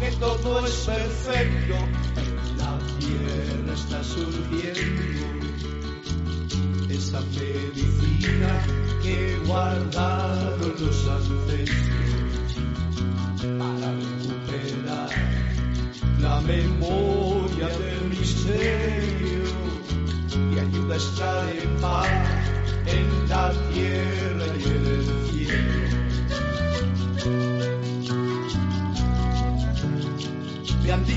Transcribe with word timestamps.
que 0.00 0.10
todo 0.12 0.64
es 0.64 0.72
perfecto, 0.86 1.74
la 2.56 2.78
tierra 2.98 3.74
está 3.74 4.02
surgiendo. 4.02 5.26
Esta 6.88 7.20
medicina 7.20 8.64
que 9.02 9.36
guardaron 9.46 10.74
los 10.80 11.08
ancestros 11.08 12.50
para 13.58 13.92
recuperar 13.92 15.10
la 16.18 16.40
memoria 16.40 17.68
del 17.68 18.04
misterio 18.08 19.44
y 20.32 20.58
ayuda 20.58 20.94
a 20.94 20.96
estar 20.96 21.48
en 21.50 21.76
paz 21.80 22.08
en 22.86 23.28
la 23.28 23.52
tierra 23.72 24.46
y 24.58 24.64
en 24.64 24.86
el 24.86 25.09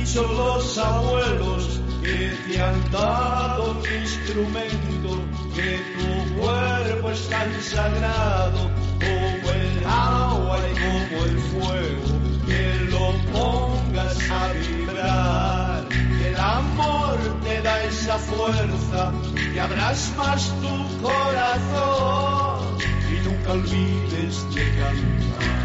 dicho 0.04 0.24
los 0.24 0.78
abuelos 0.78 1.80
que 2.04 2.36
te 2.48 2.62
han 2.62 2.92
dado 2.92 3.72
un 3.72 4.02
instrumento, 4.02 5.22
que 5.56 5.80
tu 5.96 6.42
cuerpo 6.42 7.10
es 7.12 7.30
tan 7.30 7.62
sagrado 7.62 8.70
como 9.00 9.52
el 9.52 9.86
agua 9.86 10.60
y 10.60 10.74
como 10.76 11.24
el 11.24 11.40
fuego, 11.40 12.20
que 12.46 12.64
lo 12.92 13.14
pongas 13.32 14.18
a 14.30 14.52
vibrar, 14.54 15.88
que 15.88 16.30
el 16.30 16.36
amor 16.38 17.18
te 17.44 17.62
da 17.62 17.84
esa 17.84 18.18
fuerza, 18.18 19.14
que 19.54 19.62
abras 19.62 20.12
más 20.18 20.52
tu 20.62 21.02
corazón 21.02 22.78
y 23.10 23.26
nunca 23.26 23.52
olvides 23.54 24.54
de 24.54 24.64
cantar. 24.78 25.63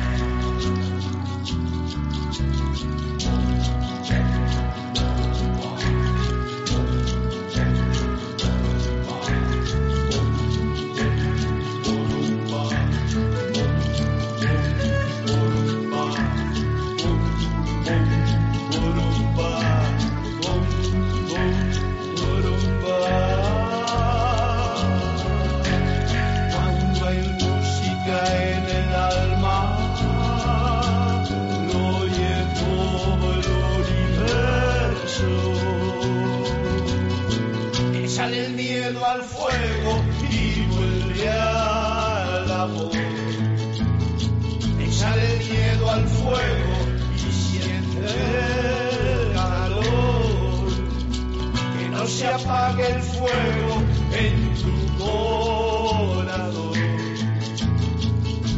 Apague 52.69 52.87
el 52.87 53.03
fuego 53.03 53.83
en 54.13 54.55
tu 54.55 54.73
corazón. 54.99 56.73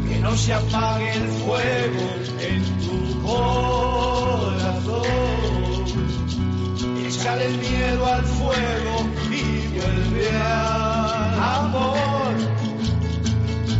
Que 0.09 0.19
no 0.19 0.37
se 0.37 0.53
apague 0.53 1.13
el 1.15 1.29
fuego 1.29 2.01
en 2.41 2.63
tu 2.81 3.23
corazón. 3.23 3.47
Échale 7.07 7.47
el 7.47 7.59
miedo 7.59 8.07
al 8.07 8.25
fuego 8.25 9.07
y 9.31 9.79
vuelve 9.79 10.29
al 10.37 11.39
amor. 11.39 12.35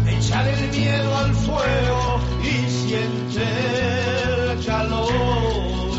Échale 0.07 0.53
el 0.53 0.71
miedo 0.71 1.17
al 1.17 1.35
fuego 1.35 2.21
y 2.43 2.71
siente 2.71 3.43
el 4.53 4.65
calor. 4.65 5.91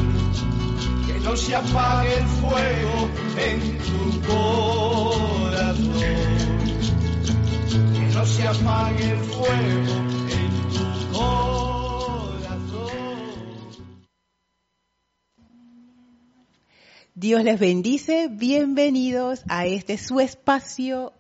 Que 1.06 1.20
no 1.20 1.36
se 1.36 1.56
apague 1.56 2.18
el 2.18 2.28
fuego 2.28 3.10
en 3.38 3.78
tu 3.78 3.81
Dios 17.22 17.44
les 17.44 17.60
bendice. 17.60 18.30
Bienvenidos 18.32 19.44
a 19.48 19.68
este 19.68 19.98
su 20.00 20.20
espacio, 20.20 21.14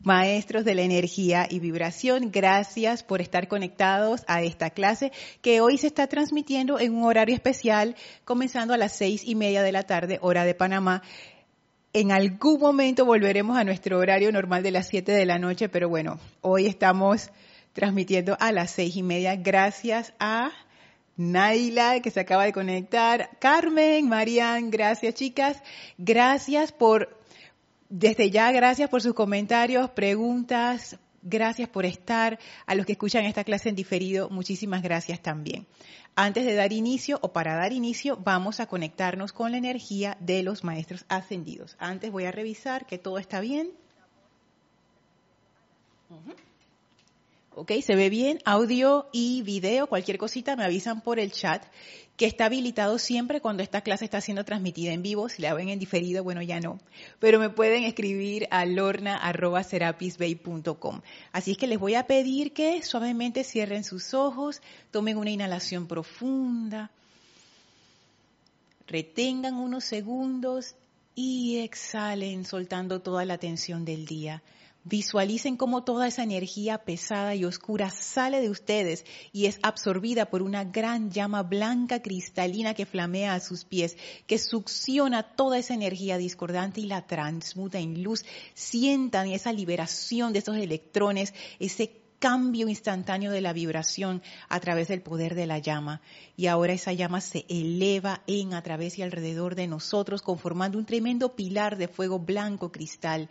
maestros 0.00 0.64
de 0.64 0.74
la 0.74 0.82
energía 0.82 1.46
y 1.50 1.60
vibración. 1.60 2.30
Gracias 2.32 3.02
por 3.02 3.20
estar 3.20 3.46
conectados 3.46 4.24
a 4.28 4.42
esta 4.42 4.70
clase 4.70 5.12
que 5.42 5.60
hoy 5.60 5.76
se 5.76 5.88
está 5.88 6.06
transmitiendo 6.06 6.80
en 6.80 6.94
un 6.94 7.04
horario 7.04 7.34
especial, 7.34 7.96
comenzando 8.24 8.72
a 8.72 8.78
las 8.78 8.96
seis 8.96 9.22
y 9.24 9.34
media 9.34 9.62
de 9.62 9.72
la 9.72 9.82
tarde, 9.82 10.18
hora 10.22 10.44
de 10.44 10.54
Panamá. 10.54 11.02
En 11.98 12.12
algún 12.12 12.60
momento 12.60 13.06
volveremos 13.06 13.56
a 13.56 13.64
nuestro 13.64 13.98
horario 13.98 14.30
normal 14.30 14.62
de 14.62 14.70
las 14.70 14.86
siete 14.86 15.12
de 15.12 15.24
la 15.24 15.38
noche, 15.38 15.70
pero 15.70 15.88
bueno, 15.88 16.18
hoy 16.42 16.66
estamos 16.66 17.30
transmitiendo 17.72 18.36
a 18.38 18.52
las 18.52 18.70
seis 18.72 18.96
y 18.96 19.02
media. 19.02 19.34
Gracias 19.36 20.12
a 20.18 20.50
Naila, 21.16 22.00
que 22.02 22.10
se 22.10 22.20
acaba 22.20 22.44
de 22.44 22.52
conectar. 22.52 23.30
Carmen, 23.38 24.10
Marian, 24.10 24.70
gracias 24.70 25.14
chicas. 25.14 25.62
Gracias 25.96 26.70
por, 26.70 27.18
desde 27.88 28.30
ya, 28.30 28.52
gracias 28.52 28.90
por 28.90 29.00
sus 29.00 29.14
comentarios, 29.14 29.88
preguntas. 29.88 30.98
Gracias 31.22 31.70
por 31.70 31.86
estar. 31.86 32.38
A 32.66 32.74
los 32.74 32.84
que 32.84 32.92
escuchan 32.92 33.24
esta 33.24 33.42
clase 33.42 33.70
en 33.70 33.74
diferido, 33.74 34.28
muchísimas 34.28 34.82
gracias 34.82 35.22
también. 35.22 35.66
Antes 36.18 36.46
de 36.46 36.54
dar 36.54 36.72
inicio 36.72 37.18
o 37.20 37.32
para 37.34 37.56
dar 37.56 37.74
inicio, 37.74 38.16
vamos 38.16 38.58
a 38.58 38.66
conectarnos 38.66 39.34
con 39.34 39.52
la 39.52 39.58
energía 39.58 40.16
de 40.18 40.42
los 40.42 40.64
maestros 40.64 41.04
ascendidos. 41.08 41.76
Antes 41.78 42.10
voy 42.10 42.24
a 42.24 42.32
revisar 42.32 42.86
que 42.86 42.96
todo 42.96 43.18
está 43.18 43.40
bien. 43.40 43.70
Ok, 47.58 47.72
se 47.82 47.96
ve 47.96 48.10
bien, 48.10 48.38
audio 48.44 49.08
y 49.12 49.40
video, 49.40 49.86
cualquier 49.86 50.18
cosita 50.18 50.56
me 50.56 50.64
avisan 50.64 51.00
por 51.00 51.18
el 51.18 51.32
chat, 51.32 51.64
que 52.18 52.26
está 52.26 52.44
habilitado 52.44 52.98
siempre 52.98 53.40
cuando 53.40 53.62
esta 53.62 53.80
clase 53.80 54.04
está 54.04 54.20
siendo 54.20 54.44
transmitida 54.44 54.92
en 54.92 55.00
vivo. 55.00 55.30
Si 55.30 55.40
la 55.40 55.54
ven 55.54 55.70
en 55.70 55.78
diferido, 55.78 56.22
bueno, 56.22 56.42
ya 56.42 56.60
no. 56.60 56.78
Pero 57.18 57.38
me 57.38 57.48
pueden 57.48 57.84
escribir 57.84 58.46
a 58.50 58.66
lorna.serapisbay.com. 58.66 61.00
Así 61.32 61.52
es 61.52 61.56
que 61.56 61.66
les 61.66 61.78
voy 61.78 61.94
a 61.94 62.06
pedir 62.06 62.52
que 62.52 62.82
suavemente 62.82 63.42
cierren 63.42 63.84
sus 63.84 64.12
ojos, 64.12 64.60
tomen 64.90 65.16
una 65.16 65.30
inhalación 65.30 65.86
profunda, 65.86 66.90
retengan 68.86 69.54
unos 69.54 69.84
segundos 69.84 70.74
y 71.14 71.60
exhalen 71.60 72.44
soltando 72.44 73.00
toda 73.00 73.24
la 73.24 73.38
tensión 73.38 73.86
del 73.86 74.04
día. 74.04 74.42
Visualicen 74.88 75.56
cómo 75.56 75.82
toda 75.82 76.06
esa 76.06 76.22
energía 76.22 76.78
pesada 76.78 77.34
y 77.34 77.44
oscura 77.44 77.90
sale 77.90 78.40
de 78.40 78.50
ustedes 78.50 79.04
y 79.32 79.46
es 79.46 79.58
absorbida 79.64 80.26
por 80.26 80.42
una 80.42 80.62
gran 80.62 81.10
llama 81.10 81.42
blanca 81.42 82.02
cristalina 82.02 82.72
que 82.72 82.86
flamea 82.86 83.34
a 83.34 83.40
sus 83.40 83.64
pies, 83.64 83.96
que 84.28 84.38
succiona 84.38 85.24
toda 85.34 85.58
esa 85.58 85.74
energía 85.74 86.18
discordante 86.18 86.82
y 86.82 86.86
la 86.86 87.04
transmuta 87.04 87.80
en 87.80 88.04
luz. 88.04 88.24
Sientan 88.54 89.26
esa 89.26 89.52
liberación 89.52 90.32
de 90.32 90.38
esos 90.38 90.56
electrones, 90.56 91.34
ese 91.58 92.05
cambio 92.26 92.68
instantáneo 92.68 93.30
de 93.30 93.40
la 93.40 93.52
vibración 93.52 94.20
a 94.48 94.58
través 94.58 94.88
del 94.88 95.00
poder 95.00 95.36
de 95.36 95.46
la 95.46 95.60
llama. 95.60 96.00
Y 96.36 96.48
ahora 96.48 96.72
esa 96.72 96.92
llama 96.92 97.20
se 97.20 97.46
eleva 97.48 98.24
en, 98.26 98.52
a 98.52 98.62
través 98.64 98.98
y 98.98 99.02
alrededor 99.02 99.54
de 99.54 99.68
nosotros, 99.68 100.22
conformando 100.22 100.76
un 100.76 100.86
tremendo 100.86 101.36
pilar 101.36 101.76
de 101.76 101.86
fuego 101.86 102.18
blanco 102.18 102.72
cristal 102.72 103.30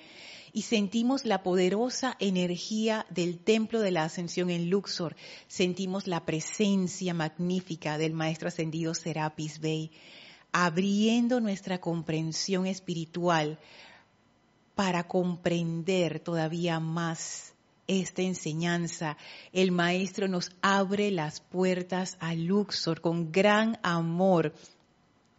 y 0.54 0.62
sentimos 0.62 1.26
la 1.26 1.44
poderosa 1.44 2.16
energía 2.22 3.06
del 3.10 3.38
templo 3.38 3.82
de 3.82 3.92
la 3.92 4.06
ascensión 4.06 4.50
en 4.50 4.70
Luxor. 4.70 5.18
Sentimos 5.50 6.08
la 6.08 6.26
presencia 6.26 7.14
magnífica 7.14 7.98
del 7.98 8.14
maestro 8.14 8.48
ascendido 8.48 8.94
Serapis 8.94 9.60
Bey, 9.60 9.92
abriendo 10.54 11.42
nuestra 11.42 11.82
comprensión 11.82 12.66
espiritual 12.66 13.60
para 14.74 15.06
comprender 15.06 16.22
todavía 16.22 16.80
más 16.80 17.55
esta 17.88 18.22
enseñanza. 18.22 19.18
El 19.52 19.72
maestro 19.72 20.28
nos 20.28 20.52
abre 20.62 21.12
las 21.12 21.40
puertas 21.40 22.18
a 22.20 22.34
Luxor 22.36 23.02
con 23.02 23.32
gran 23.32 23.80
amor 23.84 24.54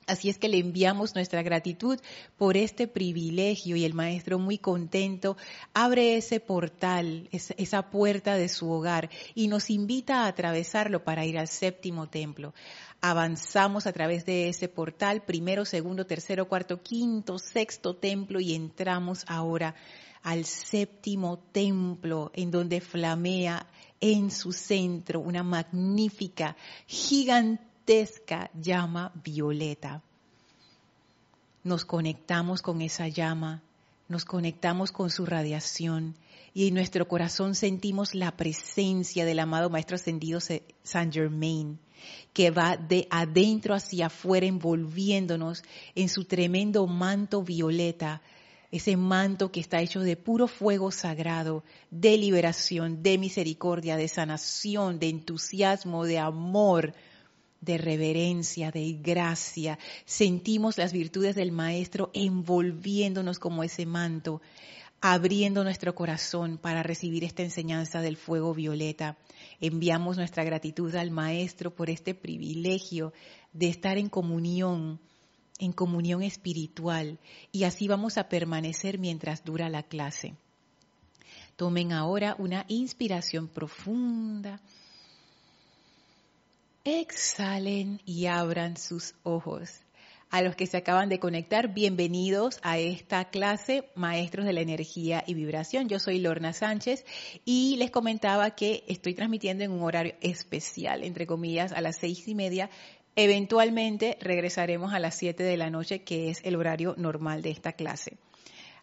Así 0.06 0.28
es 0.28 0.38
que 0.38 0.48
le 0.48 0.58
enviamos 0.58 1.16
nuestra 1.16 1.42
gratitud 1.42 1.98
por 2.38 2.56
este 2.56 2.86
privilegio 2.86 3.74
y 3.74 3.84
el 3.84 3.92
maestro 3.92 4.38
muy 4.38 4.56
contento 4.56 5.36
abre 5.74 6.16
ese 6.16 6.38
portal, 6.38 7.28
esa 7.32 7.90
puerta 7.90 8.36
de 8.36 8.48
su 8.48 8.70
hogar 8.70 9.10
y 9.34 9.48
nos 9.48 9.68
invita 9.68 10.22
a 10.22 10.28
atravesarlo 10.28 11.02
para 11.02 11.24
ir 11.26 11.38
al 11.38 11.48
séptimo 11.48 12.08
templo. 12.08 12.54
avanzamos 13.00 13.86
a 13.86 13.92
través 13.92 14.24
de 14.24 14.48
ese 14.48 14.68
portal, 14.68 15.22
primero, 15.24 15.64
segundo, 15.64 16.06
tercero, 16.06 16.48
cuarto, 16.48 16.82
quinto, 16.82 17.38
sexto 17.38 17.94
templo 17.94 18.40
y 18.40 18.54
entramos 18.54 19.24
ahora 19.26 19.74
al 20.26 20.44
séptimo 20.44 21.38
templo 21.52 22.32
en 22.34 22.50
donde 22.50 22.80
flamea 22.80 23.64
en 24.00 24.32
su 24.32 24.50
centro 24.50 25.20
una 25.20 25.44
magnífica, 25.44 26.56
gigantesca 26.88 28.50
llama 28.60 29.12
violeta. 29.22 30.02
Nos 31.62 31.84
conectamos 31.84 32.60
con 32.60 32.82
esa 32.82 33.06
llama, 33.06 33.62
nos 34.08 34.24
conectamos 34.24 34.90
con 34.90 35.10
su 35.10 35.26
radiación 35.26 36.16
y 36.52 36.66
en 36.66 36.74
nuestro 36.74 37.06
corazón 37.06 37.54
sentimos 37.54 38.16
la 38.16 38.36
presencia 38.36 39.24
del 39.24 39.38
amado 39.38 39.70
Maestro 39.70 39.94
Ascendido 39.94 40.40
Saint 40.40 41.14
Germain 41.14 41.78
que 42.32 42.50
va 42.50 42.76
de 42.76 43.06
adentro 43.10 43.74
hacia 43.74 44.06
afuera 44.06 44.46
envolviéndonos 44.46 45.62
en 45.94 46.08
su 46.08 46.24
tremendo 46.24 46.86
manto 46.86 47.42
violeta, 47.42 48.22
ese 48.70 48.96
manto 48.96 49.52
que 49.52 49.60
está 49.60 49.80
hecho 49.80 50.00
de 50.00 50.16
puro 50.16 50.48
fuego 50.48 50.90
sagrado, 50.90 51.64
de 51.90 52.18
liberación, 52.18 53.02
de 53.02 53.18
misericordia, 53.18 53.96
de 53.96 54.08
sanación, 54.08 54.98
de 54.98 55.08
entusiasmo, 55.08 56.04
de 56.04 56.18
amor, 56.18 56.94
de 57.60 57.78
reverencia, 57.78 58.70
de 58.70 58.92
gracia. 58.94 59.78
Sentimos 60.04 60.78
las 60.78 60.92
virtudes 60.92 61.34
del 61.34 61.52
Maestro 61.52 62.10
envolviéndonos 62.14 63.38
como 63.38 63.62
ese 63.62 63.86
manto, 63.86 64.40
abriendo 65.00 65.62
nuestro 65.62 65.94
corazón 65.94 66.58
para 66.58 66.82
recibir 66.82 67.24
esta 67.24 67.42
enseñanza 67.42 68.00
del 68.00 68.16
fuego 68.16 68.54
violeta. 68.54 69.16
Enviamos 69.60 70.16
nuestra 70.16 70.44
gratitud 70.44 70.94
al 70.94 71.10
Maestro 71.10 71.74
por 71.74 71.90
este 71.90 72.14
privilegio 72.14 73.12
de 73.52 73.68
estar 73.68 73.98
en 73.98 74.08
comunión, 74.08 75.00
en 75.58 75.72
comunión 75.72 76.22
espiritual, 76.22 77.18
y 77.52 77.64
así 77.64 77.88
vamos 77.88 78.18
a 78.18 78.28
permanecer 78.28 78.98
mientras 78.98 79.44
dura 79.44 79.68
la 79.68 79.82
clase. 79.82 80.34
Tomen 81.56 81.92
ahora 81.92 82.36
una 82.38 82.66
inspiración 82.68 83.48
profunda. 83.48 84.60
Exhalen 86.84 88.00
y 88.04 88.26
abran 88.26 88.76
sus 88.76 89.14
ojos. 89.22 89.80
A 90.28 90.42
los 90.42 90.56
que 90.56 90.66
se 90.66 90.76
acaban 90.76 91.08
de 91.08 91.20
conectar, 91.20 91.72
bienvenidos 91.72 92.58
a 92.62 92.78
esta 92.78 93.30
clase 93.30 93.88
Maestros 93.94 94.44
de 94.44 94.52
la 94.52 94.60
Energía 94.60 95.22
y 95.24 95.34
Vibración. 95.34 95.88
Yo 95.88 96.00
soy 96.00 96.18
Lorna 96.18 96.52
Sánchez 96.52 97.06
y 97.44 97.76
les 97.76 97.92
comentaba 97.92 98.50
que 98.50 98.82
estoy 98.88 99.14
transmitiendo 99.14 99.62
en 99.62 99.70
un 99.70 99.82
horario 99.82 100.14
especial, 100.20 101.04
entre 101.04 101.28
comillas, 101.28 101.72
a 101.72 101.80
las 101.80 101.96
seis 101.98 102.26
y 102.26 102.34
media. 102.34 102.70
Eventualmente 103.16 104.18
regresaremos 104.20 104.92
a 104.92 104.98
las 104.98 105.14
siete 105.14 105.42
de 105.42 105.56
la 105.56 105.70
noche, 105.70 106.02
que 106.04 106.28
es 106.30 106.40
el 106.44 106.54
horario 106.54 106.94
normal 106.98 107.40
de 107.40 107.50
esta 107.50 107.72
clase. 107.72 108.18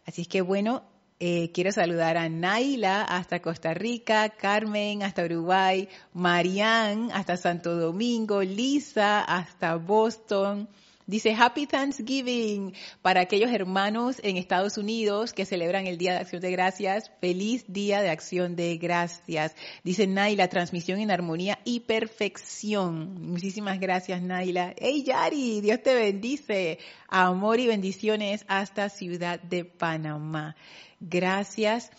Así 0.06 0.22
es 0.22 0.28
que 0.28 0.40
bueno, 0.40 0.82
eh, 1.20 1.52
quiero 1.52 1.70
saludar 1.70 2.16
a 2.16 2.28
Naila 2.28 3.02
hasta 3.02 3.40
Costa 3.40 3.72
Rica, 3.72 4.30
Carmen 4.30 5.04
hasta 5.04 5.24
Uruguay, 5.24 5.88
Marianne 6.12 7.12
hasta 7.12 7.36
Santo 7.36 7.76
Domingo, 7.76 8.42
Lisa 8.42 9.22
hasta 9.22 9.76
Boston. 9.76 10.68
Dice 11.06 11.34
Happy 11.38 11.66
Thanksgiving 11.66 12.72
para 13.02 13.20
aquellos 13.20 13.50
hermanos 13.50 14.16
en 14.22 14.38
Estados 14.38 14.78
Unidos 14.78 15.34
que 15.34 15.44
celebran 15.44 15.86
el 15.86 15.98
Día 15.98 16.12
de 16.12 16.20
Acción 16.20 16.40
de 16.40 16.50
Gracias. 16.50 17.10
Feliz 17.20 17.66
Día 17.68 18.00
de 18.00 18.08
Acción 18.08 18.56
de 18.56 18.78
Gracias. 18.78 19.54
Dice 19.82 20.06
Naila, 20.06 20.48
transmisión 20.48 20.98
en 21.00 21.10
armonía 21.10 21.58
y 21.62 21.80
perfección. 21.80 23.20
Muchísimas 23.20 23.80
gracias, 23.80 24.22
Naila. 24.22 24.74
Hey, 24.78 25.02
Yari, 25.04 25.60
Dios 25.60 25.82
te 25.82 25.94
bendice. 25.94 26.78
Amor 27.08 27.60
y 27.60 27.66
bendiciones 27.66 28.46
hasta 28.48 28.88
Ciudad 28.88 29.38
de 29.40 29.66
Panamá. 29.66 30.56
Gracias 31.00 31.90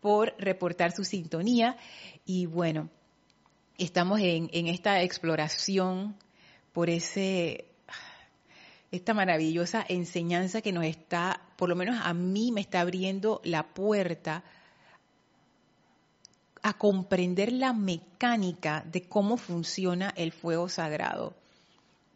por 0.00 0.34
reportar 0.38 0.92
su 0.92 1.04
sintonía. 1.04 1.78
Y 2.26 2.44
bueno, 2.44 2.90
estamos 3.78 4.20
en, 4.20 4.50
en 4.52 4.66
esta 4.66 5.02
exploración 5.02 6.14
por 6.74 6.90
ese 6.90 7.69
esta 8.90 9.14
maravillosa 9.14 9.84
enseñanza 9.88 10.62
que 10.62 10.72
nos 10.72 10.84
está, 10.84 11.40
por 11.56 11.68
lo 11.68 11.76
menos 11.76 12.00
a 12.02 12.12
mí 12.12 12.50
me 12.52 12.60
está 12.60 12.80
abriendo 12.80 13.40
la 13.44 13.68
puerta 13.68 14.42
a 16.62 16.74
comprender 16.76 17.52
la 17.52 17.72
mecánica 17.72 18.84
de 18.90 19.02
cómo 19.02 19.36
funciona 19.36 20.12
el 20.16 20.32
fuego 20.32 20.68
sagrado. 20.68 21.34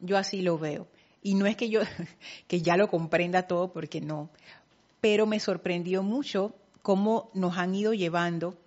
Yo 0.00 0.19
así 0.19 0.43
lo 0.43 0.59
veo. 0.59 0.87
Y 1.23 1.35
no 1.35 1.47
es 1.47 1.56
que 1.56 1.71
yo 1.71 1.81
que 2.49 2.61
ya 2.61 2.77
lo 2.77 2.88
comprenda 2.88 3.47
todo 3.47 3.73
porque 3.73 4.00
no, 4.00 4.31
pero 5.00 5.27
me 5.27 5.41
sorprendió 5.41 6.03
mucho 6.03 6.55
cómo 6.82 7.31
nos 7.35 7.56
han 7.56 7.75
ido 7.75 7.94
llevando 7.94 8.59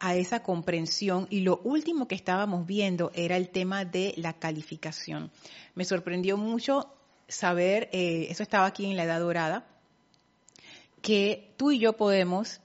a 0.00 0.14
esa 0.14 0.42
comprensión 0.42 1.26
y 1.30 1.40
lo 1.40 1.60
último 1.64 2.06
que 2.08 2.14
estábamos 2.14 2.66
viendo 2.66 3.10
era 3.14 3.36
el 3.36 3.48
tema 3.50 3.84
de 3.84 4.14
la 4.16 4.34
calificación. 4.34 5.30
Me 5.74 5.84
sorprendió 5.84 6.36
mucho 6.36 6.92
saber, 7.26 7.88
eh, 7.92 8.26
eso 8.30 8.42
estaba 8.42 8.66
aquí 8.66 8.86
en 8.86 8.96
la 8.96 9.04
Edad 9.04 9.20
Dorada, 9.20 9.66
que 11.02 11.54
tú 11.56 11.70
y 11.70 11.78
yo 11.78 11.94
podemos 11.94 12.60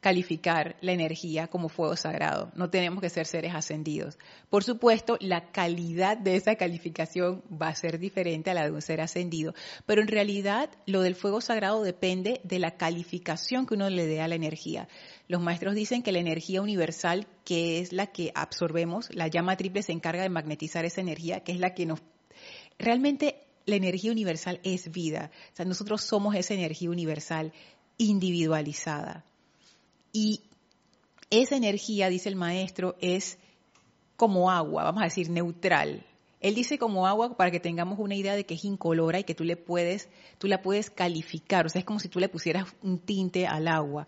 calificar 0.00 0.76
la 0.82 0.92
energía 0.92 1.48
como 1.48 1.68
fuego 1.68 1.96
sagrado. 1.96 2.52
No 2.54 2.70
tenemos 2.70 3.00
que 3.00 3.10
ser 3.10 3.26
seres 3.26 3.54
ascendidos. 3.54 4.18
Por 4.50 4.62
supuesto, 4.62 5.16
la 5.20 5.50
calidad 5.50 6.16
de 6.16 6.36
esa 6.36 6.54
calificación 6.54 7.42
va 7.50 7.68
a 7.68 7.74
ser 7.74 7.98
diferente 7.98 8.50
a 8.50 8.54
la 8.54 8.64
de 8.64 8.70
un 8.70 8.82
ser 8.82 9.00
ascendido, 9.00 9.52
pero 9.84 10.02
en 10.02 10.08
realidad 10.08 10.70
lo 10.86 11.00
del 11.00 11.16
fuego 11.16 11.40
sagrado 11.40 11.82
depende 11.82 12.40
de 12.44 12.58
la 12.60 12.76
calificación 12.76 13.66
que 13.66 13.74
uno 13.74 13.90
le 13.90 14.06
dé 14.06 14.20
a 14.20 14.28
la 14.28 14.36
energía. 14.36 14.86
Los 15.28 15.42
maestros 15.42 15.74
dicen 15.74 16.02
que 16.02 16.12
la 16.12 16.20
energía 16.20 16.62
universal, 16.62 17.26
que 17.44 17.80
es 17.80 17.92
la 17.92 18.06
que 18.06 18.32
absorbemos, 18.34 19.08
la 19.12 19.28
llama 19.28 19.56
triple 19.56 19.82
se 19.82 19.92
encarga 19.92 20.22
de 20.22 20.28
magnetizar 20.28 20.84
esa 20.84 21.00
energía, 21.00 21.40
que 21.40 21.52
es 21.52 21.58
la 21.58 21.74
que 21.74 21.86
nos... 21.86 22.00
Realmente 22.78 23.46
la 23.64 23.76
energía 23.76 24.12
universal 24.12 24.60
es 24.62 24.92
vida. 24.92 25.30
O 25.52 25.56
sea, 25.56 25.64
nosotros 25.64 26.02
somos 26.02 26.34
esa 26.36 26.54
energía 26.54 26.90
universal 26.90 27.52
individualizada. 27.98 29.24
Y 30.12 30.42
esa 31.30 31.56
energía, 31.56 32.08
dice 32.08 32.28
el 32.28 32.36
maestro, 32.36 32.96
es 33.00 33.38
como 34.16 34.50
agua, 34.50 34.84
vamos 34.84 35.02
a 35.02 35.06
decir, 35.06 35.28
neutral. 35.28 36.06
Él 36.40 36.54
dice 36.54 36.78
como 36.78 37.06
agua 37.06 37.36
para 37.36 37.50
que 37.50 37.60
tengamos 37.60 37.98
una 37.98 38.14
idea 38.14 38.36
de 38.36 38.44
que 38.44 38.54
es 38.54 38.64
incolora 38.64 39.18
y 39.18 39.24
que 39.24 39.34
tú 39.34 39.42
le 39.42 39.56
puedes, 39.56 40.08
tú 40.38 40.46
la 40.46 40.62
puedes 40.62 40.90
calificar, 40.90 41.66
o 41.66 41.68
sea, 41.68 41.80
es 41.80 41.84
como 41.84 41.98
si 41.98 42.08
tú 42.08 42.20
le 42.20 42.28
pusieras 42.28 42.68
un 42.82 42.98
tinte 42.98 43.46
al 43.46 43.66
agua. 43.68 44.06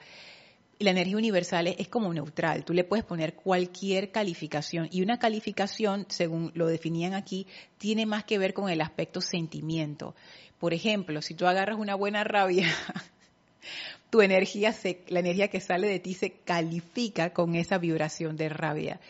La 0.79 0.91
energía 0.91 1.17
universal 1.17 1.67
es 1.67 1.89
como 1.89 2.15
neutral, 2.15 2.65
tú 2.65 2.73
le 2.73 2.85
puedes 2.85 3.05
poner 3.05 3.35
cualquier 3.35 4.13
calificación 4.13 4.89
y 4.93 5.03
una 5.03 5.19
calificación, 5.19 6.07
según 6.09 6.53
lo 6.55 6.69
definían 6.69 7.15
aquí, 7.15 7.49
tiene 7.79 8.07
más 8.07 8.25
que 8.25 8.39
ver 8.39 8.55
con 8.55 8.71
el 8.71 8.81
aspecto 8.81 9.21
sentimiento. 9.21 10.15
Por 10.61 10.75
ejemplo, 10.75 11.21
si 11.21 11.35
tú 11.35 11.47
agarras 11.47 11.79
una 11.79 11.97
buena 11.97 12.23
rabia, 12.23 12.69
tu 14.11 14.23
energía, 14.23 14.73
se, 14.73 15.03
la 15.09 15.21
energía 15.21 15.49
que 15.49 15.61
sale 15.61 15.89
de 15.89 15.99
ti 15.99 16.15
se 16.15 16.31
califica 16.31 17.33
con 17.33 17.55
esa 17.55 17.79
vibración 17.79 18.37
de 18.37 18.49
rabia. 18.49 19.01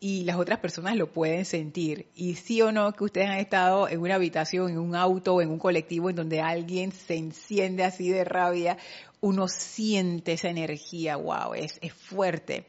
Y 0.00 0.24
las 0.24 0.36
otras 0.36 0.58
personas 0.58 0.96
lo 0.96 1.12
pueden 1.12 1.44
sentir. 1.44 2.06
Y 2.14 2.34
sí 2.34 2.60
o 2.60 2.70
no 2.70 2.92
que 2.92 3.04
ustedes 3.04 3.28
han 3.28 3.38
estado 3.38 3.88
en 3.88 4.00
una 4.00 4.16
habitación, 4.16 4.70
en 4.70 4.78
un 4.78 4.94
auto 4.94 5.34
o 5.34 5.40
en 5.40 5.50
un 5.50 5.58
colectivo 5.58 6.10
en 6.10 6.16
donde 6.16 6.40
alguien 6.40 6.92
se 6.92 7.16
enciende 7.16 7.84
así 7.84 8.10
de 8.10 8.24
rabia, 8.24 8.76
uno 9.26 9.48
siente 9.48 10.34
esa 10.34 10.48
energía, 10.48 11.16
wow, 11.16 11.54
es, 11.54 11.78
es 11.82 11.92
fuerte 11.92 12.66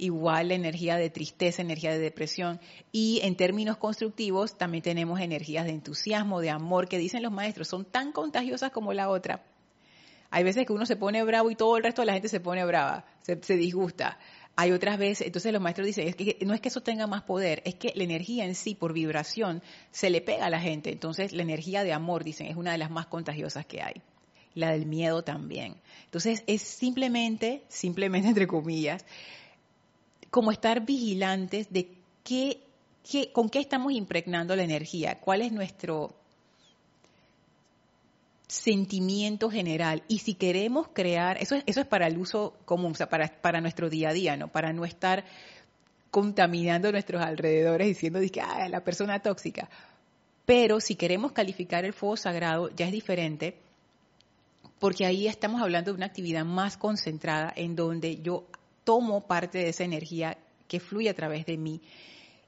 igual 0.00 0.48
la 0.48 0.54
energía 0.54 0.96
de 0.96 1.10
tristeza, 1.10 1.62
energía 1.62 1.92
de 1.92 1.98
depresión. 1.98 2.58
Y 2.90 3.20
en 3.22 3.36
términos 3.36 3.76
constructivos 3.76 4.56
también 4.56 4.82
tenemos 4.82 5.20
energías 5.20 5.66
de 5.66 5.72
entusiasmo, 5.72 6.40
de 6.40 6.50
amor, 6.50 6.88
que 6.88 6.98
dicen 6.98 7.22
los 7.22 7.32
maestros, 7.32 7.68
son 7.68 7.84
tan 7.84 8.10
contagiosas 8.12 8.72
como 8.72 8.92
la 8.92 9.10
otra. 9.10 9.44
Hay 10.30 10.42
veces 10.42 10.66
que 10.66 10.72
uno 10.72 10.86
se 10.86 10.96
pone 10.96 11.22
bravo 11.22 11.50
y 11.50 11.56
todo 11.56 11.76
el 11.76 11.82
resto 11.82 12.02
de 12.02 12.06
la 12.06 12.12
gente 12.14 12.28
se 12.28 12.40
pone 12.40 12.64
brava, 12.64 13.04
se, 13.22 13.56
disgusta. 13.56 14.18
Hay 14.56 14.72
otras 14.72 14.98
veces, 14.98 15.26
entonces 15.26 15.52
los 15.52 15.60
maestros 15.60 15.86
dicen, 15.86 16.08
es 16.08 16.16
que 16.16 16.38
no 16.46 16.54
es 16.54 16.60
que 16.60 16.68
eso 16.68 16.82
tenga 16.82 17.06
más 17.06 17.22
poder, 17.22 17.62
es 17.64 17.74
que 17.74 17.92
la 17.94 18.04
energía 18.04 18.44
en 18.44 18.54
sí, 18.54 18.74
por 18.74 18.92
vibración, 18.92 19.62
se 19.90 20.08
le 20.08 20.20
pega 20.20 20.46
a 20.46 20.50
la 20.50 20.60
gente. 20.60 20.90
Entonces 20.90 21.32
la 21.32 21.42
energía 21.42 21.84
de 21.84 21.92
amor, 21.92 22.24
dicen, 22.24 22.46
es 22.46 22.56
una 22.56 22.72
de 22.72 22.78
las 22.78 22.90
más 22.90 23.06
contagiosas 23.06 23.66
que 23.66 23.82
hay. 23.82 24.02
La 24.54 24.72
del 24.72 24.86
miedo 24.86 25.22
también. 25.22 25.76
Entonces 26.04 26.42
es 26.46 26.62
simplemente, 26.62 27.62
simplemente 27.68 28.28
entre 28.28 28.46
comillas, 28.46 29.04
como 30.30 30.52
estar 30.52 30.84
vigilantes 30.84 31.72
de 31.72 31.92
qué, 32.24 32.60
qué, 33.08 33.32
con 33.32 33.48
qué 33.48 33.60
estamos 33.60 33.92
impregnando 33.92 34.56
la 34.56 34.62
energía, 34.62 35.18
cuál 35.20 35.42
es 35.42 35.52
nuestro, 35.52 36.14
sentimiento 38.50 39.48
general. 39.48 40.02
Y 40.08 40.18
si 40.18 40.34
queremos 40.34 40.88
crear, 40.92 41.40
eso 41.40 41.54
es, 41.54 41.62
eso 41.66 41.80
es 41.80 41.86
para 41.86 42.08
el 42.08 42.18
uso 42.18 42.56
común, 42.64 42.92
o 42.92 42.94
sea, 42.94 43.08
para, 43.08 43.28
para 43.28 43.60
nuestro 43.60 43.88
día 43.88 44.10
a 44.10 44.12
día, 44.12 44.36
¿no? 44.36 44.48
Para 44.48 44.72
no 44.72 44.84
estar 44.84 45.24
contaminando 46.10 46.90
nuestros 46.90 47.22
alrededores 47.22 47.86
diciendo 47.86 48.18
que 48.32 48.40
ah, 48.40 48.68
la 48.68 48.82
persona 48.82 49.20
tóxica. 49.20 49.70
Pero 50.44 50.80
si 50.80 50.96
queremos 50.96 51.30
calificar 51.32 51.84
el 51.84 51.92
fuego 51.92 52.16
sagrado 52.16 52.70
ya 52.70 52.86
es 52.86 52.92
diferente 52.92 53.56
porque 54.80 55.04
ahí 55.04 55.28
estamos 55.28 55.60
hablando 55.60 55.92
de 55.92 55.96
una 55.98 56.06
actividad 56.06 56.44
más 56.44 56.76
concentrada 56.76 57.52
en 57.54 57.76
donde 57.76 58.20
yo 58.22 58.46
tomo 58.82 59.26
parte 59.26 59.58
de 59.58 59.68
esa 59.68 59.84
energía 59.84 60.38
que 60.66 60.80
fluye 60.80 61.10
a 61.10 61.14
través 61.14 61.44
de 61.46 61.58
mí 61.58 61.82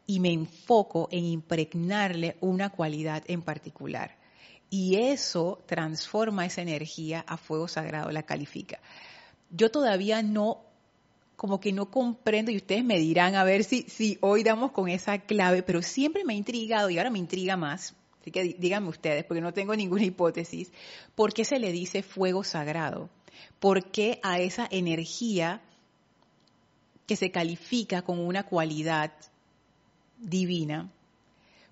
y 0.07 0.19
me 0.19 0.33
enfoco 0.33 1.09
en 1.13 1.25
impregnarle 1.25 2.37
una 2.41 2.71
cualidad 2.71 3.23
en 3.27 3.43
particular. 3.43 4.17
Y 4.71 4.97
eso 4.97 5.63
transforma 5.67 6.47
esa 6.47 6.63
energía 6.63 7.23
a 7.29 7.37
fuego 7.37 7.69
sagrado, 7.69 8.11
la 8.11 8.23
califica. 8.23 8.81
Yo 9.51 9.71
todavía 9.71 10.23
no, 10.23 10.63
como 11.37 11.61
que 11.61 11.73
no 11.73 11.91
comprendo, 11.91 12.51
y 12.51 12.57
ustedes 12.57 12.83
me 12.83 12.99
dirán 12.99 13.35
a 13.35 13.45
ver 13.45 13.65
si, 13.65 13.83
si 13.83 14.17
hoy 14.23 14.43
damos 14.43 14.73
con 14.73 14.89
esa 14.89 15.19
clave, 15.19 15.63
pero 15.63 15.83
siempre 15.83 16.25
me 16.25 16.33
ha 16.33 16.37
intrigado 16.37 16.89
y 16.89 16.97
ahora 16.97 17.11
me 17.11 17.19
intriga 17.19 17.59
más. 17.59 17.95
Así 18.23 18.31
que 18.31 18.45
díganme 18.59 18.89
ustedes, 18.89 19.25
porque 19.25 19.43
no 19.43 19.53
tengo 19.53 19.77
ninguna 19.77 20.05
hipótesis, 20.05 20.73
¿por 21.15 21.35
qué 21.35 21.45
se 21.45 21.59
le 21.59 21.73
dice 21.73 22.03
fuego 22.03 22.45
sagrado? 22.45 23.11
¿Por 23.61 23.91
qué 23.91 24.19
a 24.23 24.39
esa 24.39 24.67
energía 24.71 25.61
que 27.07 27.17
se 27.17 27.31
califica 27.31 28.03
con 28.03 28.19
una 28.19 28.45
cualidad 28.45 29.13
divina, 30.19 30.91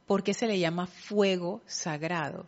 ¿por 0.06 0.22
qué 0.22 0.34
se 0.34 0.46
le 0.46 0.58
llama 0.58 0.86
fuego 0.86 1.62
sagrado? 1.66 2.46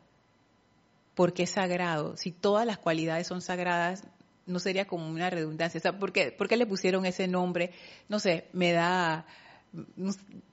¿Por 1.15 1.33
qué 1.33 1.47
siempre 1.47 2.17
Si 2.17 2.33
todas 2.33 2.67
las 2.67 2.79
cualidades 2.79 3.27
son 3.27 3.41
sagradas, 3.41 4.05
no 4.47 4.59
sería 4.59 4.87
como 4.87 5.09
una 5.09 5.31
redundancia. 5.31 5.81
O 5.91 5.99
¿por, 5.99 6.13
qué, 6.13 6.57
le 6.57 6.67
pusieron 6.67 7.07
ese 7.07 7.29
nombre? 7.29 7.73
No 8.09 8.19
sé, 8.19 8.49
me 8.53 8.73
da... 8.73 9.27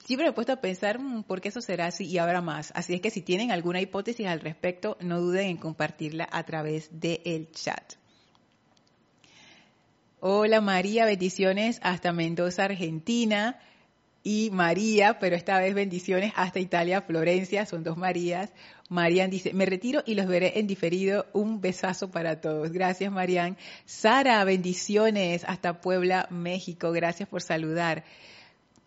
Siempre 0.05 0.27
he 0.27 0.31
puesto 0.31 0.53
a 0.53 0.61
pensar 0.61 0.99
mm, 0.99 1.23
por 1.23 1.41
qué 1.41 1.49
eso 1.49 1.61
será 1.61 1.87
así 1.87 2.05
y 2.05 2.17
ahora 2.17 2.41
más. 2.41 2.71
Así 2.75 2.93
es 2.93 3.01
que 3.01 3.09
si 3.09 3.21
tienen 3.21 3.51
alguna 3.51 3.81
hipótesis 3.81 4.27
al 4.27 4.39
respecto, 4.39 4.97
no 5.01 5.19
duden 5.19 5.47
en 5.47 5.57
compartirla 5.57 6.27
a 6.31 6.43
través 6.43 6.89
del 6.99 7.51
chat. 7.51 7.93
Hola 10.21 10.61
María, 10.61 11.05
bendiciones 11.05 11.79
hasta 11.83 12.11
Mendoza, 12.11 12.65
Argentina. 12.65 13.59
Y 14.21 14.49
María, 14.51 15.17
pero 15.17 15.37
esta 15.37 15.57
vez 15.59 15.73
bendiciones 15.73 16.33
hasta 16.35 16.59
Italia, 16.59 17.01
Florencia, 17.01 17.65
son 17.65 17.83
dos 17.83 17.95
Marías. 17.95 18.51
Marian 18.89 19.29
dice, 19.29 19.53
me 19.53 19.65
retiro 19.65 20.03
y 20.05 20.15
los 20.15 20.27
veré 20.27 20.59
en 20.59 20.67
diferido. 20.67 21.27
Un 21.31 21.61
besazo 21.61 22.11
para 22.11 22.41
todos. 22.41 22.71
Gracias, 22.71 23.11
Marian. 23.11 23.55
Sara, 23.85 24.43
bendiciones 24.43 25.43
hasta 25.47 25.79
Puebla, 25.79 26.27
México. 26.31 26.91
Gracias 26.91 27.29
por 27.29 27.41
saludar. 27.41 28.03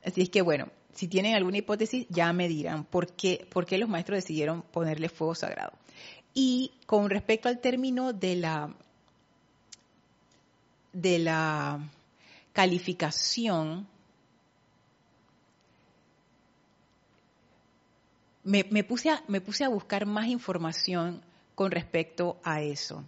Así 0.05 0.23
es 0.23 0.31
que 0.31 0.43
bueno, 0.43 0.69
si 0.95 1.09
tienen 1.09 1.35
alguna 1.35 1.59
hipótesis, 1.59 2.07
ya 2.09 2.33
me 2.33 2.49
dirán 2.49 2.85
por 2.85 3.13
qué, 3.13 3.47
por 3.51 3.67
qué 3.67 3.79
los 3.79 3.89
maestros 3.89 4.17
decidieron 4.17 4.63
ponerle 4.63 5.09
fuego 5.09 5.35
sagrado. 5.35 5.73
Y 6.35 6.73
con 6.87 7.11
respecto 7.11 7.49
al 7.49 7.61
término 7.61 8.13
de 8.13 8.37
la, 8.37 8.75
de 10.93 11.19
la 11.19 11.91
calificación, 12.53 13.87
me, 18.45 18.85
puse 18.85 19.11
a, 19.11 19.23
me 19.29 19.41
puse 19.41 19.65
a 19.65 19.69
buscar 19.69 20.07
más 20.07 20.27
información 20.27 21.23
con 21.55 21.71
respecto 21.71 22.41
a 22.43 22.61
eso. 22.61 23.05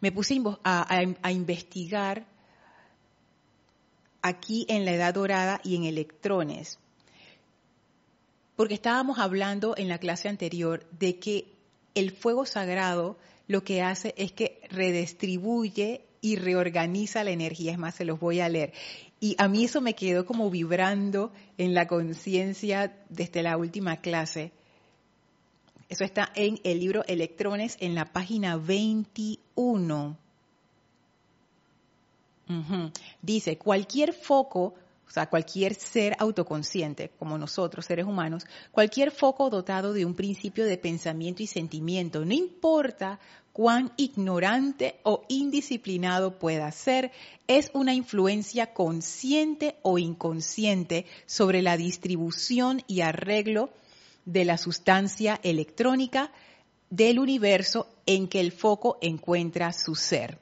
Me 0.00 0.12
puse 0.12 0.40
a, 0.62 1.30
investigar 1.30 2.26
aquí 4.28 4.66
en 4.68 4.84
la 4.84 4.92
Edad 4.92 5.14
Dorada 5.14 5.60
y 5.64 5.76
en 5.76 5.84
electrones, 5.84 6.78
porque 8.56 8.74
estábamos 8.74 9.18
hablando 9.18 9.74
en 9.76 9.88
la 9.88 9.98
clase 9.98 10.28
anterior 10.28 10.86
de 10.98 11.18
que 11.18 11.46
el 11.94 12.10
fuego 12.12 12.46
sagrado 12.46 13.18
lo 13.46 13.64
que 13.64 13.82
hace 13.82 14.14
es 14.16 14.32
que 14.32 14.60
redistribuye 14.70 16.04
y 16.20 16.36
reorganiza 16.36 17.24
la 17.24 17.30
energía. 17.30 17.72
Es 17.72 17.78
más, 17.78 17.94
se 17.94 18.04
los 18.04 18.20
voy 18.20 18.40
a 18.40 18.48
leer. 18.48 18.72
Y 19.20 19.34
a 19.38 19.48
mí 19.48 19.64
eso 19.64 19.80
me 19.80 19.94
quedó 19.94 20.26
como 20.26 20.50
vibrando 20.50 21.32
en 21.56 21.74
la 21.74 21.86
conciencia 21.86 22.96
desde 23.08 23.42
la 23.42 23.56
última 23.56 24.00
clase. 24.00 24.52
Eso 25.88 26.04
está 26.04 26.30
en 26.34 26.60
el 26.64 26.80
libro 26.80 27.04
Electrones 27.06 27.76
en 27.80 27.94
la 27.94 28.12
página 28.12 28.56
21. 28.56 30.18
Dice, 33.20 33.58
cualquier 33.58 34.12
foco, 34.12 34.74
o 35.06 35.10
sea, 35.10 35.28
cualquier 35.28 35.74
ser 35.74 36.14
autoconsciente, 36.18 37.10
como 37.18 37.36
nosotros, 37.36 37.86
seres 37.86 38.06
humanos, 38.06 38.44
cualquier 38.70 39.10
foco 39.10 39.50
dotado 39.50 39.92
de 39.92 40.04
un 40.04 40.14
principio 40.14 40.64
de 40.64 40.78
pensamiento 40.78 41.42
y 41.42 41.46
sentimiento, 41.46 42.24
no 42.24 42.32
importa 42.32 43.18
cuán 43.52 43.92
ignorante 43.96 45.00
o 45.02 45.22
indisciplinado 45.28 46.38
pueda 46.38 46.70
ser, 46.70 47.10
es 47.48 47.70
una 47.74 47.92
influencia 47.92 48.72
consciente 48.72 49.76
o 49.82 49.98
inconsciente 49.98 51.06
sobre 51.26 51.60
la 51.60 51.76
distribución 51.76 52.82
y 52.86 53.00
arreglo 53.00 53.70
de 54.24 54.44
la 54.44 54.58
sustancia 54.58 55.40
electrónica 55.42 56.30
del 56.90 57.18
universo 57.18 57.88
en 58.06 58.28
que 58.28 58.40
el 58.40 58.52
foco 58.52 58.98
encuentra 59.00 59.72
su 59.72 59.94
ser. 59.94 60.38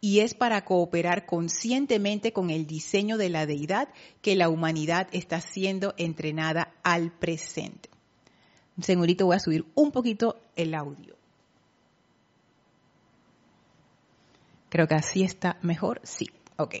Y 0.00 0.20
es 0.20 0.34
para 0.34 0.64
cooperar 0.64 1.26
conscientemente 1.26 2.32
con 2.32 2.50
el 2.50 2.66
diseño 2.66 3.16
de 3.16 3.30
la 3.30 3.46
deidad 3.46 3.88
que 4.22 4.36
la 4.36 4.48
humanidad 4.48 5.08
está 5.12 5.40
siendo 5.40 5.94
entrenada 5.96 6.74
al 6.82 7.10
presente. 7.10 7.90
Segurito 8.80 9.26
voy 9.26 9.36
a 9.36 9.40
subir 9.40 9.66
un 9.74 9.90
poquito 9.90 10.40
el 10.54 10.74
audio. 10.74 11.16
Creo 14.68 14.86
que 14.86 14.94
así 14.94 15.22
está 15.22 15.58
mejor. 15.62 16.00
Sí, 16.04 16.30
ok. 16.56 16.76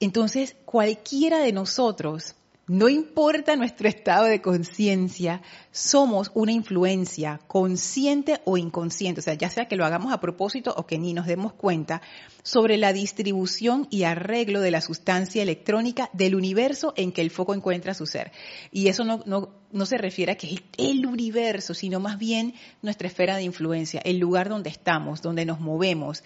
Entonces, 0.00 0.56
cualquiera 0.64 1.38
de 1.38 1.52
nosotros 1.52 2.34
no 2.68 2.88
importa 2.88 3.54
nuestro 3.54 3.86
estado 3.88 4.24
de 4.24 4.42
conciencia, 4.42 5.40
somos 5.70 6.32
una 6.34 6.50
influencia 6.50 7.40
consciente 7.46 8.40
o 8.44 8.56
inconsciente, 8.56 9.20
o 9.20 9.22
sea, 9.22 9.34
ya 9.34 9.50
sea 9.50 9.68
que 9.68 9.76
lo 9.76 9.84
hagamos 9.84 10.12
a 10.12 10.20
propósito 10.20 10.74
o 10.76 10.84
que 10.84 10.98
ni 10.98 11.12
nos 11.12 11.26
demos 11.26 11.52
cuenta, 11.52 12.02
sobre 12.42 12.76
la 12.76 12.92
distribución 12.92 13.86
y 13.88 14.02
arreglo 14.02 14.60
de 14.60 14.72
la 14.72 14.80
sustancia 14.80 15.44
electrónica 15.44 16.10
del 16.12 16.34
universo 16.34 16.92
en 16.96 17.12
que 17.12 17.20
el 17.20 17.30
foco 17.30 17.54
encuentra 17.54 17.94
su 17.94 18.06
ser. 18.06 18.32
Y 18.72 18.88
eso 18.88 19.04
no, 19.04 19.22
no 19.24 19.86
se 19.86 19.98
refiere 19.98 20.32
a 20.32 20.36
que 20.36 20.54
es 20.54 20.62
el 20.76 21.06
universo, 21.06 21.72
sino 21.72 22.00
más 22.00 22.18
bien 22.18 22.54
nuestra 22.82 23.06
esfera 23.06 23.36
de 23.36 23.44
influencia, 23.44 24.00
el 24.04 24.18
lugar 24.18 24.48
donde 24.48 24.70
estamos, 24.70 25.22
donde 25.22 25.44
nos 25.44 25.60
movemos. 25.60 26.24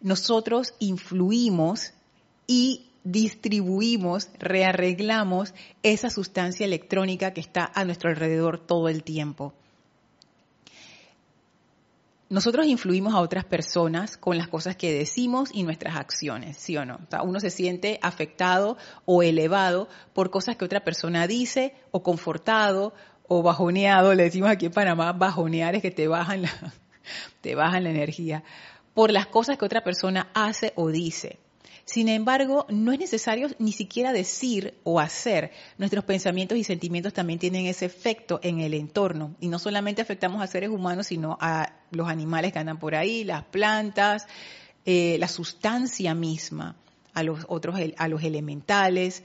Nosotros 0.00 0.72
influimos 0.78 1.92
y 2.46 2.91
distribuimos, 3.04 4.28
rearreglamos 4.38 5.54
esa 5.82 6.10
sustancia 6.10 6.66
electrónica 6.66 7.32
que 7.32 7.40
está 7.40 7.70
a 7.74 7.84
nuestro 7.84 8.10
alrededor 8.10 8.58
todo 8.58 8.88
el 8.88 9.02
tiempo. 9.02 9.54
Nosotros 12.32 12.66
influimos 12.66 13.12
a 13.12 13.20
otras 13.20 13.44
personas 13.44 14.16
con 14.16 14.38
las 14.38 14.48
cosas 14.48 14.74
que 14.74 14.94
decimos 14.94 15.50
y 15.52 15.64
nuestras 15.64 15.96
acciones, 15.96 16.56
¿sí 16.56 16.74
o 16.78 16.86
no? 16.86 16.98
uno 17.24 17.40
se 17.40 17.50
siente 17.50 17.98
afectado 18.00 18.78
o 19.04 19.22
elevado 19.22 19.86
por 20.14 20.30
cosas 20.30 20.56
que 20.56 20.64
otra 20.64 20.82
persona 20.82 21.26
dice 21.26 21.74
o 21.90 22.02
confortado 22.02 22.94
o 23.28 23.42
bajoneado, 23.42 24.14
le 24.14 24.22
decimos 24.22 24.48
aquí 24.48 24.64
en 24.64 24.72
Panamá, 24.72 25.12
bajonear 25.12 25.74
es 25.74 25.82
que 25.82 25.90
te 25.90 26.08
bajan 26.08 26.40
la, 26.40 26.50
te 27.42 27.54
bajan 27.54 27.84
la 27.84 27.90
energía, 27.90 28.44
por 28.94 29.10
las 29.10 29.26
cosas 29.26 29.58
que 29.58 29.66
otra 29.66 29.84
persona 29.84 30.30
hace 30.32 30.72
o 30.76 30.88
dice. 30.88 31.41
Sin 31.84 32.08
embargo, 32.08 32.66
no 32.68 32.92
es 32.92 32.98
necesario 32.98 33.48
ni 33.58 33.72
siquiera 33.72 34.12
decir 34.12 34.78
o 34.84 35.00
hacer. 35.00 35.50
Nuestros 35.78 36.04
pensamientos 36.04 36.56
y 36.56 36.64
sentimientos 36.64 37.12
también 37.12 37.38
tienen 37.38 37.66
ese 37.66 37.86
efecto 37.86 38.38
en 38.42 38.60
el 38.60 38.74
entorno. 38.74 39.34
Y 39.40 39.48
no 39.48 39.58
solamente 39.58 40.00
afectamos 40.00 40.42
a 40.42 40.46
seres 40.46 40.70
humanos, 40.70 41.08
sino 41.08 41.36
a 41.40 41.74
los 41.90 42.08
animales 42.08 42.52
que 42.52 42.58
andan 42.58 42.78
por 42.78 42.94
ahí, 42.94 43.24
las 43.24 43.44
plantas, 43.44 44.26
eh, 44.84 45.16
la 45.18 45.28
sustancia 45.28 46.14
misma, 46.14 46.76
a 47.14 47.22
los 47.22 47.44
otros, 47.48 47.76
a 47.96 48.08
los 48.08 48.22
elementales. 48.22 49.24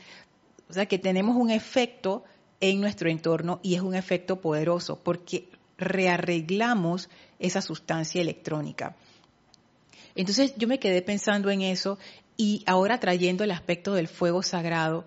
O 0.69 0.73
sea 0.73 0.87
que 0.87 0.97
tenemos 0.97 1.35
un 1.35 1.51
efecto 1.51 2.23
en 2.59 2.81
nuestro 2.81 3.09
entorno 3.09 3.59
y 3.61 3.75
es 3.75 3.81
un 3.81 3.95
efecto 3.95 4.41
poderoso 4.41 4.99
porque 5.03 5.49
rearreglamos 5.77 7.09
esa 7.39 7.61
sustancia 7.61 8.19
electrónica. 8.19 8.95
Entonces 10.15 10.53
yo 10.57 10.67
me 10.67 10.79
quedé 10.79 11.03
pensando 11.03 11.51
en 11.51 11.61
eso 11.61 11.99
y 12.37 12.63
ahora 12.67 12.99
trayendo 12.99 13.43
el 13.43 13.51
aspecto 13.51 13.95
del 13.95 14.07
fuego 14.07 14.43
sagrado, 14.43 15.05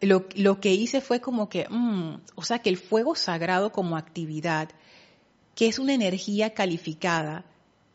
lo, 0.00 0.60
que 0.60 0.72
hice 0.72 1.00
fue 1.00 1.20
como 1.20 1.48
que, 1.48 1.68
mm, 1.68 2.14
o 2.34 2.42
sea, 2.42 2.58
que 2.58 2.70
el 2.70 2.76
fuego 2.76 3.14
sagrado 3.14 3.70
como 3.70 3.96
actividad, 3.96 4.70
que 5.54 5.68
es 5.68 5.78
una 5.78 5.94
energía 5.94 6.54
calificada, 6.54 7.44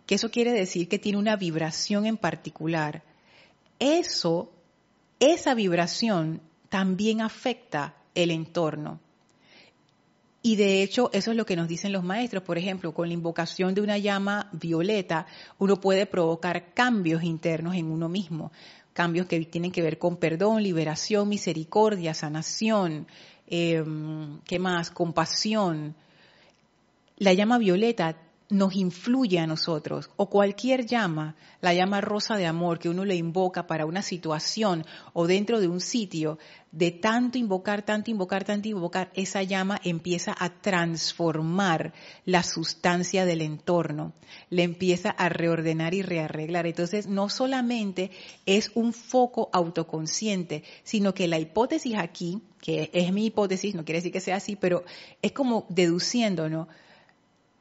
que 0.05 0.15
eso 0.15 0.31
quiere 0.31 0.53
decir 0.53 0.87
que 0.87 0.99
tiene 0.99 1.17
una 1.17 1.35
vibración 1.35 2.05
en 2.05 2.15
particular, 2.15 3.03
eso, 3.79 4.51
esa 5.19 5.53
vibración 5.53 6.41
también 6.69 7.21
afecta 7.21 7.95
el 8.15 8.31
entorno. 8.31 9.01
Y 10.47 10.55
de 10.55 10.81
hecho, 10.81 11.09
eso 11.11 11.31
es 11.31 11.35
lo 11.35 11.45
que 11.45 11.57
nos 11.57 11.67
dicen 11.67 11.91
los 11.91 12.05
maestros. 12.05 12.41
Por 12.41 12.57
ejemplo, 12.57 12.93
con 12.93 13.09
la 13.09 13.13
invocación 13.13 13.73
de 13.73 13.81
una 13.81 13.97
llama 13.97 14.49
violeta, 14.53 15.25
uno 15.57 15.81
puede 15.81 16.05
provocar 16.05 16.73
cambios 16.73 17.21
internos 17.21 17.75
en 17.75 17.91
uno 17.91 18.07
mismo. 18.07 18.53
Cambios 18.93 19.25
que 19.25 19.41
tienen 19.41 19.73
que 19.73 19.81
ver 19.81 19.97
con 19.97 20.15
perdón, 20.15 20.63
liberación, 20.63 21.27
misericordia, 21.27 22.13
sanación, 22.13 23.07
em, 23.45 24.39
¿qué 24.45 24.57
más? 24.57 24.89
Compasión. 24.89 25.95
La 27.17 27.33
llama 27.33 27.57
violeta 27.57 28.15
nos 28.49 28.75
influye 28.75 29.39
a 29.39 29.47
nosotros, 29.47 30.09
o 30.15 30.29
cualquier 30.29 30.85
llama, 30.85 31.35
la 31.59 31.73
llama 31.73 31.99
rosa 31.99 32.37
de 32.37 32.45
amor 32.45 32.79
que 32.79 32.87
uno 32.89 33.03
le 33.03 33.15
invoca 33.15 33.67
para 33.67 33.85
una 33.85 34.01
situación 34.01 34.85
o 35.13 35.27
dentro 35.27 35.59
de 35.59 35.67
un 35.67 35.81
sitio, 35.81 36.37
de 36.71 36.91
tanto 36.91 37.37
invocar, 37.37 37.81
tanto 37.83 38.09
invocar, 38.11 38.45
tanto 38.45 38.69
invocar, 38.69 39.11
esa 39.15 39.43
llama 39.43 39.79
empieza 39.83 40.35
a 40.37 40.61
transformar 40.61 41.93
la 42.23 42.43
sustancia 42.43 43.25
del 43.25 43.41
entorno, 43.41 44.13
le 44.49 44.63
empieza 44.63 45.09
a 45.09 45.27
reordenar 45.27 45.93
y 45.93 46.01
rearreglar. 46.01 46.67
Entonces, 46.67 47.07
no 47.07 47.29
solamente 47.29 48.11
es 48.45 48.71
un 48.75 48.93
foco 48.93 49.49
autoconsciente, 49.51 50.63
sino 50.83 51.13
que 51.13 51.27
la 51.27 51.39
hipótesis 51.39 51.95
aquí, 51.97 52.41
que 52.61 52.89
es 52.93 53.11
mi 53.11 53.25
hipótesis, 53.25 53.75
no 53.75 53.83
quiere 53.83 53.99
decir 53.99 54.13
que 54.13 54.21
sea 54.21 54.37
así, 54.37 54.55
pero 54.55 54.85
es 55.21 55.33
como 55.33 55.65
deduciendo, 55.69 56.49
¿no? 56.49 56.67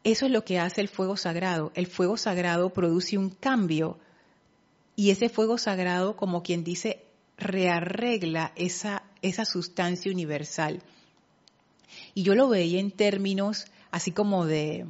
Eso 0.06 0.26
es 0.26 0.30
lo 0.30 0.44
que 0.44 0.60
hace 0.60 0.80
el 0.80 0.86
fuego 0.86 1.16
sagrado. 1.16 1.72
El 1.74 1.88
fuego 1.88 2.16
sagrado 2.16 2.70
produce 2.70 3.18
un 3.18 3.28
cambio 3.28 3.98
y 4.94 5.10
ese 5.10 5.28
fuego 5.28 5.58
sagrado, 5.58 6.14
como 6.14 6.44
quien 6.44 6.62
dice, 6.62 7.04
rearregla 7.36 8.52
esa, 8.54 9.02
esa 9.20 9.44
sustancia 9.44 10.12
universal. 10.12 10.80
Y 12.14 12.22
yo 12.22 12.36
lo 12.36 12.48
veía 12.48 12.78
en 12.78 12.92
términos 12.92 13.64
así 13.90 14.12
como 14.12 14.46
de, 14.46 14.86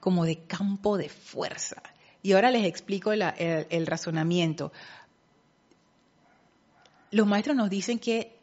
como 0.00 0.26
de 0.26 0.44
campo 0.44 0.98
de 0.98 1.08
fuerza. 1.08 1.82
Y 2.22 2.32
ahora 2.32 2.50
les 2.50 2.66
explico 2.66 3.12
el 3.14 3.86
razonamiento. 3.86 4.70
Los 7.10 7.26
maestros 7.26 7.56
nos 7.56 7.70
dicen 7.70 7.98
que 7.98 8.38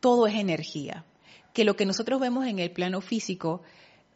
todo 0.00 0.26
es 0.26 0.34
energía, 0.34 1.04
que 1.52 1.64
lo 1.64 1.76
que 1.76 1.86
nosotros 1.86 2.20
vemos 2.20 2.48
en 2.48 2.58
el 2.58 2.72
plano 2.72 3.00
físico 3.00 3.62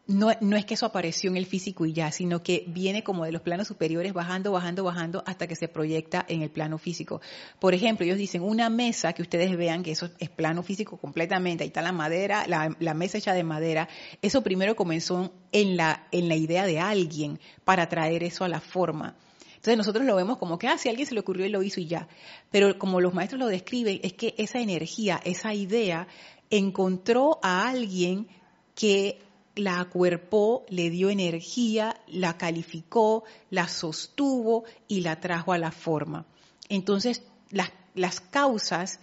no, 0.08 0.30
no, 0.40 0.56
es 0.56 0.64
que 0.64 0.74
eso 0.74 0.86
apareció 0.86 1.30
en 1.30 1.36
el 1.36 1.46
físico 1.46 1.84
y 1.84 1.92
ya, 1.92 2.12
sino 2.12 2.42
que 2.42 2.64
viene 2.68 3.02
como 3.02 3.24
de 3.24 3.32
los 3.32 3.42
planos 3.42 3.66
superiores 3.66 4.12
bajando, 4.12 4.52
bajando, 4.52 4.84
bajando 4.84 5.24
hasta 5.26 5.48
que 5.48 5.56
se 5.56 5.66
proyecta 5.66 6.24
en 6.28 6.42
el 6.42 6.50
plano 6.50 6.78
físico. 6.78 7.20
Por 7.58 7.74
ejemplo, 7.74 8.06
ellos 8.06 8.18
dicen 8.18 8.42
una 8.42 8.70
mesa 8.70 9.12
que 9.12 9.22
ustedes 9.22 9.56
vean 9.56 9.82
que 9.82 9.90
eso 9.90 10.08
es 10.20 10.28
plano 10.28 10.62
físico 10.62 10.96
completamente, 10.96 11.64
ahí 11.64 11.68
está 11.68 11.82
la 11.82 11.92
madera, 11.92 12.46
la, 12.46 12.76
la 12.78 12.94
mesa 12.94 13.18
hecha 13.18 13.32
de 13.32 13.42
madera, 13.42 13.88
eso 14.22 14.42
primero 14.42 14.76
comenzó 14.76 15.32
en 15.50 15.76
la, 15.76 16.06
en 16.12 16.28
la 16.28 16.36
idea 16.36 16.66
de 16.66 16.78
alguien 16.78 17.40
para 17.64 17.88
traer 17.88 18.22
eso 18.22 18.44
a 18.44 18.48
la 18.48 18.60
forma. 18.60 19.16
Entonces 19.56 19.78
nosotros 19.78 20.04
lo 20.04 20.14
vemos 20.14 20.38
como 20.38 20.58
que, 20.58 20.68
ah, 20.68 20.78
si 20.78 20.88
alguien 20.88 21.08
se 21.08 21.14
le 21.14 21.20
ocurrió 21.20 21.44
y 21.44 21.48
lo 21.48 21.64
hizo 21.64 21.80
y 21.80 21.86
ya. 21.86 22.06
Pero 22.52 22.78
como 22.78 23.00
los 23.00 23.12
maestros 23.12 23.40
lo 23.40 23.48
describen, 23.48 23.98
es 24.04 24.12
que 24.12 24.36
esa 24.38 24.60
energía, 24.60 25.20
esa 25.24 25.52
idea, 25.54 26.06
encontró 26.50 27.40
a 27.42 27.68
alguien 27.68 28.28
que 28.76 29.18
la 29.56 29.80
acuerpó, 29.80 30.64
le 30.68 30.90
dio 30.90 31.10
energía, 31.10 32.00
la 32.06 32.36
calificó, 32.36 33.24
la 33.50 33.68
sostuvo 33.68 34.64
y 34.86 35.00
la 35.00 35.20
trajo 35.20 35.52
a 35.52 35.58
la 35.58 35.72
forma. 35.72 36.26
Entonces, 36.68 37.22
las, 37.50 38.20
causas 38.20 39.00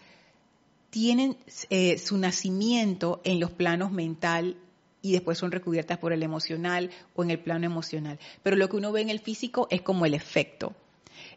tienen 0.92 1.36
eh, 1.72 1.98
su 1.98 2.18
nacimiento 2.20 3.20
en 3.24 3.40
los 3.40 3.52
planos 3.52 3.92
mental 3.92 4.58
y 5.02 5.12
después 5.12 5.40
son 5.40 5.52
recubiertas 5.52 5.98
por 5.98 6.14
el 6.14 6.22
emocional 6.22 6.92
o 7.16 7.24
en 7.24 7.32
el 7.32 7.40
plano 7.40 7.66
emocional. 7.66 8.20
Pero 8.44 8.56
lo 8.56 8.70
que 8.70 8.78
uno 8.78 8.92
ve 8.92 9.02
en 9.02 9.10
el 9.10 9.20
físico 9.20 9.68
es 9.72 9.82
como 9.82 10.06
el 10.06 10.14
efecto. 10.14 10.76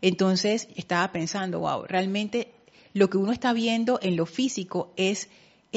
Entonces, 0.02 0.68
estaba 0.76 1.10
pensando, 1.10 1.60
wow, 1.60 1.84
realmente 1.84 2.52
lo 2.92 3.08
que 3.08 3.16
uno 3.16 3.32
está 3.32 3.54
viendo 3.54 3.98
en 4.02 4.16
lo 4.16 4.26
físico 4.26 4.92
es 4.96 5.30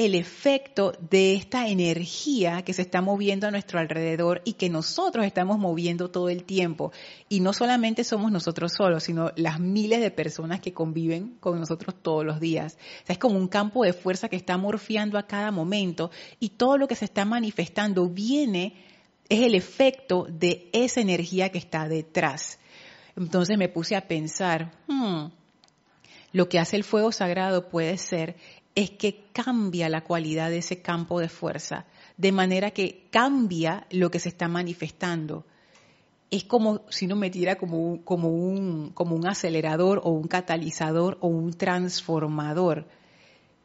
el 0.06 0.14
efecto 0.14 0.94
de 1.10 1.34
esta 1.34 1.68
energía 1.68 2.62
que 2.62 2.72
se 2.72 2.80
está 2.80 3.02
moviendo 3.02 3.46
a 3.46 3.50
nuestro 3.50 3.78
alrededor 3.78 4.40
y 4.46 4.54
que 4.54 4.70
nosotros 4.70 5.26
estamos 5.26 5.58
moviendo 5.58 6.10
todo 6.10 6.30
el 6.30 6.44
tiempo. 6.44 6.90
Y 7.28 7.40
no 7.40 7.52
solamente 7.52 8.02
somos 8.02 8.32
nosotros 8.32 8.72
solos, 8.72 9.04
sino 9.04 9.30
las 9.36 9.60
miles 9.60 10.00
de 10.00 10.10
personas 10.10 10.60
que 10.60 10.72
conviven 10.72 11.36
con 11.38 11.60
nosotros 11.60 11.94
todos 12.00 12.24
los 12.24 12.40
días. 12.40 12.78
es 13.06 13.18
como 13.18 13.36
un 13.36 13.48
campo 13.48 13.84
de 13.84 13.92
fuerza 13.92 14.30
que 14.30 14.36
está 14.36 14.56
morfiando 14.56 15.18
a 15.18 15.26
cada 15.26 15.50
momento 15.50 16.10
y 16.38 16.48
todo 16.48 16.78
lo 16.78 16.88
que 16.88 16.94
se 16.94 17.04
está 17.04 17.26
manifestando 17.26 18.08
viene, 18.08 18.72
es 19.28 19.40
el 19.40 19.54
efecto 19.54 20.26
de 20.30 20.70
esa 20.72 21.02
energía 21.02 21.50
que 21.50 21.58
está 21.58 21.86
detrás. 21.88 22.58
Entonces 23.16 23.58
me 23.58 23.68
puse 23.68 23.96
a 23.96 24.08
pensar, 24.08 24.72
hmm, 24.86 25.26
lo 26.32 26.48
que 26.48 26.58
hace 26.58 26.76
el 26.76 26.84
fuego 26.84 27.12
sagrado 27.12 27.68
puede 27.68 27.98
ser 27.98 28.36
es 28.74 28.90
que 28.90 29.24
cambia 29.32 29.88
la 29.88 30.04
cualidad 30.04 30.50
de 30.50 30.58
ese 30.58 30.80
campo 30.80 31.20
de 31.20 31.28
fuerza, 31.28 31.86
de 32.16 32.32
manera 32.32 32.70
que 32.70 33.06
cambia 33.10 33.86
lo 33.90 34.10
que 34.10 34.20
se 34.20 34.28
está 34.28 34.48
manifestando. 34.48 35.44
Es 36.30 36.44
como 36.44 36.82
si 36.88 37.06
uno 37.06 37.16
metiera 37.16 37.56
como 37.56 38.04
como 38.04 38.28
un, 38.28 38.90
como 38.90 39.16
un 39.16 39.26
acelerador 39.26 40.00
o 40.04 40.10
un 40.10 40.28
catalizador 40.28 41.18
o 41.20 41.28
un 41.28 41.52
transformador 41.52 42.86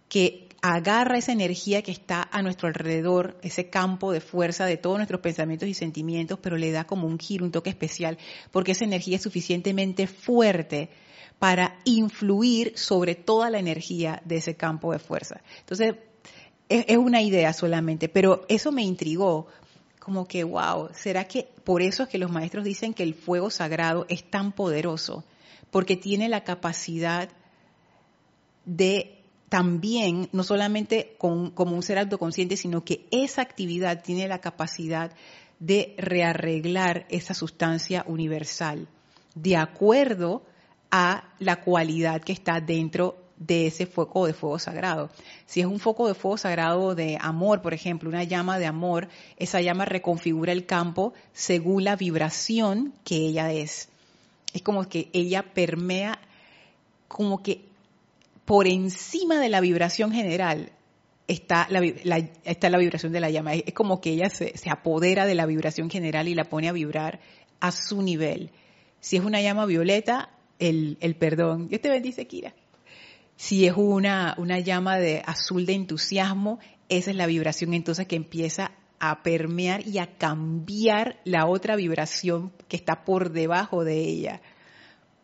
que 0.09 0.45
agarra 0.61 1.19
esa 1.19 1.31
energía 1.31 1.83
que 1.83 1.91
está 1.91 2.27
a 2.31 2.41
nuestro 2.41 2.67
alrededor, 2.67 3.37
ese 3.43 3.69
campo 3.69 4.11
de 4.11 4.19
fuerza 4.19 4.65
de 4.65 4.77
todos 4.77 4.97
nuestros 4.97 5.21
pensamientos 5.21 5.69
y 5.69 5.75
sentimientos, 5.75 6.39
pero 6.41 6.57
le 6.57 6.71
da 6.71 6.85
como 6.85 7.05
un 7.05 7.19
giro, 7.19 7.45
un 7.45 7.51
toque 7.51 7.69
especial, 7.69 8.17
porque 8.51 8.71
esa 8.71 8.83
energía 8.83 9.17
es 9.17 9.21
suficientemente 9.21 10.07
fuerte 10.07 10.89
para 11.39 11.77
influir 11.83 12.77
sobre 12.77 13.15
toda 13.15 13.49
la 13.49 13.59
energía 13.59 14.21
de 14.25 14.37
ese 14.37 14.55
campo 14.55 14.91
de 14.91 14.99
fuerza. 14.99 15.41
Entonces, 15.59 15.95
es, 16.69 16.97
una 16.97 17.21
idea 17.21 17.53
solamente, 17.53 18.09
pero 18.09 18.45
eso 18.47 18.71
me 18.71 18.83
intrigó, 18.83 19.47
como 19.99 20.27
que, 20.27 20.43
wow, 20.43 20.89
¿será 20.93 21.25
que 21.25 21.47
por 21.63 21.81
eso 21.81 22.03
es 22.03 22.09
que 22.09 22.17
los 22.17 22.31
maestros 22.31 22.63
dicen 22.63 22.93
que 22.93 23.03
el 23.03 23.13
fuego 23.13 23.49
sagrado 23.49 24.05
es 24.09 24.23
tan 24.29 24.51
poderoso? 24.51 25.23
Porque 25.71 25.95
tiene 25.95 26.29
la 26.29 26.43
capacidad 26.43 27.29
de 28.65 29.11
también, 29.49 30.29
no 30.31 30.43
solamente 30.43 31.15
como 31.17 31.51
un 31.57 31.83
ser 31.83 31.99
autoconsciente, 31.99 32.57
sino 32.57 32.83
que 32.83 33.05
esa 33.11 33.41
actividad 33.41 34.01
tiene 34.03 34.27
la 34.27 34.41
capacidad 34.41 35.11
de 35.59 35.95
rearreglar 35.97 37.05
esa 37.09 37.33
sustancia 37.33 38.03
universal, 38.07 38.87
de 39.35 39.55
acuerdo 39.55 40.43
a 40.91 41.23
la 41.39 41.61
cualidad 41.61 42.21
que 42.21 42.33
está 42.33 42.61
dentro 42.61 43.17
de 43.37 43.67
ese 43.67 43.85
foco 43.85 44.25
de 44.27 44.33
fuego 44.33 44.59
sagrado. 44.59 45.09
Si 45.45 45.59
es 45.59 45.65
un 45.65 45.79
foco 45.79 46.07
de 46.07 46.13
fuego 46.13 46.37
sagrado 46.37 46.95
de 46.95 47.17
amor, 47.19 47.61
por 47.61 47.73
ejemplo, 47.73 48.09
una 48.09 48.23
llama 48.23 48.59
de 48.59 48.65
amor, 48.65 49.09
esa 49.37 49.61
llama 49.61 49.85
reconfigura 49.85 50.51
el 50.51 50.65
campo 50.65 51.13
según 51.33 51.83
la 51.83 51.95
vibración 51.95 52.93
que 53.03 53.17
ella 53.17 53.51
es. 53.51 53.89
Es 54.53 54.61
como 54.61 54.87
que 54.87 55.09
ella 55.11 55.43
permea, 55.53 56.19
como 57.07 57.43
que 57.43 57.65
por 58.45 58.67
encima 58.67 59.39
de 59.39 59.49
la 59.49 59.59
vibración 59.59 60.11
general 60.11 60.71
está 61.27 61.67
la, 61.69 62.17
está 62.43 62.69
la 62.69 62.77
vibración 62.77 63.11
de 63.11 63.19
la 63.19 63.29
llama. 63.29 63.55
Es, 63.55 63.73
como 63.73 63.99
que 63.99 64.11
ella 64.11 64.29
se, 64.29 64.57
se 64.57 64.69
apodera 64.69 65.25
de 65.25 65.35
la 65.35 65.45
vibración 65.45 65.89
general 65.89 66.27
y 66.29 66.35
la 66.35 66.45
pone 66.45 66.69
a 66.69 66.73
vibrar 66.73 67.19
a 67.59 67.71
su 67.71 68.01
nivel. 68.01 68.51
Si 69.01 69.17
es 69.17 69.23
una 69.23 69.41
llama 69.41 69.65
violeta, 69.65 70.29
el, 70.59 71.15
perdón. 71.19 71.67
Dios 71.67 71.81
te 71.81 71.89
bendice, 71.89 72.27
Kira. 72.27 72.53
Si 73.35 73.65
es 73.65 73.73
una, 73.75 74.35
una 74.37 74.59
llama 74.59 74.97
de 74.97 75.21
azul 75.25 75.65
de 75.65 75.73
entusiasmo, 75.73 76.59
esa 76.87 77.11
es 77.11 77.17
la 77.17 77.27
vibración 77.27 77.73
entonces 77.73 78.07
que 78.07 78.15
empieza 78.15 78.71
a 78.99 79.23
permear 79.23 79.85
y 79.85 79.99
a 79.99 80.17
cambiar 80.17 81.19
la 81.25 81.45
otra 81.45 81.75
vibración 81.75 82.53
que 82.67 82.77
está 82.77 83.03
por 83.03 83.31
debajo 83.31 83.83
de 83.83 83.99
ella. 83.99 84.41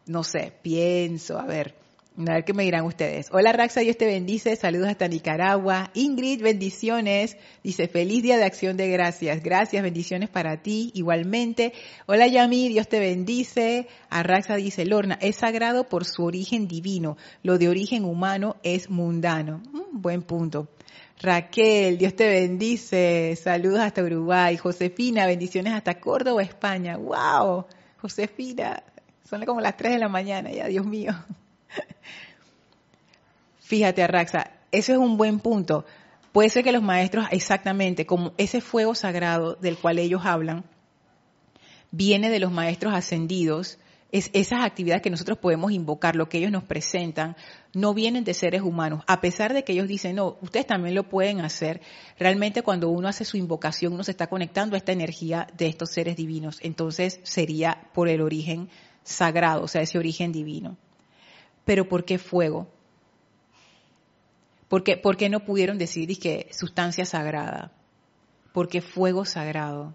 No 0.06 0.24
sé, 0.24 0.54
pienso, 0.62 1.40
a 1.40 1.46
ver, 1.46 1.76
a 2.18 2.34
ver 2.34 2.44
qué 2.44 2.54
me 2.54 2.64
dirán 2.64 2.86
ustedes. 2.86 3.30
Hola 3.32 3.54
Raxa, 3.54 3.80
Dios 3.80 3.96
te 3.96 4.06
bendice. 4.06 4.56
Saludos 4.58 4.90
hasta 4.90 5.08
Nicaragua. 5.08 5.92
Ingrid, 5.94 6.42
bendiciones. 6.42 7.38
Dice, 7.64 7.88
feliz 7.88 8.22
día 8.22 8.38
de 8.38 8.44
acción 8.44 8.76
de 8.76 8.90
gracias. 8.90 9.42
Gracias, 9.42 9.82
bendiciones 9.82 10.30
para 10.30 10.62
ti 10.62 10.92
igualmente. 10.94 11.74
Hola 12.08 12.28
Yami, 12.28 12.68
Dios 12.68 12.90
te 12.90 13.00
bendice. 13.00 13.88
A 14.10 14.24
Raxa 14.24 14.56
dice, 14.56 14.86
Lorna, 14.86 15.18
es 15.22 15.38
sagrado 15.38 15.88
por 15.88 16.04
su 16.04 16.26
origen 16.26 16.68
divino. 16.68 17.16
Lo 17.44 17.58
de 17.58 17.70
origen 17.70 18.04
humano 18.04 18.58
es 18.62 18.90
mundano. 18.90 19.64
Mm, 19.72 20.02
buen 20.02 20.22
punto. 20.22 20.68
Raquel, 21.22 21.98
Dios 21.98 22.16
te 22.16 22.28
bendice. 22.28 23.38
Saludos 23.42 23.80
hasta 23.80 24.04
Uruguay. 24.04 24.58
Josefina, 24.58 25.28
bendiciones 25.28 25.74
hasta 25.74 26.00
Córdoba, 26.00 26.44
España. 26.44 26.98
¡Wow! 26.98 27.68
Josefina, 28.02 28.84
son 29.30 29.46
como 29.46 29.62
las 29.62 29.78
3 29.78 29.94
de 29.94 30.00
la 30.00 30.10
mañana 30.10 30.52
ya, 30.52 30.68
Dios 30.68 30.86
mío. 30.86 31.14
Fíjate, 33.60 34.04
Arraxa, 34.04 34.52
ese 34.72 34.94
es 34.94 34.98
un 34.98 35.18
buen 35.18 35.40
punto. 35.40 35.86
Puede 36.32 36.50
ser 36.50 36.64
que 36.64 36.72
los 36.72 36.82
maestros, 36.84 37.26
exactamente, 37.32 38.06
como 38.06 38.34
ese 38.38 38.62
fuego 38.62 38.96
sagrado 38.96 39.56
del 39.56 39.78
cual 39.78 40.00
ellos 40.00 40.22
hablan, 40.26 40.64
viene 41.92 42.30
de 42.30 42.40
los 42.40 42.52
maestros 42.52 42.94
ascendidos, 42.94 43.78
es 44.12 44.30
esas 44.34 44.64
actividades 44.64 45.02
que 45.02 45.10
nosotros 45.10 45.38
podemos 45.38 45.72
invocar, 45.72 46.16
lo 46.16 46.28
que 46.28 46.38
ellos 46.38 46.52
nos 46.52 46.64
presentan, 46.64 47.36
no 47.74 47.94
vienen 47.94 48.24
de 48.24 48.34
seres 48.34 48.62
humanos. 48.62 49.04
A 49.08 49.22
pesar 49.22 49.54
de 49.54 49.64
que 49.64 49.74
ellos 49.74 49.88
dicen, 49.88 50.16
no, 50.16 50.38
ustedes 50.42 50.68
también 50.68 50.96
lo 50.96 51.08
pueden 51.08 51.40
hacer, 51.42 51.82
realmente 52.18 52.62
cuando 52.62 52.90
uno 52.90 53.08
hace 53.08 53.26
su 53.26 53.38
invocación, 53.38 53.94
uno 53.94 54.04
se 54.04 54.12
está 54.12 54.28
conectando 54.28 54.76
a 54.76 54.78
esta 54.78 54.92
energía 54.92 55.48
de 55.58 55.68
estos 55.68 55.92
seres 55.92 56.16
divinos. 56.16 56.60
Entonces 56.62 57.20
sería 57.24 57.90
por 57.94 58.10
el 58.10 58.22
origen 58.22 58.70
sagrado, 59.04 59.64
o 59.64 59.68
sea, 59.68 59.82
ese 59.82 59.98
origen 59.98 60.32
divino. 60.32 60.78
Pero 61.72 61.88
¿por 61.88 62.04
qué 62.04 62.18
fuego? 62.18 62.68
¿Por 64.68 64.84
qué, 64.84 64.98
por 64.98 65.16
qué 65.16 65.30
no 65.30 65.46
pudieron 65.46 65.78
decir 65.78 66.20
que 66.20 66.50
sustancia 66.52 67.06
sagrada? 67.06 67.72
¿Por 68.52 68.68
qué 68.68 68.82
fuego 68.82 69.24
sagrado? 69.24 69.94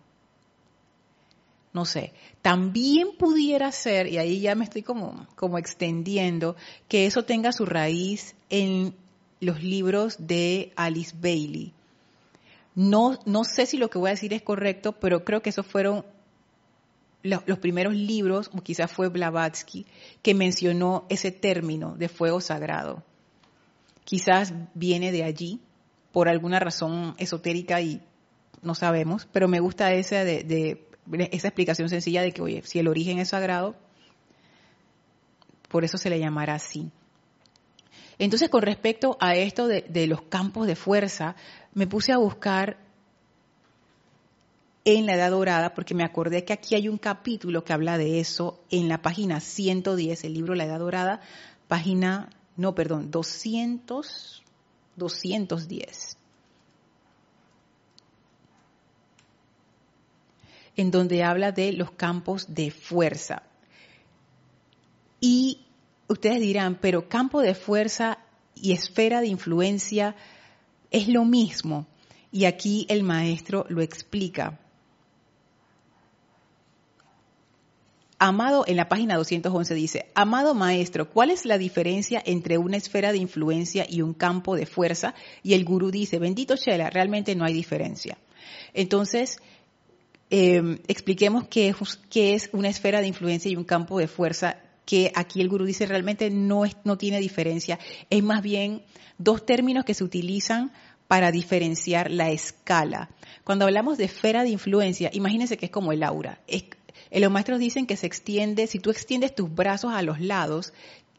no 1.74 1.84
sé, 1.84 2.14
también 2.40 3.08
pudiera 3.18 3.70
ser, 3.72 4.06
y 4.06 4.16
ahí 4.16 4.40
ya 4.40 4.54
me 4.54 4.64
estoy 4.64 4.82
como, 4.82 5.26
como 5.34 5.58
extendiendo, 5.58 6.56
que 6.88 7.04
eso 7.04 7.26
tenga 7.26 7.52
su 7.52 7.66
raíz 7.66 8.34
en 8.48 8.94
los 9.40 9.62
libros 9.62 10.16
de 10.18 10.72
Alice 10.76 11.14
Bailey. 11.20 11.74
No, 12.74 13.18
no 13.26 13.44
sé 13.44 13.66
si 13.66 13.76
lo 13.76 13.90
que 13.90 13.98
voy 13.98 14.08
a 14.08 14.12
decir 14.12 14.32
es 14.32 14.40
correcto, 14.40 14.92
pero 14.92 15.26
creo 15.26 15.42
que 15.42 15.50
esos 15.50 15.66
fueron 15.66 16.06
los, 17.26 17.58
primeros 17.58 17.94
libros, 17.94 18.50
o 18.54 18.62
quizás 18.62 18.90
fue 18.90 19.08
Blavatsky, 19.08 19.86
que 20.22 20.34
mencionó 20.34 21.06
ese 21.08 21.30
término 21.30 21.96
de 21.96 22.08
fuego 22.08 22.40
sagrado. 22.40 23.02
Quizás 24.04 24.52
viene 24.74 25.12
de 25.12 25.24
allí, 25.24 25.60
por 26.12 26.28
alguna 26.28 26.58
razón 26.58 27.14
esotérica 27.18 27.80
y 27.80 28.00
no 28.62 28.74
sabemos, 28.74 29.28
pero 29.32 29.48
me 29.48 29.60
gusta 29.60 29.92
esa 29.92 30.24
de 30.24 30.86
esa 31.30 31.48
explicación 31.48 31.88
sencilla 31.88 32.22
de 32.22 32.32
que, 32.32 32.42
oye, 32.42 32.62
si 32.64 32.78
el 32.78 32.88
origen 32.88 33.18
es 33.18 33.28
sagrado, 33.28 33.76
por 35.68 35.84
eso 35.84 35.98
se 35.98 36.10
le 36.10 36.18
llamará 36.18 36.54
así. 36.54 36.90
Entonces, 38.18 38.48
con 38.48 38.62
respecto 38.62 39.16
a 39.20 39.36
esto 39.36 39.68
de, 39.68 40.06
los 40.06 40.22
campos 40.22 40.66
de 40.66 40.76
fuerza, 40.76 41.36
me 41.74 41.86
puse 41.86 42.12
a 42.12 42.18
buscar 42.18 42.78
en 44.86 45.04
la 45.04 45.14
Edad 45.16 45.32
Dorada, 45.32 45.74
porque 45.74 45.96
me 45.96 46.04
acordé 46.04 46.44
que 46.44 46.52
aquí 46.52 46.76
hay 46.76 46.88
un 46.88 46.96
capítulo 46.96 47.64
que 47.64 47.72
habla 47.72 47.98
de 47.98 48.20
eso 48.20 48.62
en 48.70 48.88
la 48.88 49.02
página 49.02 49.40
110, 49.40 50.22
el 50.22 50.32
libro 50.32 50.54
La 50.54 50.64
Edad 50.64 50.78
Dorada, 50.78 51.20
página, 51.66 52.30
no, 52.56 52.76
perdón, 52.76 53.10
200, 53.10 54.44
210. 54.94 56.16
en 60.78 60.90
donde 60.90 61.24
habla 61.24 61.52
de 61.52 61.72
los 61.72 61.90
campos 61.92 62.54
de 62.54 62.70
fuerza. 62.70 63.42
Y 65.20 65.64
ustedes 66.06 66.38
dirán, 66.40 66.78
pero 66.78 67.08
campo 67.08 67.40
de 67.40 67.54
fuerza 67.54 68.18
y 68.54 68.72
esfera 68.72 69.22
de 69.22 69.28
influencia 69.28 70.14
es 70.90 71.08
lo 71.08 71.24
mismo. 71.24 71.86
Y 72.30 72.44
aquí 72.44 72.84
el 72.90 73.04
maestro 73.04 73.64
lo 73.70 73.80
explica. 73.80 74.60
Amado, 78.18 78.64
en 78.66 78.76
la 78.76 78.88
página 78.88 79.16
211 79.16 79.74
dice, 79.74 80.06
Amado 80.14 80.54
maestro, 80.54 81.10
¿cuál 81.10 81.30
es 81.30 81.44
la 81.44 81.58
diferencia 81.58 82.22
entre 82.24 82.56
una 82.56 82.78
esfera 82.78 83.12
de 83.12 83.18
influencia 83.18 83.86
y 83.88 84.00
un 84.00 84.14
campo 84.14 84.56
de 84.56 84.64
fuerza? 84.64 85.14
Y 85.42 85.52
el 85.52 85.64
gurú 85.64 85.90
dice, 85.90 86.18
bendito 86.18 86.56
Shela, 86.56 86.88
realmente 86.88 87.34
no 87.34 87.44
hay 87.44 87.52
diferencia. 87.52 88.16
Entonces, 88.72 89.38
eh, 90.30 90.80
expliquemos 90.88 91.46
qué 91.48 91.74
es, 92.14 92.50
una 92.52 92.68
esfera 92.68 93.00
de 93.00 93.06
influencia 93.06 93.50
y 93.50 93.56
un 93.56 93.64
campo 93.64 93.98
de 93.98 94.08
fuerza 94.08 94.58
que 94.86 95.12
aquí 95.14 95.40
el 95.40 95.48
gurú 95.48 95.64
dice 95.64 95.84
realmente 95.84 96.30
no, 96.30 96.62
no 96.84 96.96
tiene 96.96 97.20
diferencia. 97.20 97.78
Es 98.08 98.22
más 98.22 98.40
bien 98.42 98.82
dos 99.18 99.44
términos 99.44 99.84
que 99.84 99.94
se 99.94 100.04
utilizan 100.04 100.72
para 101.06 101.32
diferenciar 101.32 102.10
la 102.10 102.30
escala. 102.30 103.10
Cuando 103.44 103.66
hablamos 103.66 103.98
de 103.98 104.04
esfera 104.04 104.42
de 104.42 104.50
influencia, 104.50 105.10
imagínense 105.12 105.56
que 105.56 105.66
es 105.66 105.72
como 105.72 105.92
el 105.92 106.02
aura. 106.02 106.40
Es, 106.46 106.64
eh, 107.10 107.20
los 107.20 107.30
maestros 107.30 107.58
dicen 107.58 107.86
que 107.86 107.96
se 107.96 108.06
extiende, 108.06 108.66
si 108.66 108.78
tú 108.78 108.90
extiendes 108.90 109.34
tus 109.34 109.52
brazos 109.54 109.92
a 109.92 110.02
los 110.02 110.20
lados, 110.20 110.72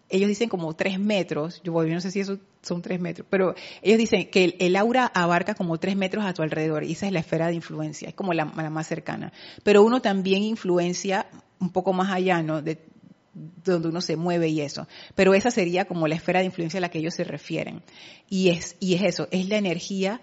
ellos 0.09 0.29
dicen 0.29 0.49
como 0.49 0.73
tres 0.75 0.99
metros, 0.99 1.61
yo, 1.63 1.83
no 1.83 2.01
sé 2.01 2.11
si 2.11 2.19
eso 2.19 2.39
son 2.61 2.81
tres 2.81 2.99
metros, 2.99 3.27
pero 3.29 3.55
ellos 3.81 3.97
dicen 3.97 4.29
que 4.29 4.55
el, 4.59 4.75
aura 4.75 5.05
abarca 5.13 5.53
como 5.53 5.77
tres 5.79 5.95
metros 5.95 6.25
a 6.25 6.33
tu 6.33 6.41
alrededor 6.41 6.83
y 6.83 6.93
esa 6.93 7.07
es 7.07 7.11
la 7.11 7.19
esfera 7.19 7.47
de 7.47 7.55
influencia, 7.55 8.09
es 8.09 8.15
como 8.15 8.33
la, 8.33 8.45
más 8.45 8.87
cercana. 8.87 9.33
Pero 9.63 9.83
uno 9.83 10.01
también 10.01 10.43
influencia 10.43 11.27
un 11.59 11.71
poco 11.71 11.93
más 11.93 12.11
allá, 12.11 12.41
¿no? 12.41 12.61
De, 12.61 12.79
donde 13.63 13.89
uno 13.89 14.01
se 14.01 14.15
mueve 14.15 14.47
y 14.47 14.61
eso. 14.61 14.87
Pero 15.13 15.35
esa 15.35 15.51
sería 15.51 15.85
como 15.85 16.07
la 16.07 16.15
esfera 16.15 16.39
de 16.39 16.45
influencia 16.45 16.79
a 16.79 16.81
la 16.81 16.89
que 16.89 16.99
ellos 16.99 17.13
se 17.13 17.23
refieren. 17.23 17.83
Y 18.29 18.49
es, 18.49 18.75
y 18.79 18.95
es 18.95 19.03
eso, 19.03 19.27
es 19.29 19.47
la 19.47 19.57
energía, 19.57 20.21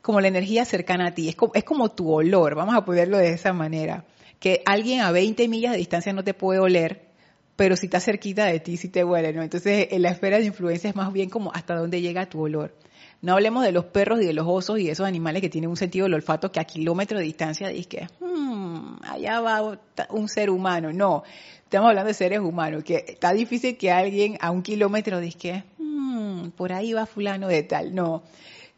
como 0.00 0.20
la 0.20 0.28
energía 0.28 0.64
cercana 0.64 1.08
a 1.08 1.14
ti, 1.14 1.28
es 1.28 1.36
como, 1.36 1.52
es 1.54 1.64
como 1.64 1.90
tu 1.90 2.10
olor, 2.10 2.54
vamos 2.54 2.74
a 2.74 2.84
ponerlo 2.84 3.18
de 3.18 3.32
esa 3.32 3.52
manera. 3.52 4.04
Que 4.40 4.62
alguien 4.66 5.00
a 5.00 5.12
20 5.12 5.46
millas 5.46 5.72
de 5.72 5.78
distancia 5.78 6.12
no 6.12 6.24
te 6.24 6.34
puede 6.34 6.58
oler, 6.58 7.10
pero 7.54 7.76
si 7.76 7.86
está 7.86 8.00
cerquita 8.00 8.46
de 8.46 8.58
ti, 8.58 8.76
si 8.78 8.88
te 8.88 9.04
huele, 9.04 9.32
¿no? 9.32 9.42
Entonces, 9.42 9.88
en 9.90 10.02
la 10.02 10.10
esfera 10.10 10.38
de 10.38 10.46
influencia 10.46 10.90
es 10.90 10.96
más 10.96 11.12
bien 11.12 11.30
como 11.30 11.52
hasta 11.52 11.76
dónde 11.76 12.00
llega 12.00 12.26
tu 12.26 12.40
olor. 12.40 12.74
No 13.22 13.34
hablemos 13.34 13.64
de 13.64 13.72
los 13.72 13.84
perros 13.84 14.22
y 14.22 14.24
de 14.24 14.32
los 14.32 14.46
osos 14.48 14.78
y 14.78 14.86
de 14.86 14.92
esos 14.92 15.06
animales 15.06 15.42
que 15.42 15.50
tienen 15.50 15.68
un 15.68 15.76
sentido 15.76 16.04
del 16.04 16.14
olfato 16.14 16.50
que 16.50 16.58
a 16.58 16.64
kilómetros 16.64 17.20
de 17.20 17.26
distancia 17.26 17.68
dice 17.68 17.88
que 17.88 18.08
hmm, 18.18 18.96
allá 19.02 19.40
va 19.40 19.78
un 20.08 20.28
ser 20.28 20.48
humano. 20.48 20.90
No, 20.90 21.22
estamos 21.64 21.90
hablando 21.90 22.08
de 22.08 22.14
seres 22.14 22.40
humanos, 22.40 22.82
que 22.82 23.04
está 23.06 23.34
difícil 23.34 23.76
que 23.76 23.92
alguien 23.92 24.38
a 24.40 24.50
un 24.50 24.62
kilómetro 24.62 25.20
diga 25.20 25.66
hmm, 25.76 26.52
por 26.56 26.72
ahí 26.72 26.94
va 26.94 27.04
fulano 27.04 27.48
de 27.48 27.62
tal. 27.62 27.94
No, 27.94 28.22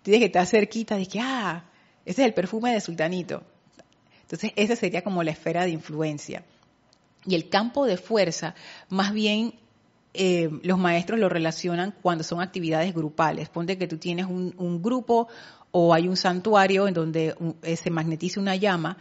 tienes 0.02 0.18
que 0.18 0.26
estar 0.26 0.44
cerquita, 0.44 0.96
dice 0.96 1.12
que 1.12 1.20
ah, 1.20 1.64
ese 2.04 2.22
es 2.22 2.26
el 2.26 2.34
perfume 2.34 2.72
de 2.72 2.80
sultanito. 2.80 3.44
Entonces, 4.32 4.52
esa 4.56 4.76
sería 4.76 5.02
como 5.02 5.22
la 5.22 5.30
esfera 5.30 5.64
de 5.64 5.72
influencia. 5.72 6.42
Y 7.26 7.34
el 7.34 7.50
campo 7.50 7.84
de 7.84 7.98
fuerza, 7.98 8.54
más 8.88 9.12
bien 9.12 9.52
eh, 10.14 10.48
los 10.62 10.78
maestros 10.78 11.20
lo 11.20 11.28
relacionan 11.28 11.94
cuando 12.00 12.24
son 12.24 12.40
actividades 12.40 12.94
grupales. 12.94 13.50
Ponte 13.50 13.76
que 13.76 13.86
tú 13.86 13.98
tienes 13.98 14.24
un, 14.24 14.82
grupo 14.82 15.28
o 15.70 15.92
hay 15.92 16.08
un 16.08 16.16
santuario 16.16 16.88
en 16.88 16.94
donde 16.94 17.36
eh, 17.62 17.76
se 17.76 17.90
magnetiza 17.90 18.40
una 18.40 18.56
llama 18.56 18.96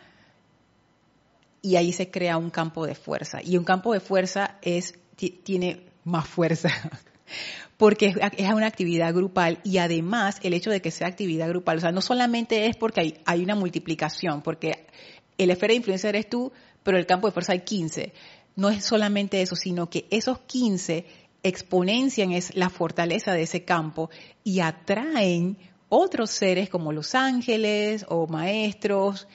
y 1.62 1.78
ahí 1.78 1.94
se 1.94 2.12
crea 2.12 2.36
un 2.36 2.50
campo 2.50 2.86
de 2.86 2.96
fuerza. 2.96 3.40
Y 3.42 3.56
un 3.56 3.64
campo 3.64 3.94
de 3.94 4.02
fuerza 4.02 4.58
es, 4.62 5.00
tiene 5.44 5.86
más 6.04 6.28
fuerza 6.28 6.70
porque 7.78 8.14
es, 8.38 8.52
una 8.54 8.68
actividad 8.68 9.14
grupal 9.14 9.60
y 9.64 9.78
además 9.78 10.40
el 10.44 10.54
hecho 10.54 10.72
de 10.72 10.82
que 10.82 10.92
sea 10.92 11.08
actividad 11.08 11.48
grupal, 11.48 11.78
o 11.78 11.82
sea, 11.82 11.92
no 11.92 12.02
solamente 12.02 12.68
es 12.68 12.76
porque 12.76 13.02
hay, 13.02 13.18
hay 13.26 13.44
una 13.44 13.56
multiplicación, 13.56 14.42
porque 14.42 14.86
el 15.44 15.52
esfera 15.52 15.72
de 15.72 15.78
influencia 15.78 16.10
eres 16.10 16.30
tú, 16.30 16.52
pero 16.84 16.98
el 16.98 17.06
campo 17.06 17.28
de 17.28 17.34
fuerza 17.34 17.54
hay 17.54 17.62
15. 17.62 18.14
No 18.56 18.70
es 18.70 18.86
solamente 18.86 19.42
eso, 19.42 19.56
sino 19.56 19.90
que 19.90 20.08
esos 20.10 20.40
15 20.40 21.06
exponencian 21.44 22.32
es 22.32 22.56
la 22.56 22.70
fortaleza 22.70 23.34
de 23.34 23.44
ese 23.44 23.64
campo 23.64 24.10
y 24.44 24.60
atraen 24.60 25.58
otros 25.90 26.30
seres 26.30 26.70
como 26.70 26.92
los 26.92 27.16
ángeles 27.16 28.06
o 28.08 28.28
maestros 28.28 29.28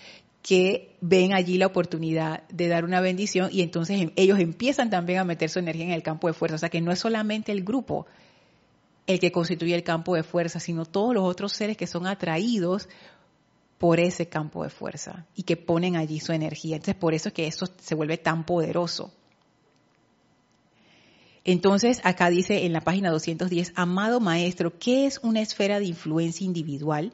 que 0.43 0.97
ven 1.01 1.35
allí 1.35 1.59
la 1.59 1.67
oportunidad 1.67 2.47
de 2.49 2.69
dar 2.69 2.85
una 2.85 3.01
bendición 3.01 3.51
y 3.53 3.63
entonces 3.63 4.01
em, 4.01 4.13
ellos 4.15 4.39
empiezan 4.39 4.91
también 4.91 5.19
a 5.19 5.25
meter 5.25 5.51
su 5.51 5.59
energía 5.59 5.87
en 5.87 5.91
el 5.91 6.05
campo 6.05 6.29
de 6.29 6.35
fuerza. 6.35 6.55
O 6.55 6.59
sea 6.59 6.69
que 6.69 6.81
no 6.81 6.93
es 6.93 7.01
solamente 7.01 7.51
el 7.51 7.65
grupo 7.65 8.07
el 9.07 9.21
que 9.21 9.33
constituye 9.33 9.75
el 9.75 9.83
campo 9.83 10.15
de 10.15 10.23
fuerza, 10.23 10.61
sino 10.61 10.85
todos 10.85 11.15
los 11.15 11.25
otros 11.25 11.53
seres 11.53 11.77
que 11.77 11.87
son 11.87 12.07
atraídos 12.07 12.89
por 13.79 14.01
ese 14.01 14.29
campo 14.29 14.65
de 14.65 14.71
fuerza 14.71 15.27
y 15.35 15.43
que 15.43 15.57
ponen 15.57 15.97
allí 15.97 16.21
su 16.21 16.33
energía. 16.33 16.77
Entonces, 16.77 16.95
por 16.95 17.15
eso 17.15 17.29
es 17.29 17.35
que 17.35 17.47
eso 17.47 17.67
se 17.79 17.95
vuelve 17.95 18.19
tan 18.19 18.45
poderoso. 18.45 19.13
Entonces, 21.45 22.01
acá 22.03 22.29
dice 22.29 22.67
en 22.67 22.73
la 22.73 22.81
página 22.81 23.11
210, 23.11 23.73
amado 23.77 24.19
maestro, 24.19 24.79
¿qué 24.79 25.07
es 25.07 25.21
una 25.23 25.41
esfera 25.41 25.79
de 25.79 25.85
influencia 25.85 26.45
individual? 26.45 27.13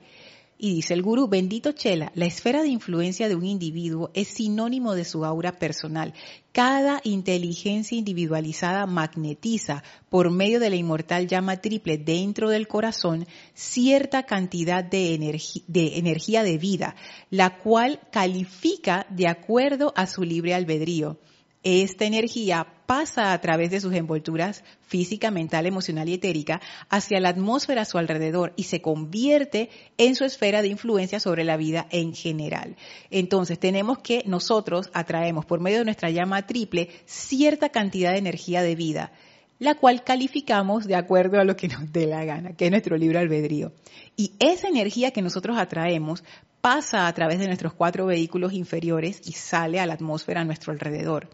Y 0.64 0.76
dice 0.76 0.94
el 0.94 1.02
gurú, 1.02 1.26
bendito 1.26 1.72
Chela, 1.72 2.12
la 2.14 2.26
esfera 2.26 2.62
de 2.62 2.68
influencia 2.68 3.28
de 3.28 3.34
un 3.34 3.44
individuo 3.44 4.12
es 4.14 4.28
sinónimo 4.28 4.94
de 4.94 5.04
su 5.04 5.24
aura 5.24 5.58
personal. 5.58 6.14
Cada 6.52 7.00
inteligencia 7.02 7.98
individualizada 7.98 8.86
magnetiza 8.86 9.82
por 10.08 10.30
medio 10.30 10.60
de 10.60 10.70
la 10.70 10.76
inmortal 10.76 11.26
llama 11.26 11.56
triple 11.56 11.98
dentro 11.98 12.48
del 12.48 12.68
corazón 12.68 13.26
cierta 13.54 14.22
cantidad 14.22 14.84
de, 14.84 15.18
de 15.66 15.98
energía 15.98 16.44
de 16.44 16.58
vida, 16.58 16.94
la 17.28 17.58
cual 17.58 17.98
califica 18.12 19.04
de 19.10 19.26
acuerdo 19.26 19.92
a 19.96 20.06
su 20.06 20.22
libre 20.22 20.54
albedrío. 20.54 21.18
Esta 21.64 22.06
energía 22.06 22.66
pasa 22.86 23.32
a 23.32 23.40
través 23.40 23.70
de 23.70 23.80
sus 23.80 23.94
envolturas 23.94 24.64
física, 24.80 25.30
mental, 25.30 25.64
emocional 25.64 26.08
y 26.08 26.14
etérica 26.14 26.60
hacia 26.88 27.20
la 27.20 27.28
atmósfera 27.28 27.82
a 27.82 27.84
su 27.84 27.98
alrededor 27.98 28.52
y 28.56 28.64
se 28.64 28.82
convierte 28.82 29.70
en 29.96 30.16
su 30.16 30.24
esfera 30.24 30.60
de 30.60 30.68
influencia 30.68 31.20
sobre 31.20 31.44
la 31.44 31.56
vida 31.56 31.86
en 31.90 32.14
general. 32.14 32.76
Entonces 33.10 33.60
tenemos 33.60 33.98
que 33.98 34.24
nosotros 34.26 34.90
atraemos 34.92 35.46
por 35.46 35.60
medio 35.60 35.78
de 35.78 35.84
nuestra 35.84 36.10
llama 36.10 36.46
triple 36.48 36.88
cierta 37.06 37.68
cantidad 37.68 38.10
de 38.10 38.18
energía 38.18 38.62
de 38.62 38.74
vida 38.74 39.12
la 39.60 39.76
cual 39.76 40.02
calificamos 40.02 40.88
de 40.88 40.96
acuerdo 40.96 41.38
a 41.38 41.44
lo 41.44 41.54
que 41.54 41.68
nos 41.68 41.92
dé 41.92 42.08
la 42.08 42.24
gana, 42.24 42.56
que 42.56 42.64
es 42.64 42.70
nuestro 42.72 42.96
libre 42.96 43.20
albedrío. 43.20 43.70
Y 44.16 44.32
esa 44.40 44.66
energía 44.66 45.12
que 45.12 45.22
nosotros 45.22 45.56
atraemos 45.56 46.24
pasa 46.60 47.06
a 47.06 47.12
través 47.12 47.38
de 47.38 47.46
nuestros 47.46 47.72
cuatro 47.72 48.06
vehículos 48.06 48.54
inferiores 48.54 49.22
y 49.24 49.32
sale 49.32 49.78
a 49.78 49.86
la 49.86 49.94
atmósfera 49.94 50.40
a 50.40 50.44
nuestro 50.44 50.72
alrededor 50.72 51.28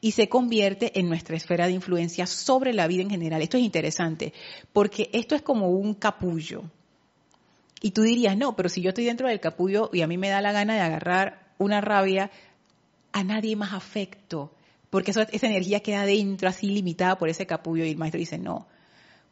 y 0.00 0.12
se 0.12 0.28
convierte 0.28 0.98
en 0.98 1.08
nuestra 1.08 1.36
esfera 1.36 1.66
de 1.66 1.72
influencia 1.72 2.26
sobre 2.26 2.72
la 2.72 2.86
vida 2.86 3.02
en 3.02 3.10
general. 3.10 3.42
Esto 3.42 3.56
es 3.56 3.62
interesante 3.62 4.32
porque 4.72 5.10
esto 5.12 5.34
es 5.34 5.42
como 5.42 5.70
un 5.70 5.94
capullo. 5.94 6.64
Y 7.80 7.90
tú 7.90 8.02
dirías, 8.02 8.36
no, 8.36 8.54
pero 8.54 8.68
si 8.68 8.80
yo 8.80 8.90
estoy 8.90 9.04
dentro 9.04 9.28
del 9.28 9.40
capullo 9.40 9.90
y 9.92 10.02
a 10.02 10.06
mí 10.06 10.16
me 10.18 10.28
da 10.28 10.40
la 10.40 10.52
gana 10.52 10.74
de 10.74 10.80
agarrar 10.80 11.52
una 11.58 11.80
rabia, 11.80 12.30
a 13.12 13.24
nadie 13.24 13.56
más 13.56 13.72
afecto 13.74 14.52
porque 14.92 15.10
esa 15.10 15.46
energía 15.46 15.80
queda 15.80 16.04
dentro, 16.04 16.50
así 16.50 16.66
limitada 16.66 17.16
por 17.16 17.30
ese 17.30 17.46
capullo, 17.46 17.82
y 17.82 17.88
el 17.88 17.96
maestro 17.96 18.18
dice, 18.18 18.36
no, 18.36 18.66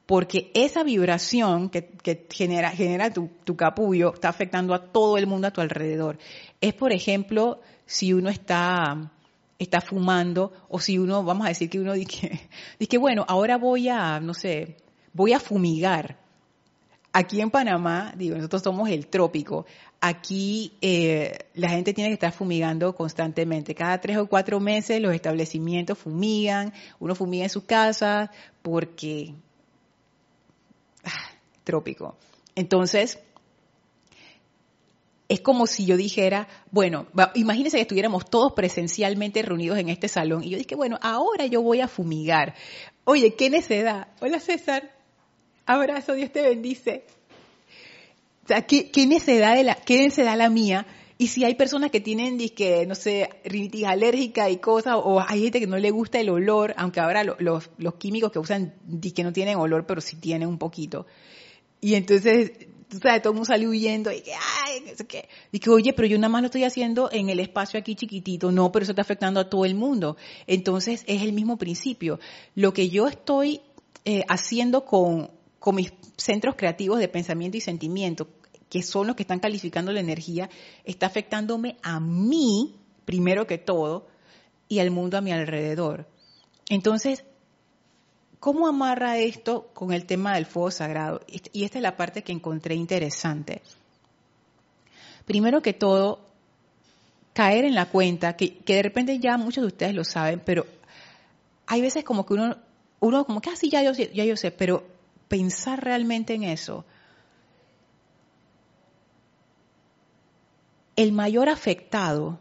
porque 0.07 0.51
esa 0.55 0.83
vibración 0.85 1.69
que, 1.69 2.27
genera, 2.31 2.71
genera 2.71 3.13
tu, 3.13 3.29
capullo 3.57 4.15
está 4.15 4.31
afectando 4.31 4.73
a 4.73 4.91
todo 4.91 5.19
el 5.19 5.27
mundo 5.27 5.49
a 5.49 5.51
tu 5.51 5.61
alrededor. 5.61 6.17
Es, 6.63 6.73
por 6.73 6.95
ejemplo, 6.95 7.61
si 7.85 8.15
uno 8.15 8.31
está, 8.31 9.13
está 9.61 9.81
fumando, 9.81 10.53
o 10.69 10.81
si 10.81 10.99
uno, 10.99 11.23
vamos 11.23 11.45
a 11.45 11.51
decir 11.51 11.69
que 11.69 11.79
uno 11.79 11.93
dice, 11.93 12.49
dice, 12.79 12.99
bueno, 12.99 13.25
ahora 13.29 13.59
voy 13.59 13.89
a, 13.89 14.19
no 14.19 14.35
sé, 14.35 14.79
voy 15.13 15.35
a 15.35 15.39
fumigar. 15.39 16.19
Aquí 17.13 17.41
en 17.41 17.51
Panamá, 17.51 18.15
digo, 18.17 18.37
nosotros 18.37 18.63
somos 18.63 18.89
el 18.89 19.09
trópico. 19.09 19.67
Aquí 20.01 20.73
eh, 20.81 21.37
la 21.55 21.69
gente 21.69 21.93
tiene 21.93 22.09
que 22.09 22.15
estar 22.15 22.33
fumigando 22.33 22.95
constantemente. 22.95 23.75
Cada 23.75 24.01
tres 24.01 24.17
o 24.17 24.27
cuatro 24.27 24.61
meses 24.61 25.03
los 25.03 25.13
establecimientos 25.13 25.99
fumigan, 25.99 26.73
uno 27.01 27.15
fumiga 27.15 27.45
en 27.45 27.51
su 27.51 27.67
casa 27.67 28.31
porque 28.63 29.35
ah, 31.05 31.31
trópico. 31.65 32.17
Entonces, 32.55 33.19
es 35.31 35.41
como 35.41 35.67
si 35.67 35.87
yo 35.87 35.97
dijera, 35.97 36.47
bueno, 36.71 37.07
imagínense 37.35 37.79
que 37.79 37.83
estuviéramos 37.83 38.29
todos 38.29 38.53
presencialmente 38.53 39.41
reunidos 39.41 39.79
en 39.79 39.89
este 39.89 40.09
salón 40.09 40.45
y 40.45 40.51
yo 40.51 40.59
dije, 40.59 40.75
bueno, 40.75 40.99
ahora 41.01 41.47
yo 41.47 41.63
voy 41.63 41.81
a 41.81 41.89
fumigar. 41.89 42.55
Oye, 43.05 43.35
¿qué 43.35 43.49
necedad? 43.49 44.09
Hola 44.21 44.41
César, 44.41 44.93
abrazo, 45.65 46.13
Dios 46.13 46.31
te 46.31 46.43
bendice 46.43 47.05
sea, 48.51 48.67
¿qué, 48.67 48.91
qué 48.91 49.07
necesidad 49.07 49.55
de 49.55 49.65
la, 49.65 49.75
qué 49.77 50.13
la 50.17 50.51
mía? 50.51 50.87
Y 51.19 51.29
si 51.29 51.45
hay 51.45 51.55
personas 51.55 51.91
que 51.91 52.01
tienen, 52.01 52.39
que 52.51 52.87
no 52.87 52.95
sé, 52.95 53.29
rinitis 53.45 53.85
alérgica 53.85 54.51
y 54.51 54.57
cosas, 54.57 54.97
o 54.97 55.21
hay 55.21 55.43
gente 55.43 55.61
que 55.61 55.67
no 55.67 55.79
le 55.79 55.91
gusta 55.91 56.19
el 56.19 56.31
olor, 56.31 56.75
aunque 56.77 56.99
ahora 56.99 57.23
los, 57.25 57.71
los 57.77 57.95
químicos 57.97 58.33
que 58.33 58.39
usan, 58.39 58.75
que 59.15 59.23
no 59.23 59.33
tienen 59.33 59.57
olor, 59.57 59.87
pero 59.87 60.01
sí 60.01 60.17
tienen 60.17 60.49
un 60.49 60.59
poquito. 60.59 61.07
Y 61.81 61.95
entonces, 61.95 62.53
tú 62.91 62.99
sabes, 62.99 63.23
todo 63.23 63.33
el 63.33 63.37
mundo 63.37 63.47
sale 63.47 63.69
huyendo 63.69 64.11
y 64.11 64.21
que, 64.21 64.33
ay, 64.33 64.83
no 64.87 64.95
sé 64.95 65.07
qué. 65.07 65.29
Dije, 65.53 65.71
oye, 65.71 65.93
pero 65.93 66.09
yo 66.09 66.19
nada 66.19 66.29
más 66.29 66.43
lo 66.43 66.47
estoy 66.47 66.65
haciendo 66.65 67.09
en 67.13 67.31
el 67.31 67.39
espacio 67.41 67.79
aquí 67.79 67.95
chiquitito. 67.95 68.51
No, 68.51 68.73
pero 68.73 68.83
eso 68.83 68.93
está 68.93 69.03
afectando 69.03 69.41
a 69.41 69.49
todo 69.49 69.65
el 69.65 69.75
mundo. 69.75 70.17
Entonces, 70.47 71.05
es 71.07 71.23
el 71.23 71.33
mismo 71.33 71.57
principio. 71.57 72.19
Lo 72.55 72.73
que 72.73 72.91
yo 72.91 73.07
estoy 73.07 73.61
eh, 74.05 74.25
haciendo 74.29 74.85
con, 74.85 75.31
con 75.59 75.77
mis 75.77 75.93
centros 76.17 76.57
creativos 76.57 76.99
de 76.99 77.09
pensamiento 77.09 77.57
y 77.57 77.61
sentimiento, 77.61 78.29
que 78.69 78.83
son 78.83 79.07
los 79.07 79.17
que 79.17 79.23
están 79.23 79.41
calificando 79.41 79.93
la 79.93 80.01
energía, 80.01 80.51
está 80.85 81.07
afectándome 81.07 81.77
a 81.83 82.01
mí, 82.01 82.77
primero 83.05 83.47
que 83.47 83.59
todo, 83.59 84.09
y 84.69 84.81
al 84.81 84.91
mundo 84.91 85.17
a 85.17 85.21
mi 85.21 85.33
alrededor. 85.33 86.09
Entonces, 86.69 87.25
¿cómo 88.41 88.67
amarra 88.67 89.19
esto 89.19 89.69
con 89.75 89.93
el 89.93 90.07
tema 90.07 90.35
del 90.35 90.47
fuego 90.47 90.71
sagrado? 90.71 91.21
Y 91.53 91.65
esta 91.65 91.79
es 91.79 91.83
la 91.83 91.97
parte 91.97 92.23
que 92.23 92.33
encontré 92.33 92.75
interesante. 92.75 93.63
Primero 95.27 95.63
que 95.63 95.75
todo, 95.75 96.21
caer 97.35 97.65
en 97.67 97.75
la 97.75 97.91
cuenta, 97.91 98.37
que, 98.37 98.61
de 98.67 98.83
repente 98.83 99.19
ya 99.19 99.37
muchos 99.37 99.63
de 99.63 99.69
ustedes 99.69 99.95
lo 99.95 100.05
saben, 100.05 100.41
pero 100.45 100.67
hay 101.67 101.83
veces 101.83 102.03
como 102.03 102.27
que 102.27 102.35
uno, 102.35 102.57
uno 102.99 103.25
como 103.25 103.41
que 103.41 103.51
así 103.51 103.69
ah, 103.69 103.83
ya 103.83 103.93
yo, 103.93 103.93
ya 103.93 104.25
yo 104.25 104.37
sé, 104.37 104.51
pero 104.51 104.85
pensar 105.29 105.85
realmente 105.85 106.35
en 106.35 106.43
eso, 106.43 106.85
el 110.97 111.13
mayor 111.13 111.49
afectado 111.49 112.39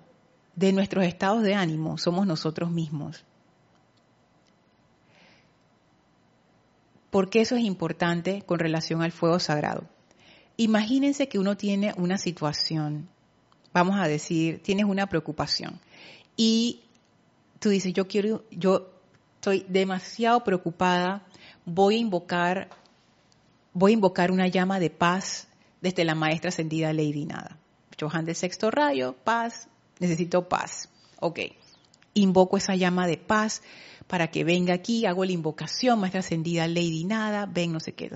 de 0.56 0.74
nuestros 0.74 1.06
estados 1.06 1.44
de 1.44 1.54
ánimo 1.54 1.98
somos 1.98 2.26
nosotros 2.26 2.72
mismos. 2.72 3.24
¿Por 7.10 7.30
qué 7.30 7.42
eso 7.42 7.56
es 7.56 7.64
importante 7.64 8.44
con 8.46 8.60
relación 8.60 9.02
al 9.02 9.12
fuego 9.12 9.40
sagrado? 9.40 9.84
Imagínense 10.58 11.28
que 11.28 11.40
uno 11.40 11.58
tiene 11.58 11.94
una 11.98 12.18
situación, 12.18 13.10
vamos 13.74 14.00
a 14.00 14.08
decir, 14.08 14.62
tienes 14.62 14.86
una 14.86 15.08
preocupación 15.08 15.80
y 16.36 16.82
tú 17.60 17.70
dices, 17.70 17.94
yo 17.94 18.08
quiero, 18.08 18.44
yo 18.52 18.92
estoy 19.36 19.66
demasiado 19.70 20.44
preocupada, 20.44 21.26
voy 21.66 21.96
a 21.96 22.00
invocar, 22.00 22.70
voy 23.74 23.92
a 23.92 23.96
invocar 23.96 24.32
una 24.32 24.48
llama 24.48 24.80
de 24.80 24.90
paz 24.90 25.48
desde 25.82 26.04
la 26.04 26.16
maestra 26.16 26.50
ascendida 26.50 26.94
Lady 26.94 27.26
Nada. 27.26 27.58
Johan 28.00 28.26
de 28.26 28.36
sexto 28.36 28.72
rayo, 28.72 29.16
paz, 29.24 29.68
necesito 30.00 30.48
paz. 30.48 30.90
Ok, 31.20 31.40
invoco 32.14 32.58
esa 32.58 32.76
llama 32.76 33.08
de 33.08 33.18
paz 33.18 33.62
para 34.10 34.32
que 34.32 34.44
venga 34.44 34.74
aquí, 34.74 35.06
hago 35.06 35.24
la 35.24 35.32
invocación, 35.32 36.00
maestra 36.00 36.22
ascendida, 36.22 36.68
lady 36.68 37.06
nada, 37.06 37.46
ven, 37.46 37.72
no 37.72 37.80
sé 37.80 37.94
qué, 37.94 38.10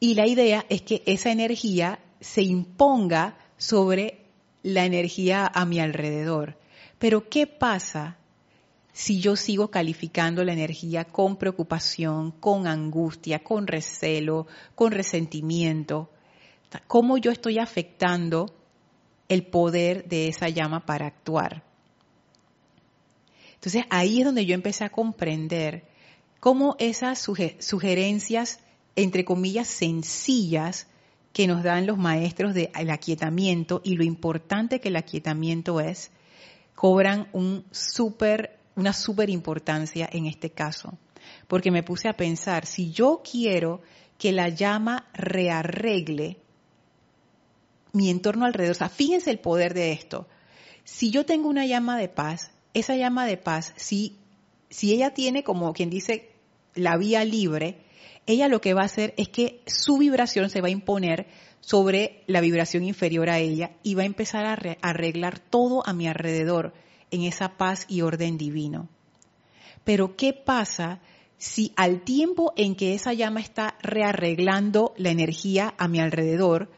Y 0.00 0.14
la 0.14 0.26
idea 0.26 0.64
es 0.70 0.80
que 0.80 1.02
esa 1.04 1.30
energía 1.30 2.00
se 2.20 2.42
imponga 2.42 3.36
sobre 3.58 4.24
la 4.62 4.86
energía 4.86 5.46
a 5.46 5.66
mi 5.66 5.78
alrededor. 5.78 6.56
Pero 6.98 7.28
¿qué 7.28 7.46
pasa 7.46 8.16
si 8.94 9.20
yo 9.20 9.36
sigo 9.36 9.70
calificando 9.70 10.42
la 10.42 10.54
energía 10.54 11.04
con 11.04 11.36
preocupación, 11.36 12.30
con 12.30 12.66
angustia, 12.66 13.42
con 13.42 13.66
recelo, 13.66 14.46
con 14.74 14.92
resentimiento, 14.92 16.10
cómo 16.86 17.18
yo 17.18 17.30
estoy 17.30 17.58
afectando 17.58 18.46
el 19.28 19.46
poder 19.46 20.08
de 20.08 20.28
esa 20.28 20.48
llama 20.48 20.84
para 20.86 21.06
actuar. 21.06 21.71
Entonces 23.62 23.84
ahí 23.90 24.18
es 24.18 24.24
donde 24.24 24.44
yo 24.44 24.56
empecé 24.56 24.82
a 24.82 24.90
comprender 24.90 25.84
cómo 26.40 26.74
esas 26.80 27.20
sugerencias, 27.60 28.58
entre 28.96 29.24
comillas, 29.24 29.68
sencillas 29.68 30.88
que 31.32 31.46
nos 31.46 31.62
dan 31.62 31.86
los 31.86 31.96
maestros 31.96 32.54
del 32.54 32.90
aquietamiento 32.90 33.80
y 33.84 33.94
lo 33.94 34.02
importante 34.02 34.80
que 34.80 34.88
el 34.88 34.96
aquietamiento 34.96 35.80
es, 35.80 36.10
cobran 36.74 37.28
un 37.32 37.64
super 37.70 38.58
una 38.74 38.92
súper 38.92 39.30
importancia 39.30 40.08
en 40.10 40.26
este 40.26 40.50
caso, 40.50 40.98
porque 41.46 41.70
me 41.70 41.84
puse 41.84 42.08
a 42.08 42.16
pensar, 42.16 42.66
si 42.66 42.90
yo 42.90 43.22
quiero 43.22 43.80
que 44.18 44.32
la 44.32 44.48
llama 44.48 45.06
rearregle 45.14 46.38
mi 47.92 48.10
entorno 48.10 48.44
alrededor, 48.44 48.74
o 48.74 48.78
sea, 48.78 48.88
fíjense 48.88 49.30
el 49.30 49.38
poder 49.38 49.72
de 49.72 49.92
esto, 49.92 50.26
si 50.82 51.12
yo 51.12 51.24
tengo 51.24 51.48
una 51.48 51.66
llama 51.66 51.96
de 51.96 52.08
paz, 52.08 52.51
esa 52.74 52.96
llama 52.96 53.26
de 53.26 53.36
paz, 53.36 53.74
si, 53.76 54.18
si 54.70 54.92
ella 54.92 55.14
tiene 55.14 55.42
como 55.44 55.72
quien 55.72 55.90
dice 55.90 56.30
la 56.74 56.96
vía 56.96 57.24
libre, 57.24 57.78
ella 58.26 58.48
lo 58.48 58.60
que 58.60 58.74
va 58.74 58.82
a 58.82 58.86
hacer 58.86 59.14
es 59.16 59.28
que 59.28 59.60
su 59.66 59.98
vibración 59.98 60.48
se 60.50 60.60
va 60.60 60.68
a 60.68 60.72
imponer 60.72 61.26
sobre 61.60 62.22
la 62.26 62.40
vibración 62.40 62.84
inferior 62.84 63.30
a 63.30 63.38
ella 63.38 63.72
y 63.82 63.94
va 63.94 64.02
a 64.02 64.06
empezar 64.06 64.46
a 64.46 64.58
arreglar 64.82 65.38
todo 65.38 65.86
a 65.86 65.92
mi 65.92 66.08
alrededor 66.08 66.72
en 67.10 67.22
esa 67.22 67.56
paz 67.56 67.84
y 67.88 68.02
orden 68.02 68.38
divino. 68.38 68.88
Pero 69.84 70.16
¿qué 70.16 70.32
pasa 70.32 71.00
si 71.38 71.72
al 71.76 72.02
tiempo 72.02 72.52
en 72.56 72.76
que 72.76 72.94
esa 72.94 73.12
llama 73.12 73.40
está 73.40 73.76
rearreglando 73.82 74.94
la 74.96 75.10
energía 75.10 75.74
a 75.76 75.88
mi 75.88 76.00
alrededor, 76.00 76.70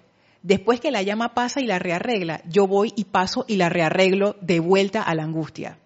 después 0.43 0.81
que 0.81 0.91
la 0.91 1.03
llama 1.03 1.35
pasa 1.35 1.61
y 1.61 1.67
la 1.67 1.79
rearregla, 1.79 2.43
yo 2.49 2.67
voy 2.67 2.93
y 2.97 3.05
paso 3.05 3.45
y 3.47 3.57
la 3.57 3.69
rearreglo 3.69 4.37
de 4.41 4.61
vuelta 4.61 5.03
a 5.03 5.15
la 5.15 5.23
angustia? 5.23 5.79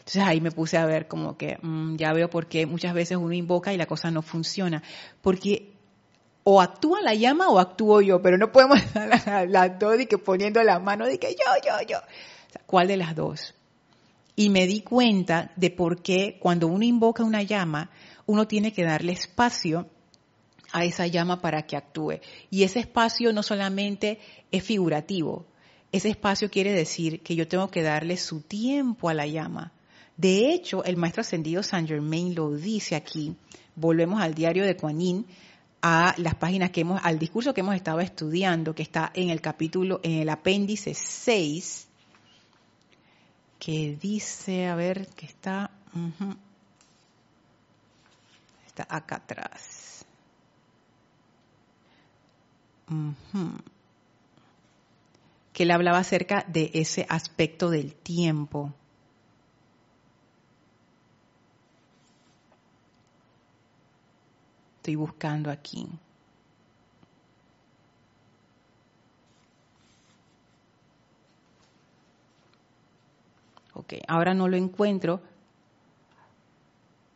Entonces 0.00 0.22
ahí 0.22 0.40
me 0.40 0.50
puse 0.50 0.76
a 0.76 0.86
ver 0.86 1.08
como 1.08 1.36
que 1.36 1.58
mm, 1.62 1.96
ya 1.96 2.12
veo 2.12 2.28
por 2.28 2.46
qué 2.46 2.66
muchas 2.66 2.94
veces 2.94 3.16
uno 3.16 3.32
invoca 3.32 3.72
y 3.72 3.76
la 3.76 3.86
cosa 3.86 4.10
no 4.10 4.22
funciona. 4.22 4.82
Porque 5.22 5.72
o 6.44 6.60
actúa 6.60 7.00
la 7.02 7.14
llama 7.14 7.48
o 7.48 7.58
actúo 7.58 8.00
yo, 8.00 8.20
pero 8.22 8.38
no 8.38 8.50
podemos 8.50 8.80
las 9.48 9.78
dos 9.78 10.00
y 10.00 10.06
que 10.06 10.18
poniendo 10.18 10.62
la 10.62 10.78
mano 10.78 11.06
de 11.06 11.18
que 11.18 11.30
yo, 11.30 11.44
yo, 11.64 11.86
yo. 11.86 11.98
¿Cuál 12.66 12.88
de 12.88 12.96
las 12.96 13.14
dos? 13.14 13.54
Y 14.36 14.48
me 14.48 14.66
di 14.66 14.80
cuenta 14.80 15.52
de 15.56 15.70
por 15.70 16.02
qué 16.02 16.38
cuando 16.40 16.66
uno 16.66 16.84
invoca 16.84 17.22
una 17.22 17.42
llama, 17.42 17.90
uno 18.26 18.46
tiene 18.46 18.72
que 18.72 18.84
darle 18.84 19.12
espacio 19.12 19.86
a 20.72 20.84
esa 20.84 21.06
llama 21.06 21.40
para 21.40 21.62
que 21.66 21.76
actúe. 21.76 22.20
Y 22.48 22.62
ese 22.62 22.80
espacio 22.80 23.32
no 23.32 23.42
solamente 23.42 24.18
es 24.50 24.64
figurativo, 24.64 25.46
ese 25.92 26.08
espacio 26.08 26.50
quiere 26.50 26.72
decir 26.72 27.20
que 27.20 27.34
yo 27.34 27.48
tengo 27.48 27.68
que 27.70 27.82
darle 27.82 28.16
su 28.16 28.42
tiempo 28.42 29.08
a 29.08 29.14
la 29.14 29.26
llama. 29.26 29.72
De 30.20 30.52
hecho, 30.52 30.84
el 30.84 30.98
maestro 30.98 31.22
ascendido 31.22 31.62
Saint 31.62 31.88
Germain 31.88 32.34
lo 32.34 32.50
dice 32.50 32.94
aquí. 32.94 33.34
Volvemos 33.74 34.20
al 34.20 34.34
diario 34.34 34.66
de 34.66 34.76
Kuan 34.76 35.24
a 35.80 36.14
las 36.18 36.34
páginas 36.34 36.70
que 36.72 36.82
hemos, 36.82 37.00
al 37.02 37.18
discurso 37.18 37.54
que 37.54 37.62
hemos 37.62 37.74
estado 37.74 38.00
estudiando, 38.00 38.74
que 38.74 38.82
está 38.82 39.12
en 39.14 39.30
el 39.30 39.40
capítulo, 39.40 39.98
en 40.02 40.20
el 40.20 40.28
apéndice 40.28 40.92
6, 40.92 41.88
que 43.58 43.96
dice, 43.98 44.66
a 44.66 44.74
ver, 44.74 45.06
que 45.16 45.24
está, 45.24 45.70
está 48.66 48.86
acá 48.90 49.16
atrás. 49.16 50.04
Que 55.54 55.62
él 55.62 55.70
hablaba 55.70 55.96
acerca 55.96 56.44
de 56.46 56.70
ese 56.74 57.06
aspecto 57.08 57.70
del 57.70 57.94
tiempo. 57.94 58.74
Estoy 64.80 64.94
buscando 64.94 65.50
aquí. 65.50 65.86
Ok, 73.74 73.92
ahora 74.08 74.32
no 74.32 74.48
lo 74.48 74.56
encuentro, 74.56 75.20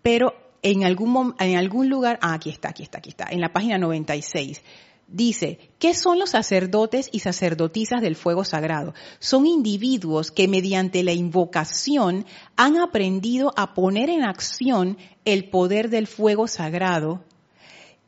pero 0.02 0.34
en 0.60 0.84
algún, 0.84 1.34
en 1.38 1.56
algún 1.56 1.88
lugar, 1.88 2.18
ah, 2.20 2.34
aquí 2.34 2.50
está, 2.50 2.68
aquí 2.68 2.82
está, 2.82 2.98
aquí 2.98 3.08
está, 3.08 3.28
en 3.30 3.40
la 3.40 3.54
página 3.54 3.78
96. 3.78 4.60
Dice, 5.08 5.70
¿qué 5.78 5.94
son 5.94 6.18
los 6.18 6.30
sacerdotes 6.30 7.08
y 7.12 7.20
sacerdotisas 7.20 8.02
del 8.02 8.14
fuego 8.14 8.44
sagrado? 8.44 8.92
Son 9.20 9.46
individuos 9.46 10.30
que 10.30 10.48
mediante 10.48 11.02
la 11.02 11.12
invocación 11.12 12.26
han 12.56 12.76
aprendido 12.76 13.54
a 13.56 13.72
poner 13.72 14.10
en 14.10 14.22
acción 14.22 14.98
el 15.24 15.48
poder 15.48 15.88
del 15.88 16.06
fuego 16.06 16.46
sagrado 16.46 17.24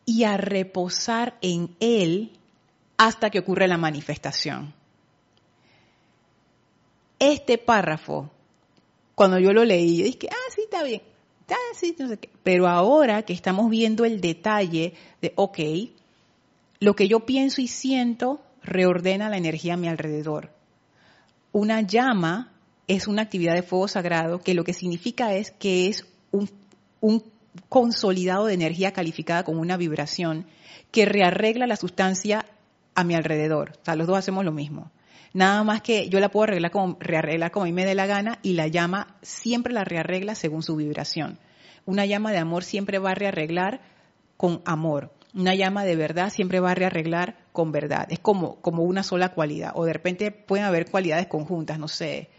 y 0.06 0.24
a 0.24 0.36
reposar 0.36 1.36
en 1.42 1.76
Él 1.80 2.38
hasta 2.96 3.28
que 3.28 3.40
ocurre 3.40 3.68
la 3.68 3.76
manifestación. 3.76 4.72
Este 7.18 7.58
párrafo, 7.58 8.30
cuando 9.14 9.38
yo 9.38 9.52
lo 9.52 9.64
leí, 9.64 9.98
yo 9.98 10.04
dije, 10.04 10.28
ah, 10.30 10.50
sí, 10.54 10.62
está 10.62 10.84
bien, 10.84 11.02
está 11.40 11.56
sí, 11.74 11.94
no 11.98 12.08
sé 12.08 12.18
qué. 12.18 12.30
Pero 12.42 12.68
ahora 12.68 13.22
que 13.22 13.32
estamos 13.32 13.68
viendo 13.68 14.04
el 14.04 14.20
detalle 14.20 14.94
de, 15.20 15.32
ok, 15.34 15.58
lo 16.78 16.94
que 16.94 17.08
yo 17.08 17.26
pienso 17.26 17.60
y 17.60 17.68
siento 17.68 18.40
reordena 18.62 19.28
la 19.28 19.38
energía 19.38 19.74
a 19.74 19.78
mi 19.78 19.88
alrededor. 19.88 20.50
Una 21.52 21.80
llama 21.80 22.52
es 22.86 23.08
una 23.08 23.22
actividad 23.22 23.54
de 23.54 23.62
fuego 23.62 23.88
sagrado 23.88 24.40
que 24.40 24.54
lo 24.54 24.62
que 24.62 24.74
significa 24.74 25.34
es 25.34 25.50
que 25.50 25.88
es 25.88 26.06
un, 26.30 26.50
un 27.00 27.24
consolidado 27.68 28.46
de 28.46 28.54
energía 28.54 28.92
calificada 28.92 29.44
como 29.44 29.60
una 29.60 29.76
vibración 29.76 30.46
que 30.90 31.04
rearregla 31.04 31.66
la 31.66 31.76
sustancia 31.76 32.46
a 32.94 33.04
mi 33.04 33.14
alrededor. 33.14 33.72
O 33.80 33.84
sea, 33.84 33.96
los 33.96 34.06
dos 34.06 34.18
hacemos 34.18 34.44
lo 34.44 34.52
mismo. 34.52 34.90
Nada 35.32 35.62
más 35.64 35.82
que 35.82 36.08
yo 36.08 36.18
la 36.18 36.30
puedo 36.30 36.44
arreglar 36.44 36.70
como, 36.70 36.96
rearreglar 36.98 37.50
como 37.50 37.64
a 37.64 37.66
mí 37.66 37.72
me 37.72 37.84
dé 37.84 37.94
la 37.94 38.06
gana 38.06 38.38
y 38.42 38.54
la 38.54 38.68
llama 38.68 39.16
siempre 39.20 39.74
la 39.74 39.84
rearregla 39.84 40.34
según 40.34 40.62
su 40.62 40.76
vibración. 40.76 41.38
Una 41.84 42.06
llama 42.06 42.32
de 42.32 42.38
amor 42.38 42.64
siempre 42.64 42.98
va 42.98 43.10
a 43.10 43.14
rearreglar 43.14 43.80
con 44.36 44.62
amor. 44.64 45.12
Una 45.34 45.54
llama 45.54 45.84
de 45.84 45.96
verdad 45.96 46.30
siempre 46.30 46.60
va 46.60 46.70
a 46.70 46.74
rearreglar 46.74 47.36
con 47.52 47.70
verdad. 47.70 48.06
Es 48.10 48.18
como, 48.18 48.60
como 48.62 48.82
una 48.84 49.02
sola 49.02 49.30
cualidad. 49.30 49.72
O 49.74 49.84
de 49.84 49.92
repente 49.92 50.30
pueden 50.30 50.64
haber 50.64 50.90
cualidades 50.90 51.26
conjuntas, 51.26 51.78
no 51.78 51.88
sé. 51.88 52.30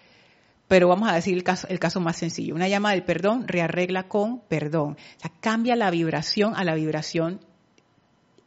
Pero 0.67 0.89
vamos 0.89 1.09
a 1.09 1.15
decir 1.15 1.33
el 1.35 1.43
caso, 1.43 1.67
el 1.69 1.79
caso 1.79 1.99
más 1.99 2.17
sencillo. 2.17 2.55
Una 2.55 2.67
llama 2.67 2.91
del 2.91 3.03
perdón 3.03 3.47
rearregla 3.47 4.07
con 4.07 4.41
perdón. 4.41 4.97
O 5.17 5.19
sea, 5.19 5.31
cambia 5.39 5.75
la 5.75 5.89
vibración 5.91 6.55
a 6.55 6.63
la 6.63 6.75
vibración 6.75 7.39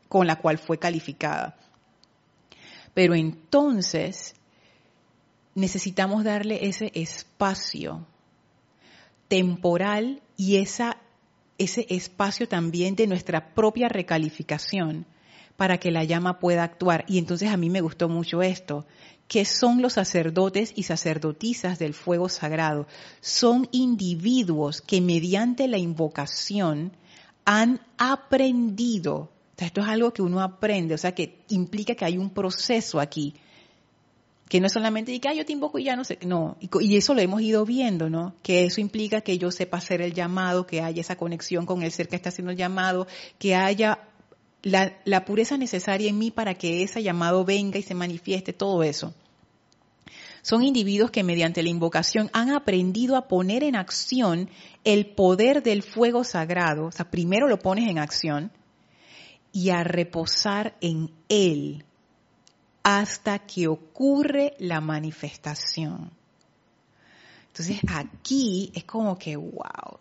con 0.08 0.26
la 0.26 0.36
cual 0.36 0.58
fue 0.58 0.78
calificada. 0.78 1.56
Pero 2.92 3.14
entonces 3.14 4.34
necesitamos 5.54 6.24
darle 6.24 6.66
ese 6.66 6.90
espacio 6.94 8.06
temporal 9.28 10.22
y 10.36 10.56
esa, 10.56 10.96
ese 11.56 11.86
espacio 11.88 12.48
también 12.48 12.96
de 12.96 13.06
nuestra 13.06 13.54
propia 13.54 13.88
recalificación 13.88 15.06
para 15.56 15.78
que 15.78 15.90
la 15.90 16.04
llama 16.04 16.38
pueda 16.38 16.64
actuar. 16.64 17.04
Y 17.06 17.18
entonces 17.18 17.50
a 17.50 17.56
mí 17.56 17.70
me 17.70 17.80
gustó 17.80 18.08
mucho 18.08 18.42
esto, 18.42 18.86
que 19.30 19.44
son 19.44 19.80
los 19.80 19.92
sacerdotes 19.92 20.72
y 20.74 20.82
sacerdotisas 20.82 21.78
del 21.78 21.94
fuego 21.94 22.28
sagrado. 22.28 22.88
Son 23.20 23.68
individuos 23.70 24.80
que 24.80 25.00
mediante 25.00 25.68
la 25.68 25.78
invocación 25.78 26.90
han 27.44 27.80
aprendido. 27.96 29.30
esto 29.56 29.82
es 29.82 29.86
algo 29.86 30.12
que 30.12 30.22
uno 30.22 30.42
aprende, 30.42 30.94
o 30.94 30.98
sea, 30.98 31.14
que 31.14 31.44
implica 31.48 31.94
que 31.94 32.04
hay 32.04 32.18
un 32.18 32.30
proceso 32.30 32.98
aquí. 32.98 33.34
Que 34.48 34.60
no 34.60 34.66
es 34.66 34.72
solamente 34.72 35.20
que 35.20 35.28
ah, 35.28 35.34
yo 35.34 35.46
te 35.46 35.52
invoco 35.52 35.78
y 35.78 35.84
ya 35.84 35.94
no 35.94 36.02
sé. 36.02 36.18
No, 36.26 36.56
y, 36.58 36.96
eso 36.96 37.14
lo 37.14 37.20
hemos 37.20 37.40
ido 37.40 37.64
viendo, 37.64 38.10
¿no? 38.10 38.34
Que 38.42 38.64
eso 38.64 38.80
implica 38.80 39.20
que 39.20 39.38
yo 39.38 39.52
sepa 39.52 39.78
hacer 39.78 40.02
el 40.02 40.12
llamado, 40.12 40.66
que 40.66 40.80
haya 40.80 41.02
esa 41.02 41.14
conexión 41.14 41.66
con 41.66 41.84
el 41.84 41.92
ser 41.92 42.08
que 42.08 42.16
está 42.16 42.30
haciendo 42.30 42.50
el 42.50 42.56
llamado, 42.56 43.06
que 43.38 43.54
haya 43.54 44.09
la, 44.62 45.24
pureza 45.24 45.56
necesaria 45.56 46.10
en 46.10 46.18
mí 46.18 46.30
para 46.30 46.54
que 46.54 46.82
ese 46.82 47.02
llamado 47.02 47.44
venga 47.44 47.78
y 47.78 47.82
se 47.82 47.94
manifieste, 47.94 48.52
todo 48.52 48.82
eso. 48.82 49.14
Son 50.42 50.62
individuos 50.62 51.10
que 51.10 51.22
mediante 51.22 51.62
la 51.62 51.68
invocación 51.68 52.30
han 52.32 52.50
aprendido 52.50 53.16
a 53.16 53.28
poner 53.28 53.62
en 53.62 53.76
acción 53.76 54.48
el 54.84 55.06
poder 55.06 55.62
del 55.62 55.82
fuego 55.82 56.24
sagrado, 56.24 56.86
o 56.86 56.92
sea, 56.92 57.10
primero 57.10 57.46
lo 57.46 57.58
pones 57.58 57.88
en 57.88 57.98
acción, 57.98 58.50
y 59.52 59.70
a 59.70 59.84
reposar 59.84 60.76
en 60.80 61.10
él 61.28 61.84
hasta 62.82 63.40
que 63.40 63.68
ocurre 63.68 64.54
la 64.58 64.80
manifestación. 64.80 66.10
Entonces 67.48 67.80
aquí 67.88 68.70
es 68.74 68.84
como 68.84 69.18
que, 69.18 69.36
wow, 69.36 69.98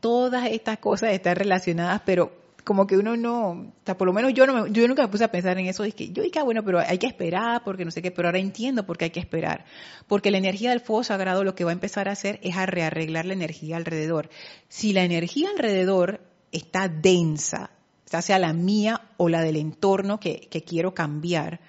todas 0.00 0.46
estas 0.50 0.78
cosas 0.78 1.12
están 1.12 1.36
relacionadas, 1.36 2.02
pero 2.04 2.43
como 2.64 2.86
que 2.86 2.96
uno 2.96 3.14
no, 3.16 3.50
o 3.50 3.72
sea, 3.84 3.96
por 3.96 4.06
lo 4.06 4.14
menos 4.14 4.32
yo 4.32 4.46
no 4.46 4.66
yo 4.66 4.88
nunca 4.88 5.02
me 5.02 5.08
puse 5.08 5.24
a 5.24 5.30
pensar 5.30 5.58
en 5.58 5.66
eso, 5.66 5.84
es 5.84 5.94
que 5.94 6.10
yo 6.10 6.22
dije, 6.22 6.38
ah, 6.38 6.44
bueno, 6.44 6.64
pero 6.64 6.80
hay 6.80 6.96
que 6.98 7.06
esperar 7.06 7.62
porque 7.62 7.84
no 7.84 7.90
sé 7.90 8.00
qué, 8.00 8.10
pero 8.10 8.28
ahora 8.28 8.38
entiendo 8.38 8.86
por 8.86 8.96
qué 8.96 9.04
hay 9.04 9.10
que 9.10 9.20
esperar, 9.20 9.66
porque 10.08 10.30
la 10.30 10.38
energía 10.38 10.70
del 10.70 10.80
fuego 10.80 11.04
sagrado 11.04 11.44
lo 11.44 11.54
que 11.54 11.64
va 11.64 11.70
a 11.70 11.74
empezar 11.74 12.08
a 12.08 12.12
hacer 12.12 12.40
es 12.42 12.56
a 12.56 12.64
rearreglar 12.64 13.26
la 13.26 13.34
energía 13.34 13.76
alrededor. 13.76 14.30
Si 14.68 14.94
la 14.94 15.04
energía 15.04 15.50
alrededor 15.50 16.22
está 16.52 16.88
densa, 16.88 17.70
ya 18.10 18.22
sea 18.22 18.38
la 18.38 18.54
mía 18.54 19.10
o 19.18 19.28
la 19.28 19.42
del 19.42 19.56
entorno 19.56 20.18
que, 20.18 20.48
que 20.50 20.64
quiero 20.64 20.94
cambiar, 20.94 21.60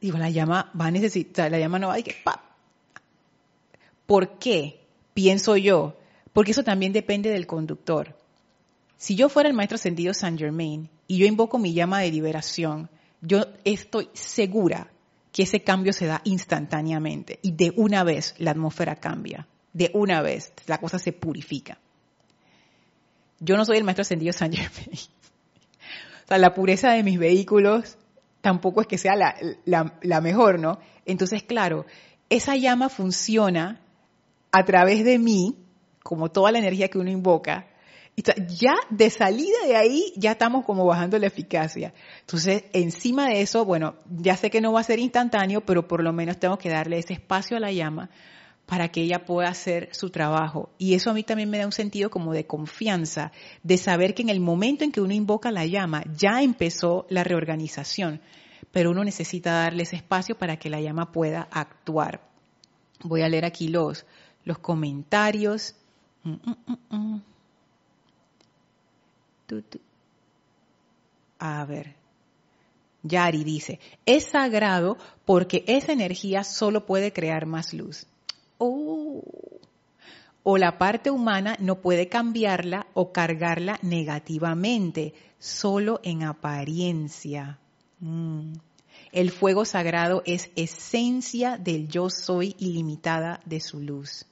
digo, 0.00 0.18
la 0.18 0.30
llama 0.30 0.70
va 0.80 0.86
a 0.86 0.90
necesitar, 0.92 1.50
la 1.50 1.58
llama 1.58 1.80
no 1.80 1.88
va 1.88 1.94
a 1.94 1.96
decir, 1.96 2.14
¡pap! 2.22 2.40
¿Por 4.06 4.38
qué? 4.38 4.80
Pienso 5.14 5.56
yo, 5.56 5.96
porque 6.32 6.52
eso 6.52 6.62
también 6.62 6.92
depende 6.92 7.30
del 7.30 7.48
conductor. 7.48 8.21
Si 9.02 9.16
yo 9.16 9.28
fuera 9.28 9.48
el 9.48 9.56
maestro 9.56 9.74
ascendido 9.74 10.14
Saint 10.14 10.38
Germain 10.38 10.88
y 11.08 11.18
yo 11.18 11.26
invoco 11.26 11.58
mi 11.58 11.74
llama 11.74 11.98
de 11.98 12.12
liberación, 12.12 12.88
yo 13.20 13.46
estoy 13.64 14.08
segura 14.12 14.92
que 15.32 15.42
ese 15.42 15.64
cambio 15.64 15.92
se 15.92 16.06
da 16.06 16.20
instantáneamente 16.22 17.40
y 17.42 17.50
de 17.50 17.72
una 17.74 18.04
vez 18.04 18.36
la 18.38 18.52
atmósfera 18.52 18.94
cambia, 18.94 19.48
de 19.72 19.90
una 19.92 20.22
vez 20.22 20.52
la 20.66 20.78
cosa 20.78 21.00
se 21.00 21.12
purifica. 21.12 21.80
Yo 23.40 23.56
no 23.56 23.64
soy 23.64 23.78
el 23.78 23.82
maestro 23.82 24.02
ascendido 24.02 24.32
Saint 24.32 24.54
Germain. 24.54 25.00
O 26.24 26.28
sea, 26.28 26.38
la 26.38 26.54
pureza 26.54 26.92
de 26.92 27.02
mis 27.02 27.18
vehículos 27.18 27.98
tampoco 28.40 28.82
es 28.82 28.86
que 28.86 28.98
sea 28.98 29.16
la, 29.16 29.34
la 30.00 30.20
mejor, 30.20 30.60
¿no? 30.60 30.78
Entonces, 31.06 31.42
claro, 31.42 31.86
esa 32.30 32.54
llama 32.54 32.88
funciona 32.88 33.80
a 34.52 34.64
través 34.64 35.04
de 35.04 35.18
mí, 35.18 35.56
como 36.04 36.30
toda 36.30 36.52
la 36.52 36.60
energía 36.60 36.86
que 36.86 36.98
uno 36.98 37.10
invoca, 37.10 37.66
ya 38.16 38.74
de 38.90 39.10
salida 39.10 39.56
de 39.66 39.76
ahí 39.76 40.12
ya 40.16 40.32
estamos 40.32 40.64
como 40.64 40.84
bajando 40.84 41.18
la 41.18 41.26
eficacia. 41.26 41.94
Entonces, 42.20 42.64
encima 42.72 43.28
de 43.28 43.40
eso, 43.40 43.64
bueno, 43.64 43.94
ya 44.10 44.36
sé 44.36 44.50
que 44.50 44.60
no 44.60 44.72
va 44.72 44.80
a 44.80 44.84
ser 44.84 44.98
instantáneo, 44.98 45.62
pero 45.62 45.88
por 45.88 46.02
lo 46.02 46.12
menos 46.12 46.38
tengo 46.38 46.58
que 46.58 46.68
darle 46.68 46.98
ese 46.98 47.14
espacio 47.14 47.56
a 47.56 47.60
la 47.60 47.72
llama 47.72 48.10
para 48.66 48.88
que 48.88 49.02
ella 49.02 49.24
pueda 49.24 49.48
hacer 49.48 49.88
su 49.92 50.10
trabajo. 50.10 50.70
Y 50.78 50.94
eso 50.94 51.10
a 51.10 51.14
mí 51.14 51.22
también 51.22 51.50
me 51.50 51.58
da 51.58 51.66
un 51.66 51.72
sentido 51.72 52.10
como 52.10 52.32
de 52.32 52.46
confianza, 52.46 53.32
de 53.62 53.78
saber 53.78 54.14
que 54.14 54.22
en 54.22 54.28
el 54.28 54.40
momento 54.40 54.84
en 54.84 54.92
que 54.92 55.00
uno 55.00 55.14
invoca 55.14 55.50
la 55.50 55.66
llama, 55.66 56.04
ya 56.16 56.42
empezó 56.42 57.06
la 57.08 57.24
reorganización, 57.24 58.20
pero 58.70 58.90
uno 58.90 59.04
necesita 59.04 59.52
darle 59.52 59.82
ese 59.84 59.96
espacio 59.96 60.36
para 60.36 60.58
que 60.58 60.70
la 60.70 60.80
llama 60.80 61.12
pueda 61.12 61.48
actuar. 61.50 62.20
Voy 63.02 63.22
a 63.22 63.28
leer 63.28 63.44
aquí 63.44 63.68
los, 63.68 64.06
los 64.44 64.58
comentarios. 64.58 65.74
Mm, 66.22 66.30
mm, 66.30 66.96
mm, 66.96 67.22
a 71.38 71.64
ver. 71.64 71.94
Yari 73.02 73.42
dice, 73.42 73.80
es 74.06 74.26
sagrado 74.26 74.96
porque 75.24 75.64
esa 75.66 75.92
energía 75.92 76.44
solo 76.44 76.86
puede 76.86 77.12
crear 77.12 77.46
más 77.46 77.74
luz. 77.74 78.06
Oh. 78.58 79.22
O 80.44 80.56
la 80.56 80.78
parte 80.78 81.10
humana 81.10 81.56
no 81.58 81.80
puede 81.80 82.08
cambiarla 82.08 82.86
o 82.94 83.12
cargarla 83.12 83.78
negativamente, 83.82 85.14
solo 85.38 86.00
en 86.04 86.22
apariencia. 86.22 87.58
Mm. 88.00 88.52
El 89.10 89.30
fuego 89.30 89.64
sagrado 89.64 90.22
es 90.24 90.50
esencia 90.56 91.58
del 91.58 91.88
yo 91.88 92.08
soy 92.08 92.54
ilimitada 92.58 93.40
de 93.44 93.60
su 93.60 93.80
luz. 93.80 94.24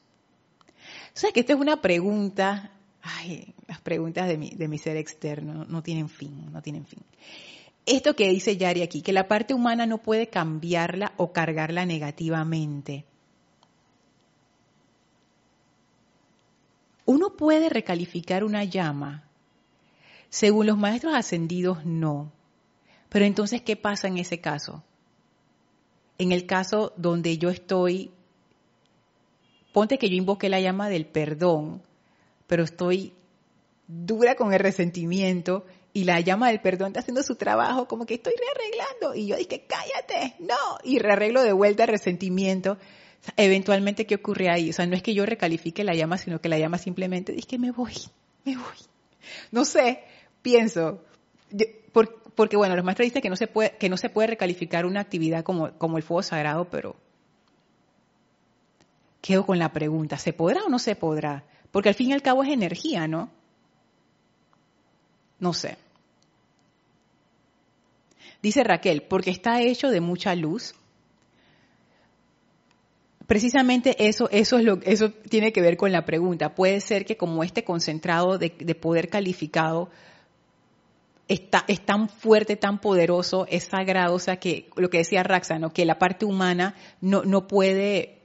O 1.17 1.33
que 1.33 1.41
esta 1.41 1.53
es 1.53 1.61
una 1.61 1.83
pregunta, 1.83 2.71
ay, 3.03 3.55
las 3.71 3.81
preguntas 3.81 4.27
de 4.27 4.37
mi, 4.37 4.51
de 4.51 4.67
mi 4.67 4.79
ser 4.79 4.97
externo 4.97 5.65
no 5.65 5.81
tienen 5.81 6.09
fin, 6.09 6.51
no 6.51 6.61
tienen 6.61 6.85
fin. 6.87 7.05
Esto 7.87 8.17
que 8.17 8.29
dice 8.29 8.57
Yari 8.57 8.83
aquí, 8.83 9.01
que 9.01 9.13
la 9.13 9.29
parte 9.29 9.55
humana 9.55 9.87
no 9.87 9.99
puede 9.99 10.27
cambiarla 10.27 11.13
o 11.17 11.33
cargarla 11.33 11.87
negativamente. 11.87 13.05
Uno 17.05 17.37
puede 17.37 17.69
recalificar 17.69 18.43
una 18.43 18.65
llama. 18.65 19.23
Según 20.31 20.67
los 20.67 20.77
maestros 20.77 21.15
ascendidos, 21.15 21.87
no. 21.87 22.33
Pero 23.09 23.25
entonces, 23.25 23.63
¿qué 23.63 23.77
pasa 23.77 24.09
en 24.09 24.19
ese 24.19 24.41
caso? 24.41 24.83
En 26.19 26.33
el 26.33 26.45
caso 26.45 26.93
donde 26.97 27.39
yo 27.39 27.51
estoy, 27.51 28.11
ponte 29.73 29.97
que 29.97 30.11
yo 30.11 30.17
invoqué 30.17 30.49
la 30.49 30.59
llama 30.59 30.89
del 30.89 31.07
perdón, 31.07 31.83
pero 32.49 32.65
estoy 32.65 33.13
dura 33.91 34.37
con 34.37 34.53
el 34.53 34.61
resentimiento 34.61 35.65
y 35.93 36.05
la 36.05 36.21
llama 36.21 36.49
del 36.49 36.61
perdón 36.61 36.89
está 36.89 37.01
haciendo 37.01 37.23
su 37.23 37.35
trabajo, 37.35 37.89
como 37.89 38.07
que 38.07 38.15
estoy 38.15 38.35
rearreglando. 38.39 39.15
Y 39.15 39.27
yo 39.27 39.37
dije, 39.37 39.67
cállate, 39.67 40.37
no. 40.39 40.79
Y 40.85 40.99
rearreglo 41.01 41.43
de 41.43 41.53
vuelta 41.53 41.85
el 41.85 41.89
resentimiento. 41.89 42.79
eventualmente, 43.37 44.07
¿qué 44.07 44.15
ocurre 44.15 44.49
ahí? 44.49 44.71
O 44.71 44.73
sea, 44.73 44.87
no 44.87 44.95
es 44.95 45.03
que 45.03 45.15
yo 45.15 45.27
recalifique 45.27 45.83
la 45.83 45.95
llama, 45.95 46.17
sino 46.19 46.41
que 46.41 46.49
la 46.49 46.59
llama 46.59 46.79
simplemente 46.79 47.33
dice 47.33 47.49
que 47.49 47.59
me 47.59 47.73
voy, 47.73 47.95
me 48.45 48.57
voy. 48.57 48.77
No 49.51 49.65
sé, 49.65 50.01
pienso. 50.43 51.03
porque, 52.35 52.57
bueno, 52.57 52.77
los 52.77 52.85
maestros 52.85 53.07
dicen 53.07 53.23
que 53.23 53.29
no 53.29 53.37
se 53.37 53.49
puede, 53.49 53.77
que 53.77 53.89
no 53.89 53.97
se 53.97 54.09
puede 54.09 54.29
recalificar 54.29 54.87
una 54.87 55.01
actividad 55.01 55.43
como, 55.43 55.73
como 55.79 55.97
el 55.97 56.05
fuego 56.05 56.23
sagrado, 56.23 56.71
pero 56.71 56.95
quedo 59.21 59.45
con 59.45 59.59
la 59.59 59.73
pregunta, 59.73 60.17
¿se 60.17 60.33
podrá 60.33 60.63
o 60.63 60.69
no 60.69 60.79
se 60.79 60.95
podrá? 60.95 61.45
Porque 61.73 61.89
al 61.89 61.95
fin 61.95 62.11
y 62.11 62.13
al 62.13 62.23
cabo 62.23 62.45
es 62.45 62.51
energía, 62.51 63.09
¿no? 63.09 63.31
No 65.41 65.53
sé. 65.53 65.77
Dice 68.43 68.65
Raquel, 68.65 69.03
porque 69.03 69.31
está 69.31 69.61
hecho 69.61 69.91
de 69.91 70.01
mucha 70.01 70.35
luz. 70.35 70.75
Precisamente 73.27 74.09
eso, 74.09 74.29
eso 74.31 74.59
es 74.59 74.65
lo, 74.65 74.81
eso 74.83 75.11
tiene 75.11 75.53
que 75.53 75.61
ver 75.61 75.77
con 75.77 75.93
la 75.93 76.05
pregunta. 76.05 76.55
Puede 76.55 76.81
ser 76.81 77.05
que 77.05 77.17
como 77.17 77.45
este 77.45 77.65
concentrado 77.65 78.39
de, 78.39 78.51
poder 78.75 79.09
calificado 79.09 79.91
está, 81.29 81.65
es 81.69 81.85
tan 81.85 82.09
fuerte, 82.09 82.57
tan 82.57 82.81
poderoso, 82.81 83.47
es 83.49 83.65
sagrado, 83.65 84.15
o 84.15 84.19
sea 84.19 84.37
que 84.39 84.69
lo 84.75 84.91
que 84.91 84.99
decía 84.99 85.23
Raxa, 85.23 85.59
¿no? 85.59 85.73
que 85.73 85.85
la 85.85 85.99
parte 85.99 86.25
humana 86.25 86.75
no, 87.01 87.23
no 87.23 87.47
puede 87.47 88.19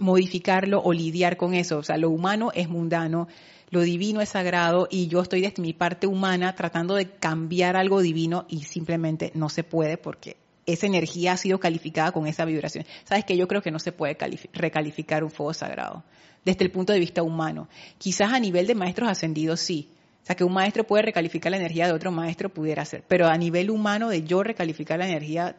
modificarlo 0.00 0.82
o 0.82 0.92
lidiar 0.92 1.36
con 1.36 1.54
eso. 1.54 1.78
O 1.78 1.82
sea, 1.82 1.96
lo 1.96 2.10
humano 2.10 2.50
es 2.54 2.68
mundano, 2.68 3.28
lo 3.74 3.80
divino 3.80 4.20
es 4.20 4.28
sagrado 4.28 4.86
y 4.88 5.08
yo 5.08 5.20
estoy 5.20 5.40
desde 5.40 5.60
mi 5.60 5.72
parte 5.72 6.06
humana 6.06 6.54
tratando 6.54 6.94
de 6.94 7.10
cambiar 7.10 7.76
algo 7.76 8.00
divino 8.00 8.46
y 8.48 8.62
simplemente 8.62 9.32
no 9.34 9.48
se 9.48 9.64
puede 9.64 9.98
porque 9.98 10.36
esa 10.64 10.86
energía 10.86 11.32
ha 11.32 11.36
sido 11.36 11.58
calificada 11.58 12.12
con 12.12 12.28
esa 12.28 12.44
vibración. 12.44 12.86
Sabes 13.02 13.24
que 13.24 13.36
yo 13.36 13.48
creo 13.48 13.62
que 13.62 13.72
no 13.72 13.80
se 13.80 13.90
puede 13.90 14.16
recalificar 14.52 15.24
un 15.24 15.30
fuego 15.30 15.52
sagrado 15.52 16.04
desde 16.44 16.64
el 16.64 16.70
punto 16.70 16.92
de 16.92 17.00
vista 17.00 17.24
humano. 17.24 17.68
Quizás 17.98 18.32
a 18.32 18.38
nivel 18.38 18.68
de 18.68 18.76
maestros 18.76 19.10
ascendidos 19.10 19.58
sí. 19.58 19.88
O 20.22 20.26
sea, 20.26 20.36
que 20.36 20.44
un 20.44 20.52
maestro 20.52 20.84
puede 20.84 21.02
recalificar 21.02 21.50
la 21.50 21.58
energía 21.58 21.86
de 21.86 21.92
otro 21.92 22.12
maestro 22.12 22.48
pudiera 22.50 22.84
ser. 22.84 23.02
Pero 23.08 23.26
a 23.26 23.36
nivel 23.36 23.70
humano 23.70 24.08
de 24.08 24.22
yo 24.22 24.44
recalificar 24.44 25.00
la 25.00 25.08
energía, 25.08 25.56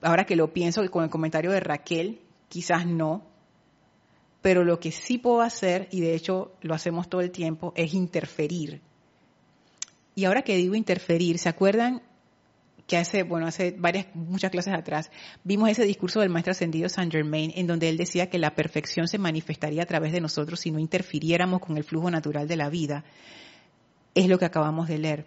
ahora 0.00 0.24
que 0.24 0.34
lo 0.34 0.52
pienso 0.54 0.90
con 0.90 1.04
el 1.04 1.10
comentario 1.10 1.52
de 1.52 1.60
Raquel, 1.60 2.22
quizás 2.48 2.86
no, 2.86 3.22
pero 4.48 4.64
lo 4.64 4.80
que 4.80 4.92
sí 4.92 5.18
puedo 5.18 5.42
hacer, 5.42 5.88
y 5.90 6.00
de 6.00 6.14
hecho 6.14 6.52
lo 6.62 6.72
hacemos 6.72 7.10
todo 7.10 7.20
el 7.20 7.30
tiempo, 7.30 7.74
es 7.76 7.92
interferir. 7.92 8.80
Y 10.14 10.24
ahora 10.24 10.40
que 10.40 10.56
digo 10.56 10.74
interferir, 10.74 11.38
¿se 11.38 11.50
acuerdan 11.50 12.00
que 12.86 12.96
hace, 12.96 13.24
bueno, 13.24 13.46
hace 13.46 13.72
varias, 13.76 14.06
muchas 14.14 14.50
clases 14.50 14.72
atrás, 14.72 15.10
vimos 15.44 15.68
ese 15.68 15.84
discurso 15.84 16.20
del 16.20 16.30
maestro 16.30 16.52
ascendido 16.52 16.88
Saint 16.88 17.12
Germain, 17.12 17.52
en 17.56 17.66
donde 17.66 17.90
él 17.90 17.98
decía 17.98 18.30
que 18.30 18.38
la 18.38 18.54
perfección 18.54 19.06
se 19.06 19.18
manifestaría 19.18 19.82
a 19.82 19.84
través 19.84 20.12
de 20.12 20.22
nosotros 20.22 20.60
si 20.60 20.70
no 20.70 20.78
interfiriéramos 20.78 21.60
con 21.60 21.76
el 21.76 21.84
flujo 21.84 22.10
natural 22.10 22.48
de 22.48 22.56
la 22.56 22.70
vida? 22.70 23.04
Es 24.14 24.28
lo 24.28 24.38
que 24.38 24.46
acabamos 24.46 24.88
de 24.88 24.96
leer, 24.96 25.26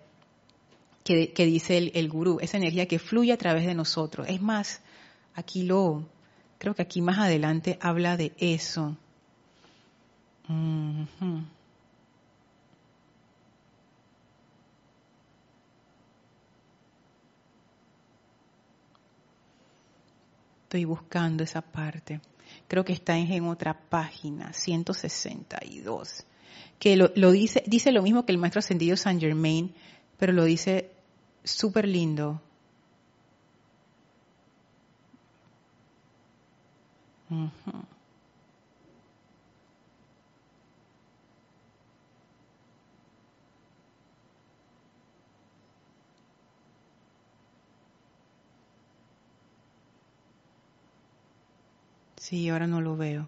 que, 1.04 1.46
dice 1.46 1.78
el, 1.78 1.92
el 1.94 2.10
gurú, 2.10 2.40
esa 2.42 2.58
energía 2.58 2.88
que 2.88 2.98
fluye 2.98 3.34
a 3.34 3.38
través 3.38 3.68
de 3.68 3.76
nosotros. 3.76 4.26
Es 4.28 4.42
más, 4.42 4.82
aquí 5.36 5.62
lo, 5.62 6.08
Creo 6.62 6.76
que 6.76 6.84
aquí 6.84 7.02
más 7.02 7.18
adelante 7.18 7.80
habla 7.82 8.18
de 8.18 8.34
eso. 8.38 8.96
Estoy 20.64 20.86
buscando 20.86 21.44
esa 21.44 21.62
parte. 21.62 22.22
Creo 22.68 22.86
que 22.86 22.94
está 22.94 23.18
en, 23.18 23.46
otra 23.46 23.74
página, 23.74 24.54
162. 24.54 26.26
Que 26.80 26.96
lo, 26.96 27.10
dice, 27.32 27.64
dice 27.68 27.92
lo 27.92 28.02
mismo 28.02 28.26
que 28.26 28.32
el 28.32 28.38
maestro 28.38 28.60
ascendido 28.60 28.96
Saint 28.96 29.20
Germain, 29.20 29.74
pero 30.18 30.32
lo 30.34 30.46
dice 30.46 30.90
súper 31.44 31.88
lindo. 31.88 32.42
Sí, 52.32 52.48
ahora 52.48 52.66
no 52.66 52.80
lo 52.80 52.96
veo. 52.96 53.28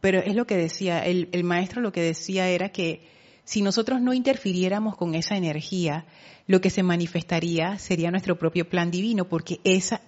Pero 0.00 0.20
es 0.20 0.34
lo 0.34 0.46
que 0.46 0.56
decía, 0.56 1.04
el, 1.04 1.44
maestro 1.44 1.82
lo 1.82 1.92
que 1.92 2.00
decía 2.00 2.48
era 2.48 2.70
que 2.70 3.06
si 3.44 3.60
nosotros 3.60 4.00
no 4.00 4.14
interfiriéramos 4.14 4.96
con 4.96 5.14
esa 5.14 5.36
energía, 5.36 6.06
lo 6.46 6.62
que 6.62 6.70
se 6.70 6.82
manifestaría 6.82 7.78
sería 7.78 8.10
nuestro 8.10 8.38
propio 8.38 8.66
plan 8.66 8.90
divino, 8.90 9.28
porque 9.28 9.60
esa, 9.64 10.00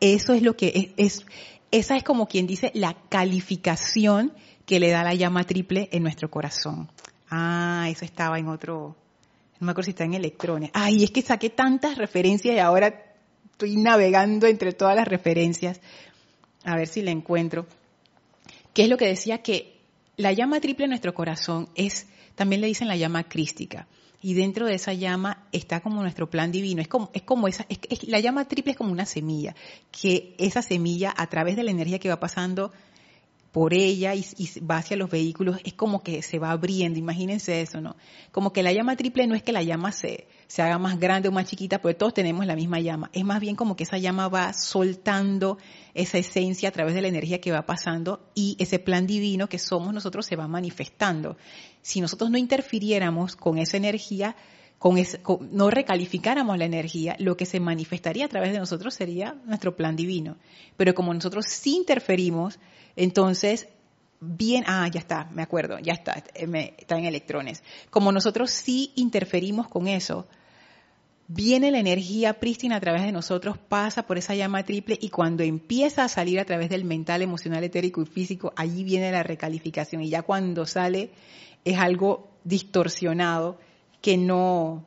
eso 0.00 0.32
es 0.34 0.42
lo 0.42 0.56
que 0.56 0.92
es, 0.96 1.24
esa 1.70 1.96
es 1.96 2.02
como 2.02 2.26
quien 2.26 2.48
dice 2.48 2.72
la 2.74 2.96
calificación 3.08 4.32
que 4.66 4.80
le 4.80 4.90
da 4.90 5.04
la 5.04 5.14
llama 5.14 5.44
triple 5.44 5.88
en 5.92 6.02
nuestro 6.02 6.32
corazón. 6.32 6.90
Ah, 7.30 7.86
eso 7.88 8.04
estaba 8.04 8.40
en 8.40 8.48
otro, 8.48 8.96
no 9.60 9.66
me 9.66 9.70
acuerdo 9.70 9.84
si 9.84 9.90
está 9.90 10.02
en 10.02 10.14
electrones. 10.14 10.70
Ay, 10.74 11.04
es 11.04 11.12
que 11.12 11.22
saqué 11.22 11.48
tantas 11.48 11.96
referencias 11.96 12.56
y 12.56 12.58
ahora 12.58 13.04
estoy 13.52 13.76
navegando 13.76 14.48
entre 14.48 14.72
todas 14.72 14.96
las 14.96 15.06
referencias. 15.06 15.80
A 16.64 16.76
ver 16.76 16.88
si 16.88 17.02
la 17.02 17.10
encuentro. 17.10 17.66
¿Qué 18.74 18.84
es 18.84 18.88
lo 18.88 18.96
que 18.96 19.06
decía? 19.06 19.42
Que 19.42 19.80
la 20.16 20.32
llama 20.32 20.60
triple 20.60 20.84
en 20.84 20.90
nuestro 20.90 21.14
corazón 21.14 21.68
es, 21.74 22.06
también 22.34 22.60
le 22.60 22.66
dicen 22.66 22.88
la 22.88 22.96
llama 22.96 23.28
crística 23.28 23.86
y 24.22 24.34
dentro 24.34 24.66
de 24.66 24.74
esa 24.74 24.92
llama 24.92 25.46
está 25.52 25.80
como 25.80 26.02
nuestro 26.02 26.28
plan 26.28 26.52
divino. 26.52 26.82
Es 26.82 26.88
como, 26.88 27.10
es 27.14 27.22
como 27.22 27.48
esa, 27.48 27.66
es, 27.68 28.06
la 28.06 28.20
llama 28.20 28.46
triple 28.46 28.72
es 28.72 28.78
como 28.78 28.92
una 28.92 29.06
semilla, 29.06 29.54
que 29.90 30.34
esa 30.38 30.62
semilla 30.62 31.14
a 31.16 31.26
través 31.28 31.56
de 31.56 31.62
la 31.62 31.70
energía 31.70 31.98
que 31.98 32.08
va 32.08 32.20
pasando 32.20 32.72
por 33.52 33.74
ella 33.74 34.14
y, 34.14 34.24
va 34.60 34.78
hacia 34.78 34.96
los 34.96 35.10
vehículos, 35.10 35.58
es 35.64 35.74
como 35.74 36.02
que 36.02 36.22
se 36.22 36.38
va 36.38 36.52
abriendo, 36.52 36.98
imagínense 36.98 37.60
eso, 37.60 37.80
¿no? 37.80 37.96
Como 38.30 38.52
que 38.52 38.62
la 38.62 38.72
llama 38.72 38.96
triple 38.96 39.26
no 39.26 39.34
es 39.34 39.42
que 39.42 39.52
la 39.52 39.62
llama 39.62 39.90
se, 39.90 40.28
se 40.46 40.62
haga 40.62 40.78
más 40.78 41.00
grande 41.00 41.28
o 41.28 41.32
más 41.32 41.46
chiquita, 41.46 41.80
porque 41.80 41.96
todos 41.96 42.14
tenemos 42.14 42.46
la 42.46 42.54
misma 42.54 42.78
llama, 42.78 43.10
es 43.12 43.24
más 43.24 43.40
bien 43.40 43.56
como 43.56 43.74
que 43.74 43.82
esa 43.82 43.98
llama 43.98 44.28
va 44.28 44.52
soltando 44.52 45.58
esa 45.94 46.18
esencia 46.18 46.68
a 46.68 46.72
través 46.72 46.94
de 46.94 47.02
la 47.02 47.08
energía 47.08 47.40
que 47.40 47.50
va 47.50 47.66
pasando 47.66 48.30
y 48.34 48.56
ese 48.60 48.78
plan 48.78 49.06
divino 49.06 49.48
que 49.48 49.58
somos 49.58 49.92
nosotros 49.92 50.26
se 50.26 50.36
va 50.36 50.46
manifestando. 50.46 51.36
Si 51.82 52.00
nosotros 52.00 52.30
no 52.30 52.38
interfiriéramos 52.38 53.34
con 53.34 53.58
esa 53.58 53.76
energía, 53.76 54.36
con, 54.78 54.96
no 55.50 55.70
recalificáramos 55.70 56.56
la 56.56 56.64
energía, 56.64 57.16
lo 57.18 57.36
que 57.36 57.46
se 57.46 57.58
manifestaría 57.58 58.24
a 58.24 58.28
través 58.28 58.52
de 58.52 58.58
nosotros 58.58 58.94
sería 58.94 59.36
nuestro 59.44 59.76
plan 59.76 59.96
divino. 59.96 60.36
Pero 60.76 60.94
como 60.94 61.12
nosotros 61.12 61.46
sí 61.46 61.76
interferimos, 61.76 62.58
entonces 62.96 63.68
bien, 64.20 64.64
ah, 64.66 64.86
ya 64.88 65.00
está, 65.00 65.28
me 65.32 65.42
acuerdo, 65.42 65.78
ya 65.78 65.94
está, 65.94 66.22
eh, 66.34 66.74
está 66.78 66.98
en 66.98 67.06
electrones. 67.06 67.62
Como 67.88 68.12
nosotros 68.12 68.50
sí 68.50 68.92
interferimos 68.96 69.68
con 69.68 69.88
eso, 69.88 70.26
viene 71.26 71.70
la 71.70 71.78
energía 71.78 72.38
prístina 72.38 72.76
a 72.76 72.80
través 72.80 73.02
de 73.02 73.12
nosotros, 73.12 73.56
pasa 73.56 74.06
por 74.06 74.18
esa 74.18 74.34
llama 74.34 74.64
triple 74.64 74.98
y 75.00 75.08
cuando 75.08 75.42
empieza 75.42 76.04
a 76.04 76.08
salir 76.08 76.38
a 76.40 76.44
través 76.44 76.68
del 76.68 76.84
mental, 76.84 77.22
emocional, 77.22 77.64
etérico 77.64 78.02
y 78.02 78.06
físico, 78.06 78.52
allí 78.56 78.84
viene 78.84 79.10
la 79.10 79.22
recalificación 79.22 80.02
y 80.02 80.10
ya 80.10 80.22
cuando 80.22 80.66
sale 80.66 81.10
es 81.64 81.78
algo 81.78 82.28
distorsionado 82.44 83.58
que 84.02 84.16
no 84.16 84.86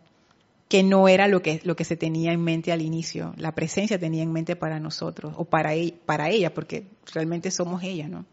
que 0.73 0.81
no 0.81 1.07
era 1.07 1.27
lo 1.27 1.43
que, 1.43 1.61
lo 1.65 1.75
que 1.75 1.83
se 1.83 1.95
tenía 1.95 2.33
en 2.33 2.43
mente 2.43 2.71
al 2.71 2.81
inicio, 2.81 3.35
la 3.37 3.53
presencia 3.53 3.99
tenía 3.99 4.23
en 4.23 4.31
mente 4.31 4.55
para 4.55 4.79
nosotros 4.79 5.35
o 5.37 5.45
para, 5.45 5.75
e, 5.75 5.93
para 6.03 6.31
ella, 6.31 6.51
porque 6.51 6.87
realmente 7.13 7.51
somos 7.51 7.83
ella, 7.83 8.07
¿no? 8.07 8.25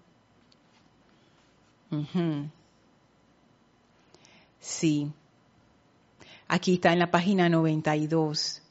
Sí. 4.58 5.12
Aquí 6.48 6.72
está 6.72 6.94
en 6.94 7.00
la 7.00 7.10
página 7.10 7.50
92. 7.50 8.62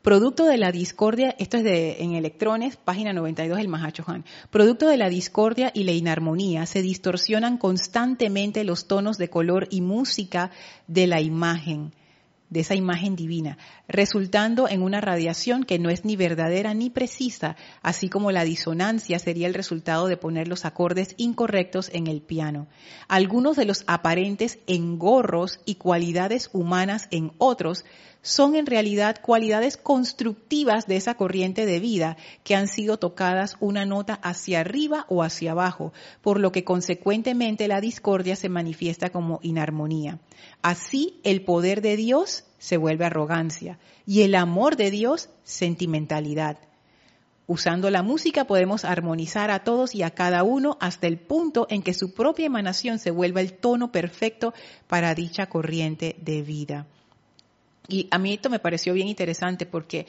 Producto 0.00 0.44
de 0.46 0.56
la 0.56 0.70
discordia, 0.70 1.34
esto 1.40 1.56
es 1.56 1.64
de, 1.64 1.96
en 2.00 2.12
electrones, 2.12 2.76
página 2.76 3.12
92 3.12 3.58
del 3.58 3.74
Han. 4.06 4.24
Producto 4.52 4.86
de 4.86 4.96
la 4.96 5.08
discordia 5.08 5.72
y 5.74 5.82
la 5.82 5.90
inarmonía, 5.90 6.66
se 6.66 6.82
distorsionan 6.82 7.58
constantemente 7.58 8.62
los 8.62 8.86
tonos 8.86 9.18
de 9.18 9.28
color 9.28 9.66
y 9.72 9.80
música 9.80 10.52
de 10.86 11.08
la 11.08 11.20
imagen 11.20 11.92
de 12.50 12.60
esa 12.60 12.74
imagen 12.74 13.16
divina, 13.16 13.58
resultando 13.88 14.68
en 14.68 14.82
una 14.82 15.00
radiación 15.00 15.64
que 15.64 15.78
no 15.78 15.90
es 15.90 16.04
ni 16.04 16.16
verdadera 16.16 16.74
ni 16.74 16.90
precisa, 16.90 17.56
así 17.82 18.08
como 18.08 18.32
la 18.32 18.44
disonancia 18.44 19.18
sería 19.18 19.46
el 19.46 19.54
resultado 19.54 20.06
de 20.06 20.16
poner 20.16 20.48
los 20.48 20.64
acordes 20.64 21.14
incorrectos 21.18 21.90
en 21.92 22.06
el 22.06 22.22
piano. 22.22 22.68
Algunos 23.08 23.56
de 23.56 23.64
los 23.64 23.84
aparentes 23.86 24.58
engorros 24.66 25.60
y 25.64 25.76
cualidades 25.76 26.50
humanas 26.52 27.08
en 27.10 27.32
otros 27.38 27.84
son 28.22 28.56
en 28.56 28.66
realidad 28.66 29.20
cualidades 29.22 29.76
constructivas 29.76 30.86
de 30.86 30.96
esa 30.96 31.14
corriente 31.14 31.66
de 31.66 31.80
vida 31.80 32.16
que 32.44 32.54
han 32.54 32.68
sido 32.68 32.98
tocadas 32.98 33.56
una 33.60 33.86
nota 33.86 34.14
hacia 34.14 34.60
arriba 34.60 35.06
o 35.08 35.22
hacia 35.22 35.52
abajo, 35.52 35.92
por 36.20 36.40
lo 36.40 36.52
que 36.52 36.64
consecuentemente 36.64 37.68
la 37.68 37.80
discordia 37.80 38.36
se 38.36 38.48
manifiesta 38.48 39.10
como 39.10 39.40
inarmonía. 39.42 40.18
Así 40.62 41.20
el 41.24 41.42
poder 41.42 41.80
de 41.80 41.96
Dios 41.96 42.44
se 42.58 42.76
vuelve 42.76 43.04
arrogancia 43.04 43.78
y 44.04 44.22
el 44.22 44.34
amor 44.34 44.76
de 44.76 44.90
Dios 44.90 45.30
sentimentalidad. 45.44 46.58
Usando 47.46 47.88
la 47.88 48.02
música 48.02 48.44
podemos 48.46 48.84
armonizar 48.84 49.50
a 49.50 49.64
todos 49.64 49.94
y 49.94 50.02
a 50.02 50.10
cada 50.10 50.42
uno 50.42 50.76
hasta 50.80 51.06
el 51.06 51.18
punto 51.18 51.66
en 51.70 51.82
que 51.82 51.94
su 51.94 52.12
propia 52.12 52.44
emanación 52.44 52.98
se 52.98 53.10
vuelva 53.10 53.40
el 53.40 53.54
tono 53.54 53.90
perfecto 53.90 54.52
para 54.86 55.14
dicha 55.14 55.46
corriente 55.46 56.16
de 56.20 56.42
vida. 56.42 56.86
Y 57.88 58.06
a 58.10 58.18
mí 58.18 58.34
esto 58.34 58.50
me 58.50 58.58
pareció 58.58 58.92
bien 58.92 59.08
interesante 59.08 59.66
porque 59.66 60.06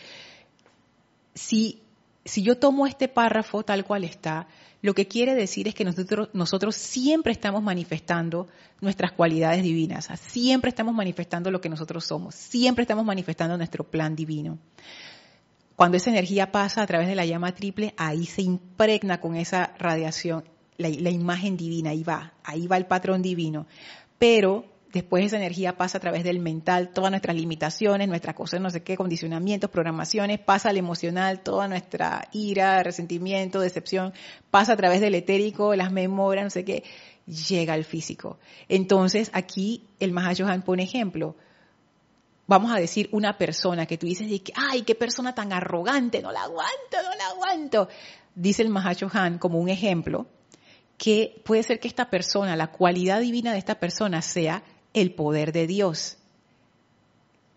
si, 1.33 1.81
si 2.25 2.43
yo 2.43 2.57
tomo 2.57 2.85
este 2.85 3.07
párrafo 3.07 3.63
tal 3.63 3.85
cual 3.85 4.03
está, 4.03 4.47
lo 4.81 4.93
que 4.93 5.07
quiere 5.07 5.35
decir 5.35 5.67
es 5.67 5.75
que 5.75 5.83
nosotros, 5.83 6.29
nosotros 6.33 6.75
siempre 6.75 7.31
estamos 7.31 7.63
manifestando 7.63 8.47
nuestras 8.81 9.11
cualidades 9.11 9.63
divinas, 9.63 10.09
siempre 10.27 10.69
estamos 10.69 10.93
manifestando 10.93 11.51
lo 11.51 11.59
que 11.59 11.69
nosotros 11.69 12.05
somos, 12.05 12.35
siempre 12.35 12.83
estamos 12.83 13.05
manifestando 13.05 13.57
nuestro 13.57 13.83
plan 13.83 14.15
divino. 14.15 14.57
Cuando 15.75 15.95
esa 15.97 16.09
energía 16.09 16.51
pasa 16.51 16.81
a 16.81 16.87
través 16.87 17.07
de 17.07 17.15
la 17.15 17.25
llama 17.25 17.55
triple, 17.55 17.93
ahí 17.97 18.25
se 18.25 18.41
impregna 18.41 19.21
con 19.21 19.35
esa 19.35 19.73
radiación, 19.77 20.43
la, 20.77 20.89
imagen 20.89 21.57
divina, 21.57 21.91
ahí 21.91 22.03
va, 22.03 22.33
ahí 22.43 22.67
va 22.67 22.77
el 22.77 22.85
patrón 22.85 23.21
divino. 23.21 23.65
Pero 24.17 24.65
después 24.91 25.25
esa 25.25 25.37
energía 25.37 25.77
pasa 25.77 25.97
a 25.97 26.01
través 26.01 26.23
del 26.23 26.39
mental, 26.39 26.89
todas 26.89 27.11
nuestras 27.11 27.35
limitaciones, 27.35 28.07
nuestras 28.07 28.35
cosas, 28.35 28.59
no 28.59 28.69
sé 28.69 28.81
qué, 28.83 28.97
condicionamientos, 28.97 29.69
programaciones, 29.69 30.39
pasa 30.39 30.69
al 30.69 30.77
emocional, 30.77 31.41
toda 31.41 31.67
nuestra 31.67 32.27
ira, 32.31 32.81
resentimiento, 32.83 33.59
decepción, 33.59 34.13
pasa 34.49 34.73
a 34.73 34.77
través 34.77 35.01
del 35.01 35.15
etérico, 35.15 35.75
las 35.75 35.91
memorias, 35.91 36.45
no 36.45 36.49
sé 36.49 36.65
qué, 36.65 36.83
llega 37.25 37.73
al 37.73 37.85
físico. 37.85 38.39
Entonces 38.67 39.29
aquí 39.33 39.83
el 39.99 40.11
Mahayohan 40.11 40.63
pone 40.63 40.83
ejemplo. 40.83 41.35
Vamos 42.47 42.71
a 42.71 42.79
decir 42.79 43.09
una 43.11 43.37
persona 43.37 43.85
que 43.85 43.99
tú 43.99 44.07
dices, 44.07 44.27
ay, 44.55 44.81
qué 44.81 44.95
persona 44.95 45.35
tan 45.35 45.53
arrogante, 45.53 46.19
no 46.19 46.31
la 46.31 46.43
aguanto, 46.43 46.97
no 47.03 47.15
la 47.15 47.27
aguanto. 47.27 47.89
Dice 48.33 48.63
el 48.63 48.69
Mahayohan 48.69 49.37
como 49.37 49.59
un 49.59 49.69
ejemplo, 49.69 50.25
que 50.97 51.41
puede 51.45 51.61
ser 51.61 51.79
que 51.79 51.87
esta 51.87 52.09
persona, 52.09 52.55
la 52.55 52.71
cualidad 52.71 53.21
divina 53.21 53.53
de 53.53 53.59
esta 53.59 53.79
persona 53.79 54.23
sea 54.23 54.63
el 54.93 55.13
poder 55.13 55.51
de 55.51 55.67
Dios. 55.67 56.17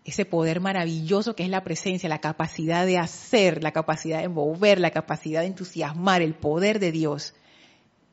Ese 0.05 0.25
poder 0.25 0.59
maravilloso 0.59 1.35
que 1.35 1.43
es 1.43 1.49
la 1.49 1.63
presencia, 1.63 2.09
la 2.09 2.19
capacidad 2.19 2.85
de 2.85 2.97
hacer, 2.97 3.63
la 3.63 3.71
capacidad 3.71 4.21
de 4.21 4.27
mover, 4.27 4.79
la 4.79 4.91
capacidad 4.91 5.41
de 5.41 5.47
entusiasmar, 5.47 6.21
el 6.21 6.35
poder 6.35 6.79
de 6.79 6.91
Dios, 6.91 7.33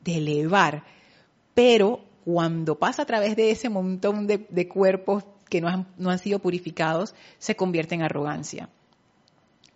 de 0.03 0.17
elevar. 0.17 0.83
Pero 1.53 2.01
cuando 2.23 2.79
pasa 2.79 3.01
a 3.01 3.05
través 3.05 3.35
de 3.35 3.51
ese 3.51 3.69
montón 3.69 4.25
de, 4.27 4.67
cuerpos 4.67 5.25
que 5.49 5.59
no 5.59 5.67
han, 5.67 5.87
no 5.97 6.09
han 6.09 6.19
sido 6.19 6.39
purificados, 6.39 7.13
se 7.39 7.55
convierte 7.55 7.95
en 7.95 8.03
arrogancia. 8.03 8.69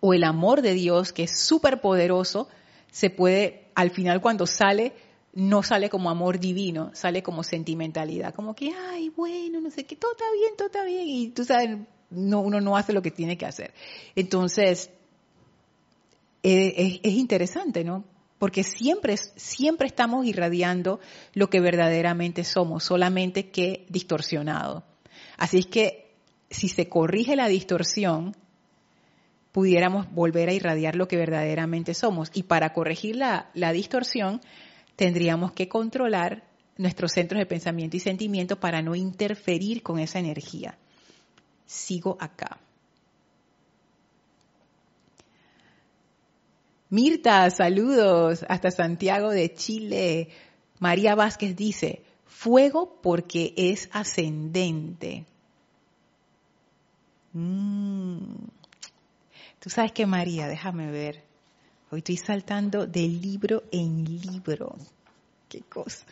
O 0.00 0.14
el 0.14 0.24
amor 0.24 0.62
de 0.62 0.72
Dios, 0.72 1.12
que 1.12 1.24
es 1.24 1.38
súper 1.38 1.82
poderoso, 1.82 2.48
se 2.90 3.10
puede, 3.10 3.66
al 3.74 3.90
final 3.90 4.22
cuando 4.22 4.46
sale, 4.46 4.94
no 5.36 5.62
sale 5.62 5.90
como 5.90 6.08
amor 6.08 6.40
divino, 6.40 6.90
sale 6.94 7.22
como 7.22 7.42
sentimentalidad, 7.42 8.34
como 8.34 8.56
que, 8.56 8.72
ay, 8.72 9.10
bueno, 9.10 9.60
no 9.60 9.70
sé 9.70 9.84
qué, 9.84 9.94
todo 9.94 10.12
está 10.12 10.24
bien, 10.32 10.54
todo 10.56 10.66
está 10.68 10.82
bien, 10.84 11.06
y 11.06 11.28
tú 11.28 11.44
sabes, 11.44 11.76
no, 12.08 12.40
uno 12.40 12.62
no 12.62 12.74
hace 12.74 12.94
lo 12.94 13.02
que 13.02 13.10
tiene 13.10 13.36
que 13.36 13.44
hacer. 13.44 13.74
Entonces, 14.14 14.88
es, 16.42 17.00
es 17.02 17.12
interesante, 17.12 17.84
¿no? 17.84 18.04
Porque 18.38 18.64
siempre, 18.64 19.18
siempre 19.18 19.88
estamos 19.88 20.24
irradiando 20.24 21.00
lo 21.34 21.50
que 21.50 21.60
verdaderamente 21.60 22.42
somos, 22.42 22.84
solamente 22.84 23.50
que 23.50 23.84
distorsionado. 23.90 24.84
Así 25.36 25.58
es 25.58 25.66
que 25.66 26.14
si 26.48 26.68
se 26.68 26.88
corrige 26.88 27.36
la 27.36 27.48
distorsión, 27.48 28.34
pudiéramos 29.52 30.10
volver 30.12 30.48
a 30.48 30.54
irradiar 30.54 30.96
lo 30.96 31.08
que 31.08 31.18
verdaderamente 31.18 31.92
somos. 31.92 32.30
Y 32.32 32.44
para 32.44 32.72
corregir 32.72 33.16
la, 33.16 33.50
la 33.52 33.72
distorsión, 33.72 34.40
tendríamos 34.96 35.52
que 35.52 35.68
controlar 35.68 36.44
nuestros 36.78 37.12
centros 37.12 37.38
de 37.38 37.46
pensamiento 37.46 37.96
y 37.96 38.00
sentimiento 38.00 38.58
para 38.58 38.82
no 38.82 38.94
interferir 38.94 39.82
con 39.82 39.98
esa 39.98 40.18
energía. 40.18 40.76
Sigo 41.66 42.16
acá. 42.20 42.58
Mirta, 46.88 47.50
saludos 47.50 48.44
hasta 48.48 48.70
Santiago 48.70 49.30
de 49.30 49.52
Chile. 49.54 50.28
María 50.78 51.14
Vázquez 51.14 51.56
dice, 51.56 52.02
fuego 52.26 53.00
porque 53.02 53.54
es 53.56 53.88
ascendente. 53.92 55.24
Mm. 57.32 58.46
Tú 59.58 59.70
sabes 59.70 59.90
que 59.92 60.06
María, 60.06 60.46
déjame 60.46 60.90
ver. 60.90 61.25
Hoy 61.88 61.98
estoy 61.98 62.16
saltando 62.16 62.86
de 62.86 63.02
libro 63.02 63.62
en 63.70 64.04
libro. 64.04 64.76
Qué 65.48 65.60
cosa. 65.60 66.04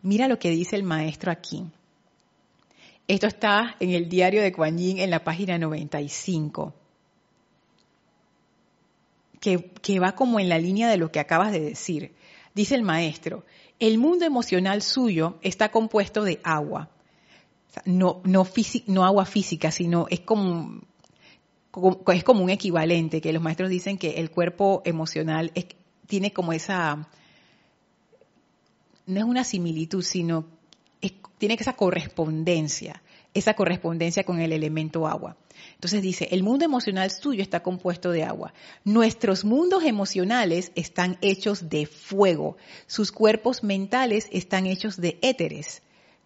Mira 0.00 0.28
lo 0.28 0.38
que 0.38 0.50
dice 0.50 0.76
el 0.76 0.82
maestro 0.82 1.30
aquí. 1.30 1.64
Esto 3.06 3.26
está 3.26 3.76
en 3.80 3.90
el 3.90 4.08
diario 4.08 4.40
de 4.40 4.52
Kuan 4.52 4.78
Yin 4.78 4.98
en 4.98 5.10
la 5.10 5.22
página 5.24 5.58
95. 5.58 6.72
Que, 9.38 9.72
que 9.82 10.00
va 10.00 10.12
como 10.12 10.40
en 10.40 10.48
la 10.48 10.58
línea 10.58 10.88
de 10.88 10.96
lo 10.96 11.12
que 11.12 11.20
acabas 11.20 11.52
de 11.52 11.60
decir. 11.60 12.14
Dice 12.54 12.76
el 12.76 12.82
maestro, 12.82 13.44
el 13.78 13.98
mundo 13.98 14.24
emocional 14.24 14.80
suyo 14.80 15.38
está 15.42 15.70
compuesto 15.70 16.24
de 16.24 16.40
agua. 16.44 16.88
No, 17.84 18.22
no, 18.24 18.46
no 18.86 19.04
agua 19.04 19.26
física, 19.26 19.70
sino 19.70 20.06
es 20.08 20.20
como 20.20 20.80
es 22.14 22.24
como 22.24 22.42
un 22.44 22.50
equivalente, 22.50 23.20
que 23.20 23.32
los 23.32 23.42
maestros 23.42 23.70
dicen 23.70 23.98
que 23.98 24.20
el 24.20 24.30
cuerpo 24.30 24.82
emocional 24.84 25.52
tiene 26.06 26.32
como 26.32 26.52
esa, 26.52 27.08
no 29.06 29.18
es 29.18 29.24
una 29.24 29.44
similitud, 29.44 30.02
sino 30.02 30.44
tiene 31.42 31.56
esa 31.58 31.72
correspondencia, 31.72 33.02
esa 33.34 33.54
correspondencia 33.54 34.22
con 34.22 34.40
el 34.40 34.52
elemento 34.52 35.08
agua. 35.08 35.36
Entonces 35.74 36.00
dice, 36.00 36.28
el 36.30 36.44
mundo 36.44 36.64
emocional 36.64 37.10
suyo 37.10 37.42
está 37.42 37.64
compuesto 37.64 38.12
de 38.12 38.22
agua. 38.22 38.54
Nuestros 38.84 39.44
mundos 39.44 39.82
emocionales 39.82 40.70
están 40.76 41.18
hechos 41.20 41.68
de 41.68 41.86
fuego. 41.86 42.56
Sus 42.86 43.10
cuerpos 43.10 43.64
mentales 43.64 44.28
están 44.30 44.66
hechos 44.66 45.00
de 45.00 45.18
éteres. 45.20 45.82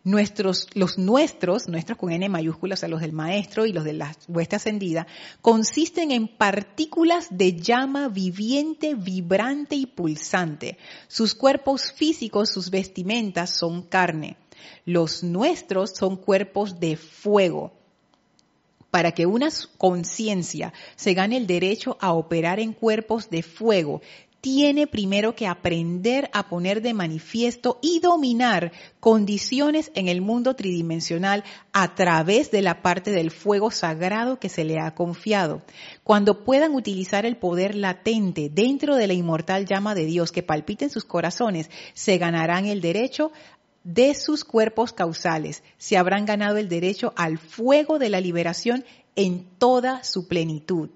Nuestros, 0.06 0.68
los 0.74 0.98
nuestros, 0.98 1.66
nuestros 1.66 1.98
con 1.98 2.12
N 2.12 2.28
mayúscula, 2.28 2.74
o 2.74 2.76
sea, 2.76 2.88
los 2.88 3.00
del 3.00 3.12
maestro 3.12 3.66
y 3.66 3.72
los 3.72 3.82
de 3.82 3.92
la 3.92 4.16
hueste 4.28 4.54
ascendida, 4.54 5.08
consisten 5.42 6.12
en 6.12 6.28
partículas 6.28 7.26
de 7.32 7.56
llama 7.56 8.06
viviente, 8.06 8.94
vibrante 8.94 9.74
y 9.74 9.86
pulsante. 9.86 10.78
Sus 11.08 11.34
cuerpos 11.34 11.90
físicos, 11.90 12.50
sus 12.50 12.70
vestimentas 12.70 13.50
son 13.50 13.82
carne. 13.82 14.36
Los 14.84 15.24
nuestros 15.24 15.90
son 15.96 16.16
cuerpos 16.16 16.78
de 16.78 16.96
fuego 16.96 17.72
para 18.92 19.12
que 19.12 19.26
una 19.26 19.48
conciencia 19.76 20.72
se 20.94 21.14
gane 21.14 21.36
el 21.36 21.46
derecho 21.46 21.98
a 22.00 22.12
operar 22.12 22.60
en 22.60 22.72
cuerpos 22.72 23.28
de 23.28 23.42
fuego, 23.42 24.00
tiene 24.40 24.86
primero 24.86 25.34
que 25.34 25.46
aprender 25.46 26.30
a 26.32 26.48
poner 26.48 26.82
de 26.82 26.94
manifiesto 26.94 27.78
y 27.82 28.00
dominar 28.00 28.72
condiciones 29.00 29.90
en 29.94 30.08
el 30.08 30.20
mundo 30.20 30.54
tridimensional 30.54 31.44
a 31.72 31.94
través 31.94 32.50
de 32.50 32.62
la 32.62 32.82
parte 32.82 33.10
del 33.10 33.30
fuego 33.30 33.70
sagrado 33.70 34.38
que 34.38 34.48
se 34.48 34.64
le 34.64 34.78
ha 34.78 34.94
confiado. 34.94 35.62
Cuando 36.04 36.44
puedan 36.44 36.74
utilizar 36.74 37.26
el 37.26 37.36
poder 37.36 37.74
latente 37.74 38.50
dentro 38.52 38.96
de 38.96 39.06
la 39.06 39.14
inmortal 39.14 39.66
llama 39.66 39.94
de 39.94 40.04
Dios 40.04 40.32
que 40.32 40.42
palpita 40.42 40.84
en 40.84 40.90
sus 40.90 41.04
corazones, 41.04 41.70
se 41.94 42.18
ganarán 42.18 42.66
el 42.66 42.80
derecho 42.80 43.32
de 43.84 44.14
sus 44.14 44.44
cuerpos 44.44 44.92
causales, 44.92 45.62
se 45.78 45.96
habrán 45.96 46.26
ganado 46.26 46.56
el 46.56 46.68
derecho 46.68 47.12
al 47.16 47.38
fuego 47.38 47.98
de 48.00 48.10
la 48.10 48.20
liberación 48.20 48.84
en 49.14 49.46
toda 49.58 50.02
su 50.02 50.26
plenitud. 50.26 50.90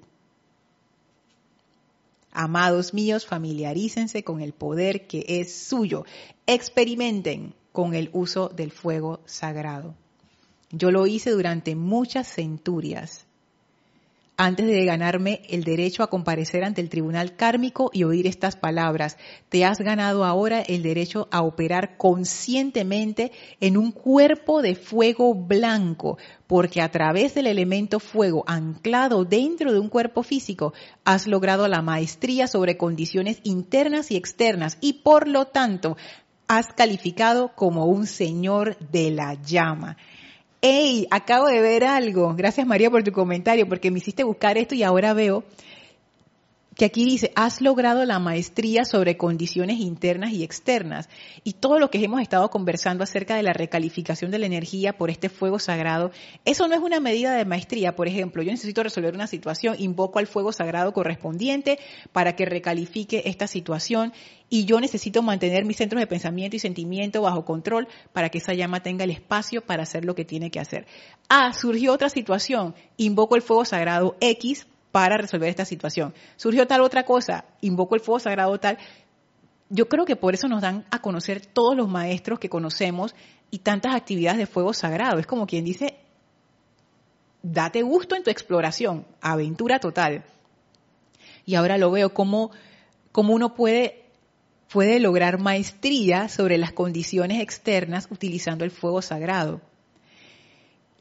Amados 2.33 2.95
míos, 2.95 3.27
familiarícense 3.27 4.23
con 4.23 4.41
el 4.41 4.53
poder 4.53 5.07
que 5.07 5.25
es 5.27 5.55
suyo. 5.55 6.05
Experimenten 6.47 7.55
con 7.73 7.95
el 7.95 8.11
uso 8.13 8.49
del 8.49 8.71
fuego 8.71 9.21
sagrado. 9.27 9.95
Yo 10.71 10.91
lo 10.91 11.07
hice 11.07 11.31
durante 11.31 11.75
muchas 11.75 12.33
centurias 12.33 13.27
antes 14.43 14.67
de 14.67 14.87
ganarme 14.87 15.43
el 15.51 15.65
derecho 15.65 16.03
a 16.03 16.09
comparecer 16.09 16.65
ante 16.65 16.81
el 16.81 16.89
tribunal 16.89 17.37
kármico 17.37 17.91
y 17.93 18.05
oír 18.05 18.27
estas 18.27 18.57
palabras. 18.57 19.19
Te 19.51 19.67
has 19.67 19.81
ganado 19.81 20.25
ahora 20.25 20.63
el 20.63 20.83
derecho 20.83 21.29
a 21.31 21.43
operar 21.43 21.99
conscientemente 21.99 23.33
en 23.61 23.77
un 23.77 23.93
cuerpo 23.93 24.63
de 24.63 24.77
fuego 24.77 25.35
blanco, 25.35 26.17
porque 26.47 26.81
a 26.81 26.91
través 26.91 27.35
del 27.35 27.49
elemento 27.49 28.01
fuego 28.01 28.43
anclado 28.47 29.27
dentro 29.27 29.75
de 29.75 29.79
un 29.79 29.91
cuerpo 29.91 30.23
físico, 30.23 30.73
has 31.05 31.27
logrado 31.27 31.69
la 31.69 31.83
maestría 31.83 32.47
sobre 32.47 32.79
condiciones 32.79 33.41
internas 33.43 34.11
y 34.11 34.17
externas 34.17 34.79
y 34.81 35.03
por 35.03 35.29
lo 35.29 35.49
tanto 35.49 35.99
has 36.49 36.73
calificado 36.73 37.55
como 37.55 37.85
un 37.85 38.07
señor 38.07 38.79
de 38.91 39.11
la 39.11 39.35
llama. 39.35 39.99
¡Ey! 40.63 41.07
Acabo 41.11 41.47
de 41.47 41.61
ver 41.63 41.85
algo. 41.85 42.35
Gracias 42.37 42.67
María 42.67 42.91
por 42.91 43.03
tu 43.03 43.13
comentario, 43.13 43.67
porque 43.67 43.91
me 43.91 43.99
hiciste 43.99 44.25
buscar 44.25 44.59
esto 44.59 44.75
y 44.75 44.83
ahora 44.83 45.15
veo 45.15 45.43
que 46.81 46.87
aquí 46.87 47.05
dice, 47.05 47.31
has 47.37 47.61
logrado 47.61 48.07
la 48.07 48.19
maestría 48.19 48.87
sobre 48.87 49.19
condiciones 49.19 49.81
internas 49.81 50.33
y 50.33 50.43
externas. 50.43 51.11
Y 51.45 51.53
todo 51.53 51.79
lo 51.79 51.91
que 51.91 52.03
hemos 52.03 52.23
estado 52.23 52.49
conversando 52.49 53.05
acerca 53.05 53.37
de 53.37 53.43
la 53.43 53.53
recalificación 53.53 54.31
de 54.31 54.39
la 54.39 54.47
energía 54.47 54.97
por 54.97 55.11
este 55.11 55.29
fuego 55.29 55.59
sagrado, 55.59 56.11
eso 56.47 56.69
no 56.69 56.75
es 56.75 56.81
una 56.81 56.99
medida 56.99 57.35
de 57.35 57.45
maestría. 57.45 57.95
Por 57.95 58.09
ejemplo, 58.09 58.43
yo 58.43 58.51
necesito 58.51 58.83
resolver 58.83 59.15
una 59.15 59.27
situación, 59.27 59.77
invoco 59.79 60.21
al 60.21 60.27
fuego 60.27 60.53
sagrado 60.53 60.95
correspondiente 60.95 61.79
para 62.13 62.35
que 62.35 62.47
recalifique 62.47 63.25
esta 63.27 63.47
situación 63.47 64.15
y 64.49 64.65
yo 64.65 64.81
necesito 64.81 65.21
mantener 65.21 65.67
mis 65.67 65.77
centros 65.77 66.01
de 66.01 66.07
pensamiento 66.07 66.57
y 66.57 66.61
sentimiento 66.61 67.21
bajo 67.21 67.45
control 67.45 67.89
para 68.15 68.31
que 68.31 68.39
esa 68.39 68.55
llama 68.55 68.83
tenga 68.83 69.05
el 69.05 69.11
espacio 69.11 69.61
para 69.61 69.83
hacer 69.83 70.07
lo 70.07 70.15
que 70.15 70.25
tiene 70.25 70.51
que 70.51 70.61
hacer. 70.61 70.87
Ah, 71.29 71.53
surgió 71.53 71.93
otra 71.93 72.09
situación, 72.09 72.75
invoco 72.97 73.37
el 73.37 73.43
fuego 73.43 73.67
sagrado 73.67 74.17
X 74.21 74.67
para 74.93 75.17
resolver 75.17 75.49
esta 75.49 75.65
situación. 75.65 76.15
Surgió 76.37 76.67
tal 76.67 76.81
otra 76.81 77.05
cosa, 77.05 77.45
invoco 77.61 77.95
el 77.95 78.01
fuego 78.01 78.21
sagrado 78.21 78.59
tal. 78.59 78.79
Yo 79.69 79.89
creo 79.89 80.05
que 80.05 80.17
por 80.17 80.35
eso 80.35 80.49
nos 80.49 80.63
dan 80.63 80.85
a 80.91 81.01
conocer 81.01 81.47
todos 81.47 81.77
los 81.77 81.89
maestros 81.89 82.39
que 82.39 82.49
conocemos 82.49 83.15
y 83.51 83.61
tantas 83.61 83.95
actividades 83.95 84.39
de 84.39 84.47
fuego 84.47 84.73
sagrado. 84.73 85.19
Es 85.19 85.27
como 85.27 85.47
quien 85.47 85.65
dice, 85.65 85.97
date 87.43 87.83
gusto 87.83 88.17
en 88.17 88.25
tu 88.25 88.31
exploración, 88.31 89.07
aventura 89.21 89.79
total. 89.79 90.25
Y 91.47 91.55
ahora 91.55 91.79
lo 91.79 91.91
veo 91.91 92.13
como, 92.13 92.51
como 93.13 93.33
uno 93.33 93.55
puede, 93.55 94.05
puede 94.73 94.99
lograr 94.99 95.39
maestría 95.39 96.29
sobre 96.29 96.59
las 96.59 96.73
condiciones 96.73 97.41
externas 97.41 98.09
utilizando 98.11 98.65
el 98.65 98.71
fuego 98.71 99.03
sagrado. 99.03 99.61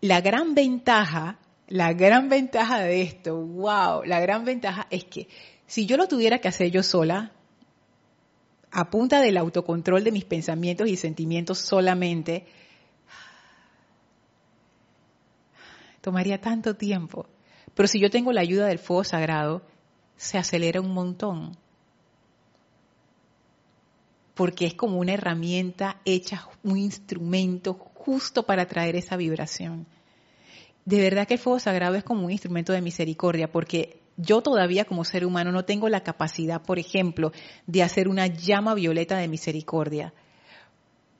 La 0.01 0.21
gran 0.21 0.55
ventaja 0.55 1.39
la 1.69 1.93
gran 1.93 2.29
ventaja 2.29 2.79
de 2.79 3.03
esto, 3.03 3.37
wow, 3.37 4.03
la 4.03 4.19
gran 4.19 4.43
ventaja 4.43 4.87
es 4.89 5.05
que 5.05 5.27
si 5.67 5.85
yo 5.85 5.97
lo 5.97 6.07
tuviera 6.07 6.39
que 6.39 6.47
hacer 6.47 6.71
yo 6.71 6.81
sola, 6.81 7.31
a 8.71 8.89
punta 8.89 9.21
del 9.21 9.37
autocontrol 9.37 10.03
de 10.03 10.11
mis 10.11 10.25
pensamientos 10.25 10.87
y 10.87 10.95
sentimientos 10.95 11.59
solamente, 11.59 12.47
tomaría 16.01 16.41
tanto 16.41 16.75
tiempo. 16.75 17.27
Pero 17.75 17.87
si 17.87 17.99
yo 17.99 18.09
tengo 18.09 18.31
la 18.31 18.41
ayuda 18.41 18.65
del 18.65 18.79
fuego 18.79 19.03
sagrado, 19.03 19.61
se 20.17 20.39
acelera 20.39 20.81
un 20.81 20.91
montón. 20.91 21.55
Porque 24.33 24.65
es 24.65 24.73
como 24.73 24.97
una 24.97 25.13
herramienta 25.13 26.01
hecha, 26.03 26.47
un 26.63 26.77
instrumento 26.77 27.75
justo 27.75 28.43
para 28.43 28.65
traer 28.65 28.95
esa 28.95 29.17
vibración 29.17 29.85
de 30.85 31.01
verdad 31.01 31.27
que 31.27 31.35
el 31.35 31.39
fuego 31.39 31.59
sagrado 31.59 31.95
es 31.95 32.03
como 32.03 32.25
un 32.25 32.31
instrumento 32.31 32.73
de 32.73 32.81
misericordia, 32.81 33.51
porque 33.51 33.99
yo 34.17 34.41
todavía 34.41 34.85
como 34.85 35.05
ser 35.05 35.25
humano 35.25 35.51
no 35.51 35.65
tengo 35.65 35.87
la 35.87 36.03
capacidad, 36.03 36.61
por 36.61 36.79
ejemplo, 36.79 37.31
de 37.67 37.83
hacer 37.83 38.07
una 38.07 38.27
llama 38.27 38.73
violeta 38.73 39.17
de 39.17 39.27
misericordia, 39.27 40.13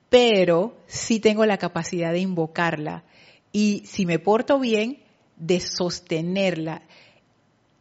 pero 0.09 0.75
sí 0.87 1.19
tengo 1.19 1.45
la 1.45 1.57
capacidad 1.57 2.11
de 2.11 2.19
invocarla 2.19 3.03
y 3.51 3.83
si 3.85 4.05
me 4.05 4.19
porto 4.19 4.59
bien, 4.59 4.99
de 5.37 5.59
sostenerla. 5.59 6.83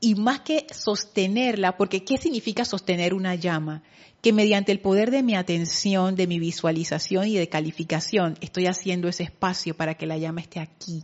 Y 0.00 0.14
más 0.14 0.40
que 0.40 0.66
sostenerla, 0.70 1.76
porque 1.76 2.04
¿qué 2.04 2.18
significa 2.18 2.64
sostener 2.64 3.14
una 3.14 3.34
llama? 3.34 3.82
Que 4.20 4.32
mediante 4.32 4.70
el 4.70 4.80
poder 4.80 5.10
de 5.10 5.24
mi 5.24 5.34
atención, 5.34 6.14
de 6.14 6.28
mi 6.28 6.38
visualización 6.38 7.26
y 7.26 7.36
de 7.36 7.48
calificación, 7.48 8.36
estoy 8.40 8.66
haciendo 8.66 9.08
ese 9.08 9.24
espacio 9.24 9.76
para 9.76 9.94
que 9.94 10.06
la 10.06 10.16
llama 10.16 10.40
esté 10.40 10.60
aquí, 10.60 11.02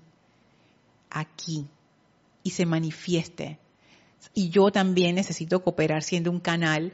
aquí 1.15 1.67
y 2.43 2.51
se 2.51 2.67
manifieste. 2.67 3.59
Y 4.35 4.51
yo 4.51 4.71
también 4.71 5.15
necesito 5.15 5.63
cooperar 5.63 6.03
siendo 6.03 6.31
un 6.31 6.41
canal 6.41 6.93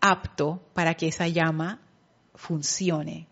apto 0.00 0.62
para 0.74 0.94
que 0.94 1.08
esa 1.08 1.28
llama 1.28 1.80
funcione. 2.34 3.26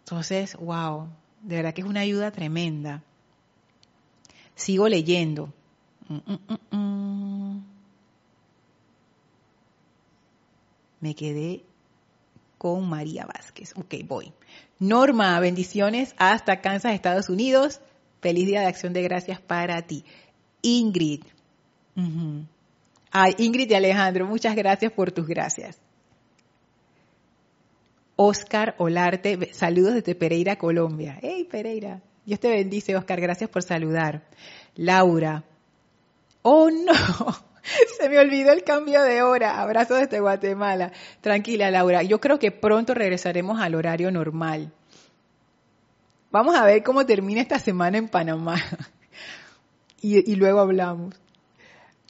Entonces, 0.00 0.56
wow, 0.56 1.08
de 1.42 1.56
verdad 1.56 1.72
que 1.72 1.82
es 1.82 1.86
una 1.86 2.00
ayuda 2.00 2.30
tremenda. 2.30 3.02
Sigo 4.54 4.88
leyendo. 4.88 5.52
Mm, 6.08 6.32
mm, 6.32 6.76
mm, 6.76 7.62
Me 11.00 11.16
quedé 11.16 11.64
con 12.58 12.88
María 12.88 13.26
Vázquez. 13.26 13.74
Ok, 13.76 13.94
voy. 14.06 14.32
Norma, 14.78 15.38
bendiciones 15.40 16.14
hasta 16.16 16.60
Kansas, 16.60 16.94
Estados 16.94 17.28
Unidos. 17.28 17.80
Feliz 18.22 18.46
Día 18.46 18.60
de 18.60 18.66
Acción 18.66 18.92
de 18.92 19.02
Gracias 19.02 19.40
para 19.40 19.82
ti. 19.82 20.04
Ingrid. 20.62 21.24
Ay, 23.10 23.34
Ingrid 23.36 23.68
y 23.70 23.74
Alejandro, 23.74 24.26
muchas 24.26 24.54
gracias 24.54 24.92
por 24.92 25.10
tus 25.10 25.26
gracias. 25.26 25.78
Oscar 28.14 28.76
Olarte, 28.78 29.52
saludos 29.52 29.94
desde 29.94 30.14
Pereira, 30.14 30.56
Colombia. 30.56 31.18
¡Hey, 31.20 31.48
Pereira! 31.50 32.00
Dios 32.24 32.38
te 32.38 32.48
bendice, 32.48 32.94
Oscar, 32.94 33.20
gracias 33.20 33.50
por 33.50 33.64
saludar. 33.64 34.22
Laura. 34.76 35.42
¡Oh, 36.42 36.70
no! 36.70 36.92
Se 37.98 38.08
me 38.08 38.20
olvidó 38.20 38.52
el 38.52 38.62
cambio 38.62 39.02
de 39.02 39.22
hora. 39.22 39.60
Abrazo 39.60 39.94
desde 39.94 40.20
Guatemala. 40.20 40.92
Tranquila, 41.20 41.70
Laura. 41.72 42.04
Yo 42.04 42.20
creo 42.20 42.38
que 42.38 42.52
pronto 42.52 42.94
regresaremos 42.94 43.60
al 43.60 43.74
horario 43.74 44.12
normal. 44.12 44.72
Vamos 46.32 46.56
a 46.56 46.64
ver 46.64 46.82
cómo 46.82 47.04
termina 47.04 47.42
esta 47.42 47.58
semana 47.58 47.98
en 47.98 48.08
Panamá. 48.08 48.56
y, 50.00 50.34
luego 50.34 50.60
hablamos. 50.60 51.14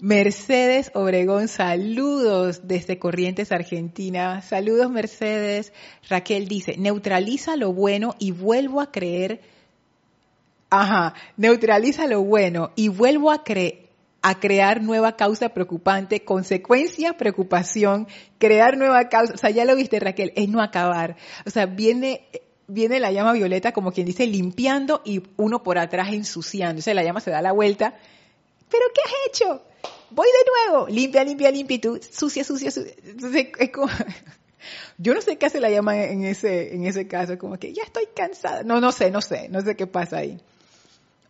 Mercedes 0.00 0.92
Obregón, 0.94 1.48
saludos 1.48 2.68
desde 2.68 3.00
Corrientes, 3.00 3.50
Argentina. 3.50 4.40
Saludos, 4.40 4.90
Mercedes. 4.90 5.72
Raquel 6.08 6.46
dice, 6.46 6.76
neutraliza 6.78 7.56
lo 7.56 7.72
bueno 7.72 8.14
y 8.20 8.30
vuelvo 8.30 8.80
a 8.80 8.92
creer. 8.92 9.40
Ajá, 10.70 11.14
neutraliza 11.36 12.06
lo 12.06 12.22
bueno 12.22 12.70
y 12.76 12.88
vuelvo 12.88 13.32
a 13.32 13.42
creer 13.42 13.90
a 14.24 14.38
crear 14.38 14.82
nueva 14.82 15.16
causa 15.16 15.48
preocupante, 15.48 16.24
consecuencia, 16.24 17.16
preocupación, 17.16 18.06
crear 18.38 18.78
nueva 18.78 19.08
causa. 19.08 19.34
O 19.34 19.36
sea, 19.36 19.50
ya 19.50 19.64
lo 19.64 19.74
viste 19.74 19.98
Raquel, 19.98 20.32
es 20.36 20.48
no 20.48 20.62
acabar. 20.62 21.16
O 21.44 21.50
sea, 21.50 21.66
viene 21.66 22.28
viene 22.72 23.00
la 23.00 23.12
llama 23.12 23.32
violeta 23.32 23.72
como 23.72 23.92
quien 23.92 24.06
dice 24.06 24.26
limpiando 24.26 25.02
y 25.04 25.22
uno 25.36 25.62
por 25.62 25.78
atrás 25.78 26.08
ensuciando. 26.12 26.72
Entonces 26.72 26.94
la 26.94 27.02
llama 27.02 27.20
se 27.20 27.30
da 27.30 27.42
la 27.42 27.52
vuelta. 27.52 27.94
¿Pero 28.70 28.84
qué 28.94 29.00
has 29.04 29.12
hecho? 29.28 29.62
Voy 30.10 30.26
de 30.26 30.70
nuevo. 30.70 30.88
Limpia, 30.88 31.24
limpia, 31.24 31.50
limpia 31.50 31.74
y 31.76 31.78
tú 31.78 32.00
sucia, 32.10 32.44
sucia, 32.44 32.70
sucia. 32.70 32.94
Entonces 33.04 33.48
es 33.58 33.70
como... 33.70 33.88
Yo 34.98 35.14
no 35.14 35.20
sé 35.20 35.36
qué 35.36 35.46
hace 35.46 35.60
la 35.60 35.70
llama 35.70 36.04
en 36.04 36.24
ese, 36.24 36.74
en 36.74 36.86
ese 36.86 37.08
caso, 37.08 37.36
como 37.36 37.58
que 37.58 37.72
ya 37.72 37.82
estoy 37.82 38.04
cansada. 38.14 38.62
No, 38.62 38.80
no 38.80 38.92
sé, 38.92 39.10
no 39.10 39.20
sé, 39.20 39.48
no 39.48 39.60
sé 39.60 39.74
qué 39.74 39.86
pasa 39.86 40.18
ahí. 40.18 40.40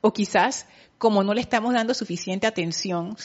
O 0.02 0.12
quizás, 0.12 0.66
como 0.98 1.24
no 1.24 1.32
le 1.32 1.40
estamos 1.40 1.72
dando 1.72 1.94
suficiente 1.94 2.46
atención, 2.46 3.16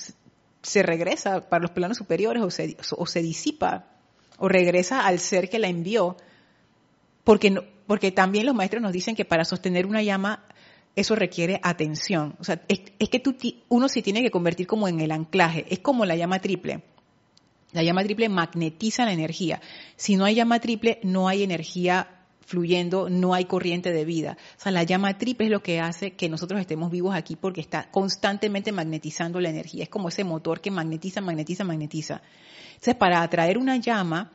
se 0.62 0.84
regresa 0.84 1.50
para 1.50 1.62
los 1.62 1.72
planos 1.72 1.98
superiores 1.98 2.42
o 2.42 2.50
se, 2.50 2.78
o 2.96 3.06
se 3.06 3.22
disipa 3.22 3.88
o 4.38 4.48
regresa 4.48 5.06
al 5.06 5.20
ser 5.20 5.50
que 5.50 5.60
la 5.60 5.68
envió. 5.68 6.18
Porque, 7.28 7.50
no, 7.50 7.62
porque 7.88 8.14
también 8.14 8.46
los 8.46 8.56
maestros 8.56 8.82
nos 8.82 8.94
dicen 8.94 9.14
que 9.14 9.26
para 9.26 9.44
sostener 9.44 9.86
una 9.86 10.02
llama 10.02 10.46
eso 10.96 11.14
requiere 11.14 11.60
atención. 11.62 12.38
O 12.40 12.46
sea, 12.46 12.62
es, 12.70 12.80
es 13.00 13.10
que 13.10 13.20
tú, 13.20 13.36
uno 13.68 13.90
se 13.90 14.02
tiene 14.02 14.22
que 14.22 14.32
convertir 14.32 14.66
como 14.66 14.88
en 14.88 15.02
el 15.02 15.12
anclaje. 15.12 15.66
Es 15.70 15.80
como 15.80 16.06
la 16.06 16.16
llama 16.16 16.40
triple. 16.40 16.86
La 17.74 17.84
llama 17.84 18.06
triple 18.06 18.30
magnetiza 18.30 19.04
la 19.04 19.12
energía. 19.12 19.60
Si 19.98 20.16
no 20.16 20.24
hay 20.24 20.36
llama 20.36 20.62
triple, 20.62 21.02
no 21.04 21.28
hay 21.28 21.44
energía 21.44 22.24
fluyendo, 22.46 23.10
no 23.10 23.34
hay 23.34 23.44
corriente 23.44 23.92
de 23.92 24.06
vida. 24.06 24.38
O 24.58 24.62
sea, 24.62 24.72
la 24.72 24.84
llama 24.84 25.18
triple 25.18 25.48
es 25.48 25.52
lo 25.52 25.62
que 25.62 25.82
hace 25.82 26.14
que 26.14 26.30
nosotros 26.30 26.62
estemos 26.62 26.90
vivos 26.90 27.14
aquí 27.14 27.36
porque 27.36 27.60
está 27.60 27.92
constantemente 27.92 28.72
magnetizando 28.72 29.42
la 29.42 29.50
energía. 29.50 29.84
Es 29.84 29.90
como 29.90 30.08
ese 30.08 30.24
motor 30.24 30.62
que 30.62 30.72
magnetiza, 30.72 31.20
magnetiza, 31.20 31.66
magnetiza. 31.66 32.22
Entonces, 32.70 32.96
para 32.96 33.22
atraer 33.22 33.58
una 33.58 33.76
llama, 33.76 34.32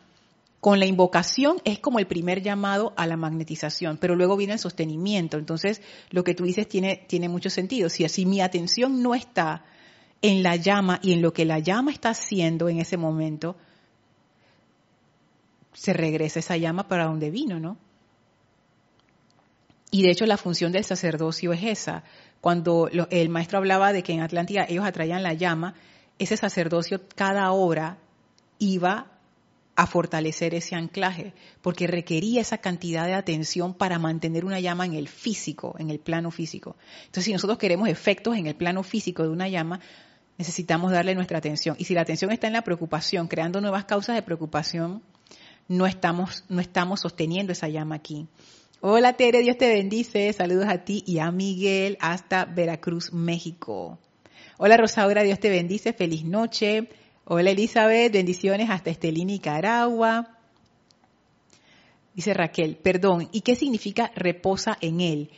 con 0.62 0.78
la 0.78 0.86
invocación 0.86 1.56
es 1.64 1.80
como 1.80 1.98
el 1.98 2.06
primer 2.06 2.40
llamado 2.40 2.92
a 2.96 3.08
la 3.08 3.16
magnetización, 3.16 3.96
pero 3.96 4.14
luego 4.14 4.36
viene 4.36 4.52
el 4.52 4.60
sostenimiento. 4.60 5.36
Entonces, 5.36 5.82
lo 6.10 6.22
que 6.22 6.36
tú 6.36 6.44
dices 6.44 6.68
tiene, 6.68 7.04
tiene 7.08 7.28
mucho 7.28 7.50
sentido. 7.50 7.88
Si 7.88 8.04
así 8.04 8.26
mi 8.26 8.40
atención 8.40 9.02
no 9.02 9.16
está 9.16 9.64
en 10.22 10.44
la 10.44 10.54
llama 10.54 11.00
y 11.02 11.14
en 11.14 11.20
lo 11.20 11.32
que 11.32 11.44
la 11.44 11.58
llama 11.58 11.90
está 11.90 12.10
haciendo 12.10 12.68
en 12.68 12.78
ese 12.78 12.96
momento, 12.96 13.56
se 15.72 15.92
regresa 15.94 16.38
esa 16.38 16.56
llama 16.56 16.86
para 16.86 17.06
donde 17.06 17.32
vino, 17.32 17.58
¿no? 17.58 17.76
Y 19.90 20.04
de 20.04 20.12
hecho 20.12 20.26
la 20.26 20.36
función 20.36 20.70
del 20.70 20.84
sacerdocio 20.84 21.52
es 21.52 21.64
esa. 21.64 22.04
Cuando 22.40 22.88
el 23.10 23.28
maestro 23.30 23.58
hablaba 23.58 23.92
de 23.92 24.04
que 24.04 24.12
en 24.12 24.20
Atlántida 24.20 24.64
ellos 24.68 24.84
atraían 24.84 25.24
la 25.24 25.34
llama, 25.34 25.74
ese 26.20 26.36
sacerdocio 26.36 27.00
cada 27.16 27.50
hora 27.50 27.98
iba 28.60 29.11
a 29.74 29.86
fortalecer 29.86 30.54
ese 30.54 30.74
anclaje, 30.74 31.32
porque 31.62 31.86
requería 31.86 32.40
esa 32.40 32.58
cantidad 32.58 33.06
de 33.06 33.14
atención 33.14 33.72
para 33.72 33.98
mantener 33.98 34.44
una 34.44 34.60
llama 34.60 34.84
en 34.84 34.94
el 34.94 35.08
físico, 35.08 35.74
en 35.78 35.88
el 35.88 35.98
plano 35.98 36.30
físico. 36.30 36.76
Entonces, 37.00 37.24
si 37.24 37.32
nosotros 37.32 37.58
queremos 37.58 37.88
efectos 37.88 38.36
en 38.36 38.46
el 38.46 38.54
plano 38.54 38.82
físico 38.82 39.22
de 39.22 39.30
una 39.30 39.48
llama, 39.48 39.80
necesitamos 40.36 40.92
darle 40.92 41.14
nuestra 41.14 41.38
atención. 41.38 41.76
Y 41.78 41.84
si 41.84 41.94
la 41.94 42.02
atención 42.02 42.30
está 42.32 42.46
en 42.46 42.52
la 42.52 42.62
preocupación, 42.62 43.28
creando 43.28 43.60
nuevas 43.60 43.86
causas 43.86 44.14
de 44.14 44.22
preocupación, 44.22 45.02
no 45.68 45.86
estamos, 45.86 46.44
no 46.48 46.60
estamos 46.60 47.00
sosteniendo 47.00 47.52
esa 47.52 47.68
llama 47.68 47.94
aquí. 47.94 48.26
Hola 48.80 49.14
Tere, 49.14 49.40
Dios 49.40 49.56
te 49.56 49.68
bendice. 49.68 50.32
Saludos 50.32 50.66
a 50.68 50.78
ti 50.78 51.02
y 51.06 51.18
a 51.18 51.30
Miguel 51.30 51.96
hasta 52.00 52.44
Veracruz, 52.44 53.12
México. 53.12 53.98
Hola 54.58 54.76
Rosaura, 54.76 55.22
Dios 55.22 55.38
te 55.38 55.48
bendice. 55.48 55.92
Feliz 55.92 56.24
noche. 56.24 56.88
Hola 57.34 57.52
Elizabeth, 57.52 58.12
bendiciones 58.12 58.68
hasta 58.68 58.90
Estelí, 58.90 59.24
Nicaragua. 59.24 60.36
Dice 62.12 62.34
Raquel, 62.34 62.76
perdón, 62.76 63.30
¿y 63.32 63.40
qué 63.40 63.56
significa 63.56 64.12
reposa 64.14 64.76
en 64.82 65.00
él? 65.00 65.30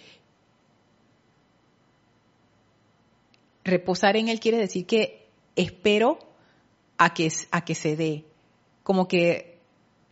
reposar 3.63 4.17
en 4.17 4.29
Él 4.29 4.41
quiere 4.41 4.59
decir 4.59 4.87
que 4.87 5.29
espero 5.55 6.19
a 6.99 7.15
que, 7.15 7.31
a 7.53 7.65
que 7.65 7.77
se 7.77 7.95
dé. 7.95 8.25
Como 8.83 9.07
que, 9.07 9.61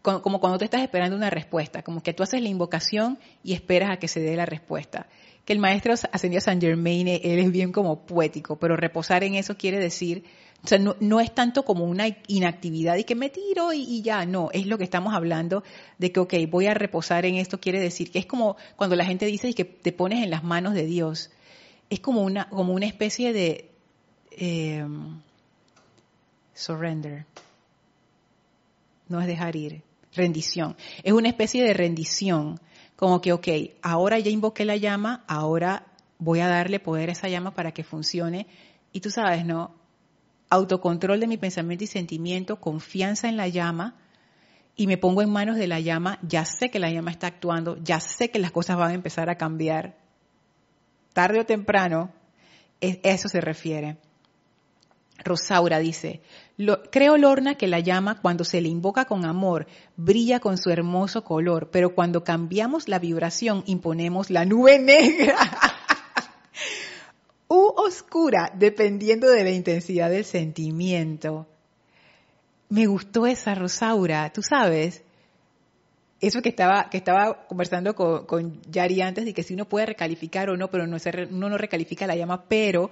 como 0.02 0.38
cuando 0.38 0.58
tú 0.58 0.64
estás 0.64 0.82
esperando 0.82 1.16
una 1.16 1.30
respuesta, 1.30 1.82
como 1.82 2.00
que 2.00 2.14
tú 2.14 2.22
haces 2.22 2.40
la 2.40 2.48
invocación 2.48 3.18
y 3.42 3.54
esperas 3.54 3.90
a 3.90 3.96
que 3.96 4.06
se 4.06 4.20
dé 4.20 4.36
la 4.36 4.46
respuesta. 4.46 5.08
Que 5.44 5.52
el 5.52 5.58
maestro 5.58 5.94
ascendió 6.12 6.38
a 6.38 6.42
San 6.42 6.60
Germain, 6.60 7.08
él 7.08 7.40
es 7.40 7.50
bien 7.50 7.72
como 7.72 8.06
poético, 8.06 8.54
pero 8.60 8.76
reposar 8.76 9.24
en 9.24 9.34
eso 9.34 9.56
quiere 9.56 9.80
decir, 9.80 10.22
o 10.64 10.68
sea, 10.68 10.78
no, 10.78 11.20
es 11.20 11.34
tanto 11.34 11.64
como 11.64 11.84
una 11.84 12.06
inactividad 12.28 12.96
y 12.96 13.04
que 13.04 13.16
me 13.16 13.30
tiro 13.30 13.72
y, 13.72 14.00
ya, 14.02 14.24
no, 14.26 14.50
es 14.52 14.66
lo 14.66 14.78
que 14.78 14.84
estamos 14.84 15.12
hablando 15.12 15.64
de 15.98 16.12
que, 16.12 16.20
ok, 16.20 16.34
voy 16.48 16.66
a 16.66 16.74
reposar 16.74 17.26
en 17.26 17.34
esto, 17.34 17.58
quiere 17.58 17.80
decir 17.80 18.12
que 18.12 18.20
es 18.20 18.26
como 18.26 18.56
cuando 18.76 18.94
la 18.94 19.04
gente 19.04 19.26
dice 19.26 19.52
que 19.54 19.64
te 19.64 19.92
pones 19.92 20.22
en 20.22 20.30
las 20.30 20.44
manos 20.44 20.74
de 20.74 20.86
Dios 20.86 21.30
es 21.92 22.00
como 22.00 22.22
una, 22.22 22.48
como 22.48 22.72
una 22.72 22.86
especie 22.86 23.34
de 23.34 23.70
eh, 24.30 24.82
surrender. 26.54 27.26
No 29.08 29.20
es 29.20 29.26
dejar 29.26 29.56
ir, 29.56 29.82
rendición. 30.14 30.74
Es 31.02 31.12
una 31.12 31.28
especie 31.28 31.62
de 31.62 31.74
rendición, 31.74 32.58
como 32.96 33.20
que, 33.20 33.34
ok, 33.34 33.48
ahora 33.82 34.18
ya 34.18 34.30
invoqué 34.30 34.64
la 34.64 34.76
llama, 34.76 35.22
ahora 35.28 35.84
voy 36.18 36.40
a 36.40 36.48
darle 36.48 36.80
poder 36.80 37.10
a 37.10 37.12
esa 37.12 37.28
llama 37.28 37.50
para 37.54 37.72
que 37.72 37.84
funcione. 37.84 38.46
Y 38.90 39.00
tú 39.00 39.10
sabes, 39.10 39.44
¿no? 39.44 39.74
Autocontrol 40.52 41.18
de 41.18 41.26
mi 41.26 41.38
pensamiento 41.38 41.84
y 41.84 41.86
sentimiento, 41.86 42.60
confianza 42.60 43.26
en 43.26 43.38
la 43.38 43.48
llama, 43.48 43.96
y 44.76 44.86
me 44.86 44.98
pongo 44.98 45.22
en 45.22 45.30
manos 45.30 45.56
de 45.56 45.66
la 45.66 45.80
llama, 45.80 46.18
ya 46.20 46.44
sé 46.44 46.70
que 46.70 46.78
la 46.78 46.90
llama 46.90 47.10
está 47.10 47.26
actuando, 47.26 47.78
ya 47.82 48.00
sé 48.00 48.30
que 48.30 48.38
las 48.38 48.52
cosas 48.52 48.76
van 48.76 48.90
a 48.90 48.94
empezar 48.94 49.30
a 49.30 49.38
cambiar, 49.38 49.96
tarde 51.14 51.40
o 51.40 51.46
temprano, 51.46 52.12
eso 52.82 53.30
se 53.30 53.40
refiere. 53.40 53.96
Rosaura 55.24 55.78
dice, 55.78 56.20
creo 56.90 57.16
Lorna 57.16 57.54
que 57.54 57.66
la 57.66 57.80
llama 57.80 58.20
cuando 58.20 58.44
se 58.44 58.60
le 58.60 58.68
invoca 58.68 59.06
con 59.06 59.24
amor 59.24 59.66
brilla 59.96 60.38
con 60.38 60.58
su 60.58 60.68
hermoso 60.68 61.24
color, 61.24 61.70
pero 61.70 61.94
cuando 61.94 62.24
cambiamos 62.24 62.88
la 62.88 62.98
vibración 62.98 63.62
imponemos 63.64 64.28
la 64.28 64.44
nube 64.44 64.78
negra 64.78 65.36
u 67.52 67.74
oscura 67.76 68.50
dependiendo 68.54 69.28
de 69.28 69.44
la 69.44 69.50
intensidad 69.50 70.08
del 70.08 70.24
sentimiento. 70.24 71.46
Me 72.70 72.86
gustó 72.86 73.26
esa 73.26 73.54
Rosaura, 73.54 74.32
tú 74.32 74.42
sabes, 74.42 75.02
eso 76.22 76.40
que 76.40 76.48
estaba, 76.48 76.88
que 76.88 76.96
estaba 76.96 77.46
conversando 77.46 77.94
con, 77.94 78.62
Yari 78.70 79.02
antes 79.02 79.26
de 79.26 79.34
que 79.34 79.42
si 79.42 79.52
uno 79.52 79.68
puede 79.68 79.84
recalificar 79.84 80.48
o 80.48 80.56
no, 80.56 80.70
pero 80.70 80.86
no 80.86 80.96
uno 81.30 81.48
no 81.50 81.58
recalifica 81.58 82.06
la 82.06 82.16
llama, 82.16 82.44
pero 82.48 82.90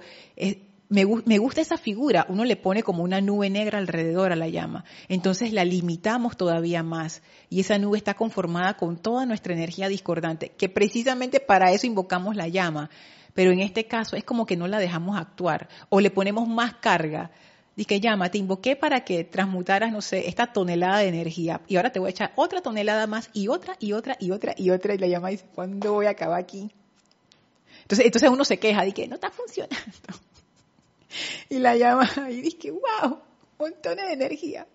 me, 0.89 1.05
me, 1.25 1.37
gusta 1.39 1.61
esa 1.61 1.77
figura, 1.77 2.27
uno 2.29 2.45
le 2.45 2.55
pone 2.55 2.83
como 2.83 3.01
una 3.01 3.19
nube 3.19 3.49
negra 3.49 3.79
alrededor 3.79 4.31
a 4.31 4.35
la 4.35 4.47
llama, 4.47 4.85
entonces 5.07 5.53
la 5.53 5.65
limitamos 5.65 6.37
todavía 6.37 6.83
más. 6.83 7.23
Y 7.49 7.61
esa 7.61 7.79
nube 7.79 7.97
está 7.97 8.13
conformada 8.13 8.77
con 8.77 8.97
toda 8.97 9.25
nuestra 9.25 9.53
energía 9.53 9.87
discordante, 9.87 10.49
que 10.49 10.69
precisamente 10.69 11.39
para 11.39 11.71
eso 11.71 11.87
invocamos 11.87 12.35
la 12.35 12.47
llama, 12.47 12.91
pero 13.33 13.51
en 13.51 13.59
este 13.59 13.85
caso 13.85 14.15
es 14.15 14.23
como 14.23 14.45
que 14.45 14.57
no 14.57 14.67
la 14.67 14.79
dejamos 14.79 15.17
actuar 15.17 15.69
o 15.89 15.99
le 15.99 16.11
ponemos 16.11 16.47
más 16.47 16.75
carga 16.75 17.31
Dice, 17.75 18.01
llama, 18.01 18.29
te 18.29 18.37
invoqué 18.37 18.75
para 18.75 19.05
que 19.05 19.23
transmutaras, 19.23 19.93
no 19.93 20.01
sé, 20.01 20.27
esta 20.27 20.47
tonelada 20.51 20.99
de 20.99 21.07
energía. 21.07 21.61
Y 21.67 21.77
ahora 21.77 21.91
te 21.91 21.99
voy 21.99 22.07
a 22.07 22.11
echar 22.11 22.33
otra 22.35 22.61
tonelada 22.61 23.07
más 23.07 23.29
y 23.33 23.47
otra 23.47 23.77
y 23.79 23.93
otra 23.93 24.17
y 24.19 24.31
otra 24.31 24.53
y 24.57 24.69
otra. 24.71 24.93
Y 24.93 24.97
la 24.97 25.07
llama 25.07 25.29
dice, 25.29 25.45
¿cuándo 25.55 25.93
voy 25.93 26.05
a 26.05 26.09
acabar 26.09 26.39
aquí? 26.39 26.69
Entonces, 27.83 28.05
entonces 28.05 28.29
uno 28.29 28.43
se 28.43 28.59
queja, 28.59 28.83
dice, 28.83 29.07
no 29.07 29.15
está 29.15 29.31
funcionando. 29.31 29.75
Y 31.49 31.59
la 31.59 31.75
llama 31.75 32.09
y 32.29 32.39
dice, 32.39 32.71
wow, 32.71 33.19
montones 33.59 34.07
de 34.07 34.13
energía. 34.13 34.65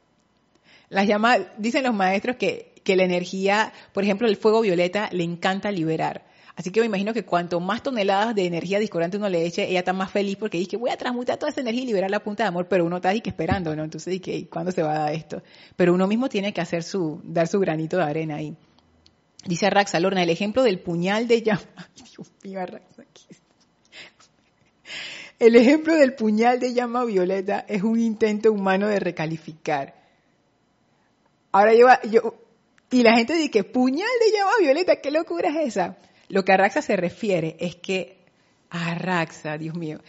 Las 0.90 1.06
llama, 1.06 1.38
dicen 1.56 1.82
los 1.82 1.94
maestros 1.94 2.36
que, 2.36 2.74
que 2.84 2.94
la 2.94 3.04
energía, 3.04 3.72
por 3.94 4.04
ejemplo, 4.04 4.28
el 4.28 4.36
fuego 4.36 4.60
violeta 4.60 5.08
le 5.12 5.24
encanta 5.24 5.70
liberar. 5.70 6.26
Así 6.56 6.70
que 6.70 6.80
me 6.80 6.86
imagino 6.86 7.12
que 7.12 7.22
cuanto 7.22 7.60
más 7.60 7.82
toneladas 7.82 8.34
de 8.34 8.46
energía 8.46 8.78
discordante 8.78 9.18
uno 9.18 9.28
le 9.28 9.44
eche, 9.44 9.68
ella 9.68 9.80
está 9.80 9.92
más 9.92 10.10
feliz 10.10 10.38
porque 10.38 10.56
dice 10.56 10.70
que 10.70 10.76
voy 10.78 10.88
a 10.88 10.96
transmutar 10.96 11.36
toda 11.36 11.50
esa 11.50 11.60
energía 11.60 11.82
y 11.82 11.86
liberar 11.86 12.10
la 12.10 12.20
punta 12.20 12.44
de 12.44 12.48
amor, 12.48 12.66
pero 12.66 12.86
uno 12.86 12.96
está 12.96 13.10
ahí 13.10 13.20
que 13.20 13.28
esperando, 13.28 13.76
¿no? 13.76 13.84
Entonces, 13.84 14.10
dice, 14.10 14.48
¿cuándo 14.48 14.72
se 14.72 14.82
va 14.82 14.94
a 14.94 14.98
dar 15.00 15.12
esto? 15.12 15.42
Pero 15.76 15.92
uno 15.92 16.06
mismo 16.06 16.30
tiene 16.30 16.54
que 16.54 16.62
hacer 16.62 16.82
su, 16.82 17.20
dar 17.24 17.46
su 17.46 17.60
granito 17.60 17.98
de 17.98 18.04
arena 18.04 18.36
ahí. 18.36 18.56
Dice 19.44 19.68
Raxa 19.68 20.00
Lorna, 20.00 20.22
el 20.22 20.30
ejemplo 20.30 20.62
del 20.62 20.80
puñal 20.80 21.28
de 21.28 21.42
llama. 21.42 21.60
Dios 21.94 22.32
mío, 22.42 22.64
Raxa, 22.64 23.04
El 25.38 25.56
ejemplo 25.56 25.94
del 25.94 26.14
puñal 26.14 26.58
de 26.58 26.72
llama 26.72 27.04
violeta 27.04 27.66
es 27.68 27.82
un 27.82 28.00
intento 28.00 28.50
humano 28.50 28.88
de 28.88 28.98
recalificar. 28.98 29.94
Ahora 31.52 31.74
yo, 31.74 31.86
yo 32.10 32.34
y 32.90 33.02
la 33.02 33.14
gente 33.14 33.34
dice 33.34 33.50
que 33.50 33.64
puñal 33.64 34.08
de 34.20 34.38
llama 34.38 34.52
violeta, 34.60 34.96
¿qué 35.02 35.10
locura 35.10 35.50
es 35.50 35.68
esa? 35.68 35.98
Lo 36.28 36.44
que 36.44 36.52
a 36.52 36.56
Raxa 36.56 36.82
se 36.82 36.96
refiere 36.96 37.56
es 37.60 37.76
que 37.76 38.18
a 38.70 38.94
Raxa, 38.94 39.58
Dios 39.58 39.74
mío, 39.76 40.00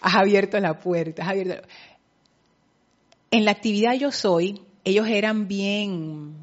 has 0.00 0.16
abierto 0.16 0.58
la 0.60 0.78
puerta, 0.78 1.22
has 1.22 1.30
abierto 1.30 1.66
En 3.30 3.44
la 3.44 3.50
actividad 3.50 3.94
Yo 3.94 4.12
Soy, 4.12 4.62
ellos 4.84 5.06
eran 5.08 5.48
bien 5.48 6.34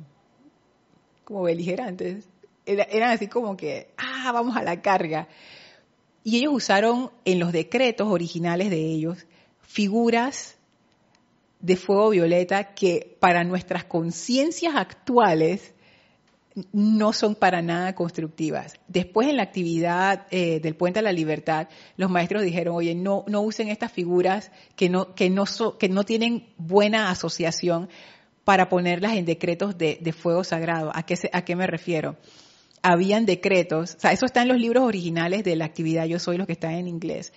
como 1.24 1.44
beligerantes. 1.44 2.28
eran 2.66 3.12
así 3.12 3.28
como 3.28 3.58
que, 3.58 3.90
ah, 3.98 4.32
vamos 4.32 4.56
a 4.56 4.64
la 4.64 4.82
carga. 4.82 5.28
Y 6.24 6.38
ellos 6.38 6.54
usaron 6.54 7.12
en 7.26 7.40
los 7.40 7.52
decretos 7.52 8.08
originales 8.08 8.70
de 8.70 8.80
ellos 8.80 9.26
figuras 9.62 10.58
de 11.60 11.76
fuego 11.76 12.10
violeta 12.12 12.74
que 12.76 13.18
para 13.20 13.44
nuestras 13.44 13.84
conciencias 13.84 14.76
actuales 14.76 15.75
no 16.72 17.12
son 17.12 17.36
para 17.36 17.62
nada 17.62 17.95
constructivas. 17.95 18.76
Después 18.88 19.28
en 19.28 19.38
la 19.38 19.43
actividad 19.43 20.26
eh, 20.32 20.60
del 20.62 20.76
Puente 20.76 20.99
a 20.99 21.01
la 21.01 21.12
Libertad, 21.12 21.68
los 21.97 22.10
maestros 22.10 22.43
dijeron, 22.43 22.76
oye, 22.76 22.95
no, 22.95 23.26
no 23.28 23.41
usen 23.41 23.68
estas 23.68 23.91
figuras 23.91 24.51
que 24.76 24.89
no, 24.89 25.14
que, 25.16 25.30
no 25.30 25.45
que 25.78 25.89
no 25.89 26.03
tienen 26.03 26.47
buena 26.58 27.10
asociación 27.10 27.89
para 28.45 28.70
ponerlas 28.70 29.18
en 29.18 29.26
decretos 29.26 29.78
de, 29.78 29.97
de 30.01 30.14
fuego 30.14 30.43
sagrado. 30.43 30.91
¿A 30.93 31.03
qué, 31.03 31.16
¿A 31.34 31.43
qué 31.43 31.56
me 31.56 31.68
refiero? 31.68 32.16
Habían 32.82 33.26
decretos, 33.26 33.95
o 33.95 33.99
sea, 33.99 34.12
eso 34.12 34.26
está 34.26 34.43
en 34.43 34.47
los 34.47 34.60
libros 34.60 34.84
originales 34.84 35.43
de 35.43 35.56
la 35.56 35.66
actividad 35.66 36.06
Yo 36.06 36.20
Soy, 36.20 36.38
los 36.38 36.45
que 36.45 36.53
están 36.53 36.74
en 36.74 36.88
inglés, 36.88 37.34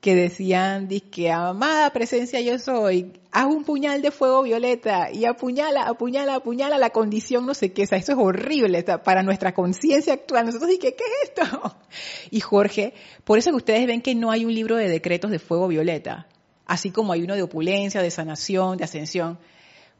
que 0.00 0.14
decían, 0.14 0.88
que 1.10 1.30
amada 1.30 1.90
presencia 1.90 2.40
yo 2.40 2.58
soy, 2.58 3.12
haz 3.30 3.46
un 3.46 3.64
puñal 3.64 4.00
de 4.00 4.10
fuego 4.10 4.42
violeta 4.42 5.10
y 5.12 5.26
apuñala, 5.26 5.82
apuñala, 5.82 6.36
apuñala 6.36 6.78
la 6.78 6.90
condición 6.90 7.44
no 7.44 7.52
sé 7.52 7.72
qué, 7.72 7.82
o 7.82 7.86
sea, 7.86 7.98
eso 7.98 8.12
es 8.12 8.18
horrible 8.18 8.82
para 9.04 9.22
nuestra 9.22 9.52
conciencia 9.52 10.14
actual. 10.14 10.46
Nosotros 10.46 10.70
dije, 10.70 10.94
¿qué 10.94 11.04
es 11.04 11.30
esto? 11.30 11.76
Y 12.30 12.40
Jorge, 12.40 12.94
por 13.24 13.38
eso 13.38 13.50
que 13.50 13.56
ustedes 13.56 13.86
ven 13.86 14.00
que 14.00 14.14
no 14.14 14.30
hay 14.30 14.44
un 14.44 14.54
libro 14.54 14.76
de 14.76 14.88
decretos 14.88 15.30
de 15.30 15.38
fuego 15.38 15.68
violeta, 15.68 16.28
así 16.66 16.90
como 16.90 17.12
hay 17.12 17.22
uno 17.22 17.34
de 17.34 17.42
opulencia, 17.42 18.00
de 18.00 18.10
sanación, 18.10 18.78
de 18.78 18.84
ascensión. 18.84 19.38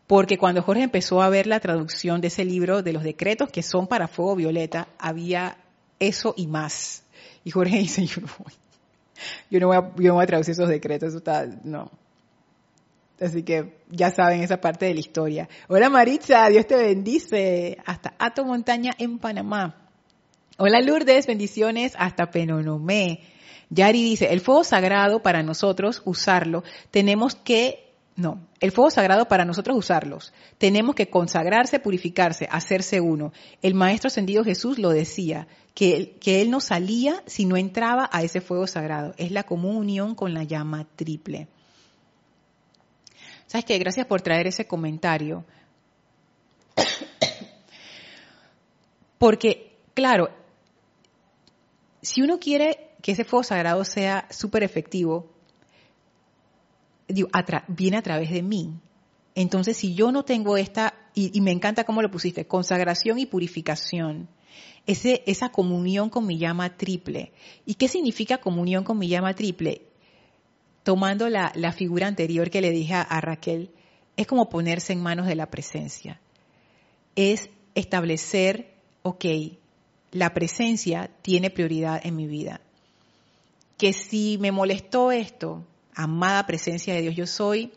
Porque 0.07 0.39
cuando 0.39 0.63
Jorge 0.63 0.85
empezó 0.85 1.21
a 1.21 1.29
ver 1.29 1.47
la 1.47 1.61
traducción 1.61 2.21
de 2.21 2.29
ese 2.29 2.45
libro 2.45 2.83
de 2.83 2.93
los 2.93 3.03
decretos 3.03 3.51
que 3.51 3.63
son 3.63 3.87
para 3.87 4.09
fuego 4.09 4.35
violeta, 4.35 4.89
había 4.99 5.59
eso 5.99 6.35
y 6.37 6.47
más. 6.47 7.05
Y 7.45 7.51
Jorge 7.51 7.79
dice, 7.81 8.07
yo 8.07 8.23
no 8.23 8.29
yo 9.51 9.61
no 9.61 9.69
voy 9.69 9.77
a, 9.77 9.91
yo 9.97 10.15
voy 10.15 10.25
a 10.25 10.27
traducir 10.27 10.53
esos 10.53 10.69
decretos, 10.69 11.15
eso 11.15 11.23
no. 11.65 11.91
Así 13.21 13.43
que 13.43 13.83
ya 13.91 14.11
saben 14.11 14.43
esa 14.43 14.61
parte 14.61 14.87
de 14.87 14.95
la 14.95 15.01
historia. 15.01 15.49
Hola 15.69 15.91
Maritza, 15.91 16.49
Dios 16.49 16.67
te 16.67 16.77
bendice. 16.77 17.77
Hasta 17.85 18.15
Ato 18.19 18.45
Montaña 18.45 18.93
en 18.99 19.19
Panamá. 19.19 19.77
Hola 20.57 20.81
Lourdes, 20.81 21.27
bendiciones 21.27 21.95
hasta 21.99 22.31
Penonomé. 22.31 23.21
Yari 23.71 24.03
dice, 24.03 24.33
el 24.33 24.41
fuego 24.41 24.65
sagrado 24.65 25.23
para 25.23 25.43
nosotros 25.43 26.03
usarlo, 26.05 26.65
tenemos 26.91 27.37
que, 27.37 27.90
no, 28.21 28.47
el 28.61 28.71
fuego 28.71 28.91
sagrado 28.91 29.29
para 29.29 29.47
nosotros 29.47 29.77
usarlos, 29.77 30.33
tenemos 30.59 30.95
que 30.95 31.09
consagrarse, 31.09 31.81
purificarse, 31.81 32.47
hacerse 32.51 33.01
uno. 33.01 33.33
El 33.63 33.75
Maestro 33.75 34.09
Ascendido 34.09 34.45
Jesús 34.45 34.79
lo 34.79 34.91
decía, 34.91 35.49
que, 35.75 36.19
que 36.21 36.43
él 36.43 36.51
no 36.51 36.61
salía 36.61 37.23
si 37.27 37.47
no 37.47 37.57
entraba 37.57 38.11
a 38.13 38.23
ese 38.23 38.43
fuego 38.43 38.67
sagrado. 38.67 39.15
Es 39.17 39.31
la 39.31 39.45
comunión 39.45 40.15
con 40.15 40.35
la 40.35 40.45
llama 40.45 40.87
triple. 40.97 41.49
¿Sabes 43.47 43.65
qué? 43.65 43.79
Gracias 43.79 44.07
por 44.07 44.21
traer 44.21 44.47
ese 44.47 44.67
comentario. 44.67 45.45
Porque, 49.19 49.79
claro, 49.95 50.29
si 52.03 52.21
uno 52.21 52.39
quiere 52.39 52.91
que 53.01 53.13
ese 53.13 53.25
fuego 53.25 53.45
sagrado 53.45 53.83
sea 53.85 54.27
súper 54.31 54.63
efectivo, 54.63 55.40
viene 57.69 57.97
a 57.97 58.03
través 58.03 58.31
de 58.31 58.43
mí. 58.43 58.75
Entonces, 59.35 59.77
si 59.77 59.95
yo 59.95 60.13
no 60.13 60.25
tengo 60.25 60.57
esta, 60.57 60.95
y, 61.15 61.41
me 61.41 61.53
encanta 61.53 61.85
cómo 61.85 62.03
lo 62.03 62.11
pusiste, 62.11 62.47
consagración 62.47 63.19
y 63.19 63.27
purificación, 63.27 64.29
ese, 64.87 65.23
esa 65.27 65.51
comunión 65.51 66.11
con 66.11 66.27
mi 66.27 66.39
llama 66.39 66.77
triple. 66.77 67.33
¿Y 67.65 67.75
qué 67.75 67.89
significa 67.89 68.39
comunión 68.39 68.85
con 68.85 68.99
mi 68.99 69.09
llama 69.09 69.35
triple? 69.35 69.83
Tomando 70.83 71.29
la, 71.29 71.53
la 71.55 71.73
figura 71.73 72.07
anterior 72.07 72.51
que 72.51 72.61
le 72.61 72.71
dije 72.71 72.95
a, 72.95 73.21
Raquel, 73.21 73.71
es 74.17 74.27
como 74.27 74.49
ponerse 74.49 74.93
en 74.93 75.03
manos 75.03 75.27
de 75.27 75.37
la 75.37 75.51
presencia. 75.51 76.21
Es 77.15 77.51
establecer, 77.75 78.75
ok, 79.03 79.25
la 80.13 80.35
presencia 80.35 81.11
tiene 81.23 81.51
prioridad 81.51 82.01
en 82.05 82.17
mi 82.17 82.27
vida. 82.27 82.61
Que 83.77 83.93
si 83.93 84.39
me 84.41 84.53
molestó 84.53 85.13
esto, 85.13 85.65
amada 85.95 86.47
presencia 86.47 86.95
de 86.95 87.03
Dios 87.03 87.17
yo 87.17 87.27
soy, 87.27 87.73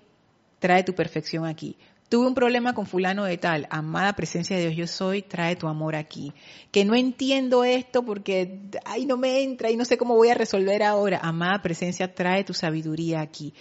trae 0.59 0.83
tu 0.83 0.93
perfección 0.93 1.45
aquí. 1.45 1.77
Tuve 2.09 2.27
un 2.27 2.35
problema 2.35 2.73
con 2.73 2.85
fulano 2.85 3.23
de 3.23 3.37
tal, 3.37 3.67
amada 3.71 4.13
presencia 4.13 4.55
de 4.55 4.63
Dios 4.63 4.75
yo 4.75 4.87
soy, 4.87 5.23
trae 5.23 5.55
tu 5.55 5.67
amor 5.67 5.95
aquí. 5.95 6.31
Que 6.71 6.85
no 6.85 6.93
entiendo 6.95 7.63
esto 7.63 8.05
porque 8.05 8.59
ahí 8.85 9.05
no 9.05 9.17
me 9.17 9.41
entra 9.41 9.71
y 9.71 9.75
no 9.75 9.83
sé 9.83 9.97
cómo 9.97 10.15
voy 10.15 10.29
a 10.29 10.35
resolver 10.35 10.83
ahora. 10.83 11.19
Amada 11.23 11.61
presencia, 11.61 12.13
trae 12.13 12.43
tu 12.43 12.53
sabiduría 12.53 13.21
aquí. 13.21 13.53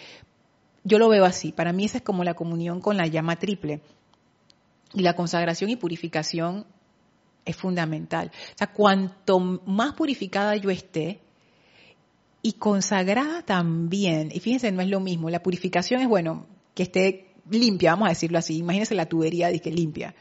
Yo 0.85 0.99
lo 0.99 1.09
veo 1.09 1.25
así, 1.25 1.53
para 1.53 1.73
mí 1.73 1.85
esa 1.85 1.99
es 1.99 2.05
como 2.05 2.25
la 2.25 2.35
comunión 2.35 2.81
con 2.81 2.97
la 2.97 3.07
llama 3.07 3.37
triple. 3.37 3.81
Y 4.95 5.01
la 5.01 5.17
consagración 5.17 5.71
y 5.71 5.77
purificación 5.77 6.67
es 7.45 7.57
fundamental. 7.57 8.31
O 8.55 8.59
sea, 8.59 8.67
cuanto 8.67 9.41
más 9.41 9.95
purificada 9.95 10.57
yo 10.57 10.71
esté, 10.71 11.21
y 12.43 12.55
consagrada 12.55 13.43
también, 13.43 14.31
y 14.33 14.41
fíjense, 14.41 14.73
no 14.73 14.83
es 14.83 14.89
lo 14.89 15.01
mismo, 15.01 15.31
la 15.31 15.43
purificación 15.43 16.01
es, 16.01 16.09
bueno, 16.09 16.47
que 16.75 16.83
esté 16.83 17.33
limpia, 17.51 17.93
vamos 17.93 18.07
a 18.07 18.11
decirlo 18.11 18.39
así. 18.39 18.59
Imagínense 18.59 18.95
la 18.95 19.07
tubería 19.07 19.57
que 19.59 19.71
limpia, 19.71 20.15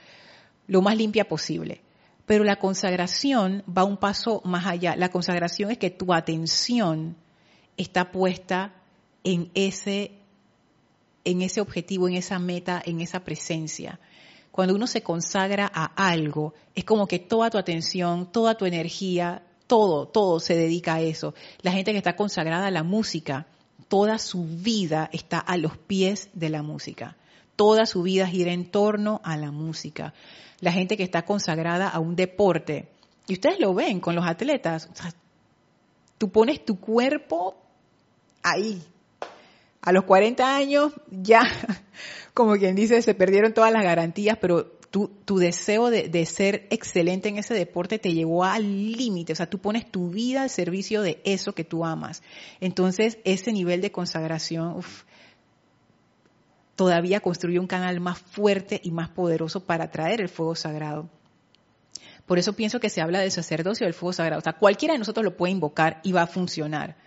lo 0.68 0.82
más 0.82 0.96
limpia 0.96 1.28
posible. 1.28 1.82
Pero 2.26 2.44
la 2.44 2.58
consagración 2.58 3.64
va 3.66 3.84
un 3.84 3.98
paso 3.98 4.42
más 4.46 4.66
allá. 4.66 4.96
La 4.96 5.10
consagración 5.10 5.72
es 5.72 5.78
que 5.78 5.90
tu 5.90 6.14
atención 6.14 7.18
está 7.78 8.12
puesta 8.12 8.74
en 9.24 9.50
ese, 9.54 10.12
en 11.26 11.42
ese 11.42 11.60
objetivo, 11.62 12.08
en 12.08 12.16
esa 12.16 12.40
meta, 12.40 12.82
en 12.86 13.02
esa 13.02 13.22
presencia. 13.24 14.00
Cuando 14.52 14.76
uno 14.76 14.88
se 14.88 15.02
consagra 15.02 15.70
a 15.74 15.86
algo, 15.86 16.54
es 16.76 16.86
como 16.86 17.08
que 17.08 17.20
toda 17.20 17.50
tu 17.50 17.58
atención, 17.58 18.32
toda 18.32 18.56
tu 18.56 18.66
energía, 18.66 19.44
todo, 19.72 20.06
todo 20.06 20.42
se 20.42 20.58
dedica 20.58 20.96
a 20.96 21.00
eso. 21.00 21.34
La 21.62 21.72
gente 21.72 21.94
que 21.94 21.98
está 21.98 22.18
consagrada 22.18 22.68
a 22.68 22.72
la 22.72 22.84
música, 22.84 23.48
toda 23.88 24.18
su 24.18 24.44
vida 24.44 25.10
está 25.14 25.40
a 25.40 25.56
los 25.56 25.78
pies 25.78 26.30
de 26.34 26.50
la 26.50 26.62
música. 26.62 27.16
Toda 27.56 27.86
su 27.86 28.04
vida 28.04 28.28
gira 28.28 28.52
en 28.52 28.70
torno 28.70 29.22
a 29.24 29.38
la 29.38 29.50
música. 29.50 30.14
La 30.60 30.74
gente 30.74 30.98
que 30.98 31.04
está 31.04 31.22
consagrada 31.22 31.88
a 31.88 32.00
un 32.00 32.18
deporte. 32.18 32.90
Y 33.28 33.36
ustedes 33.36 33.62
lo 33.62 33.74
ven 33.74 34.02
con 34.02 34.14
los 34.14 34.28
atletas. 34.28 34.90
tú 36.18 36.30
pones 36.30 36.66
tu 36.66 36.78
cuerpo 36.78 37.56
ahí. 38.44 38.84
A 39.82 39.94
los 39.94 40.04
40 40.04 40.54
años 40.54 40.92
ya, 41.10 41.44
como 42.34 42.58
quien 42.58 42.76
dice, 42.76 43.02
se 43.02 43.14
perdieron 43.14 43.54
todas 43.54 43.72
las 43.72 43.84
garantías, 43.84 44.38
pero 44.42 44.81
tu, 44.92 45.40
deseo 45.40 45.90
de, 45.90 46.26
ser 46.26 46.68
excelente 46.70 47.30
en 47.30 47.38
ese 47.38 47.54
deporte 47.54 47.98
te 47.98 48.14
llevó 48.14 48.44
al 48.44 48.92
límite, 48.92 49.32
o 49.32 49.36
sea, 49.36 49.50
tú 49.50 49.58
pones 49.58 49.90
tu 49.90 50.10
vida 50.10 50.44
al 50.44 50.50
servicio 50.50 51.02
de 51.02 51.22
eso 51.24 51.54
que 51.54 51.64
tú 51.64 51.86
amas. 51.86 52.22
Entonces, 52.60 53.18
ese 53.24 53.54
nivel 53.54 53.80
de 53.80 53.94
consagración 53.94 54.82
todavía 56.76 57.22
construye 57.22 57.58
un 57.58 57.68
canal 57.68 58.02
más 58.02 58.20
fuerte 58.20 58.82
y 58.84 58.92
más 58.92 59.10
poderoso 59.10 59.62
para 59.62 59.90
traer 59.92 60.20
el 60.20 60.30
fuego 60.30 60.56
sagrado. 60.56 61.10
Por 62.26 62.38
eso 62.38 62.54
pienso 62.54 62.82
que 62.82 62.90
se 62.90 63.02
habla 63.02 63.22
del 63.22 63.32
sacerdocio 63.32 63.86
del 63.86 63.94
fuego 63.94 64.12
sagrado. 64.12 64.40
O 64.40 64.44
sea, 64.44 64.54
cualquiera 64.54 64.94
de 64.94 65.00
nosotros 65.00 65.24
lo 65.24 65.38
puede 65.38 65.54
invocar 65.54 66.02
y 66.04 66.12
va 66.12 66.24
a 66.24 66.28
funcionar. 66.28 66.98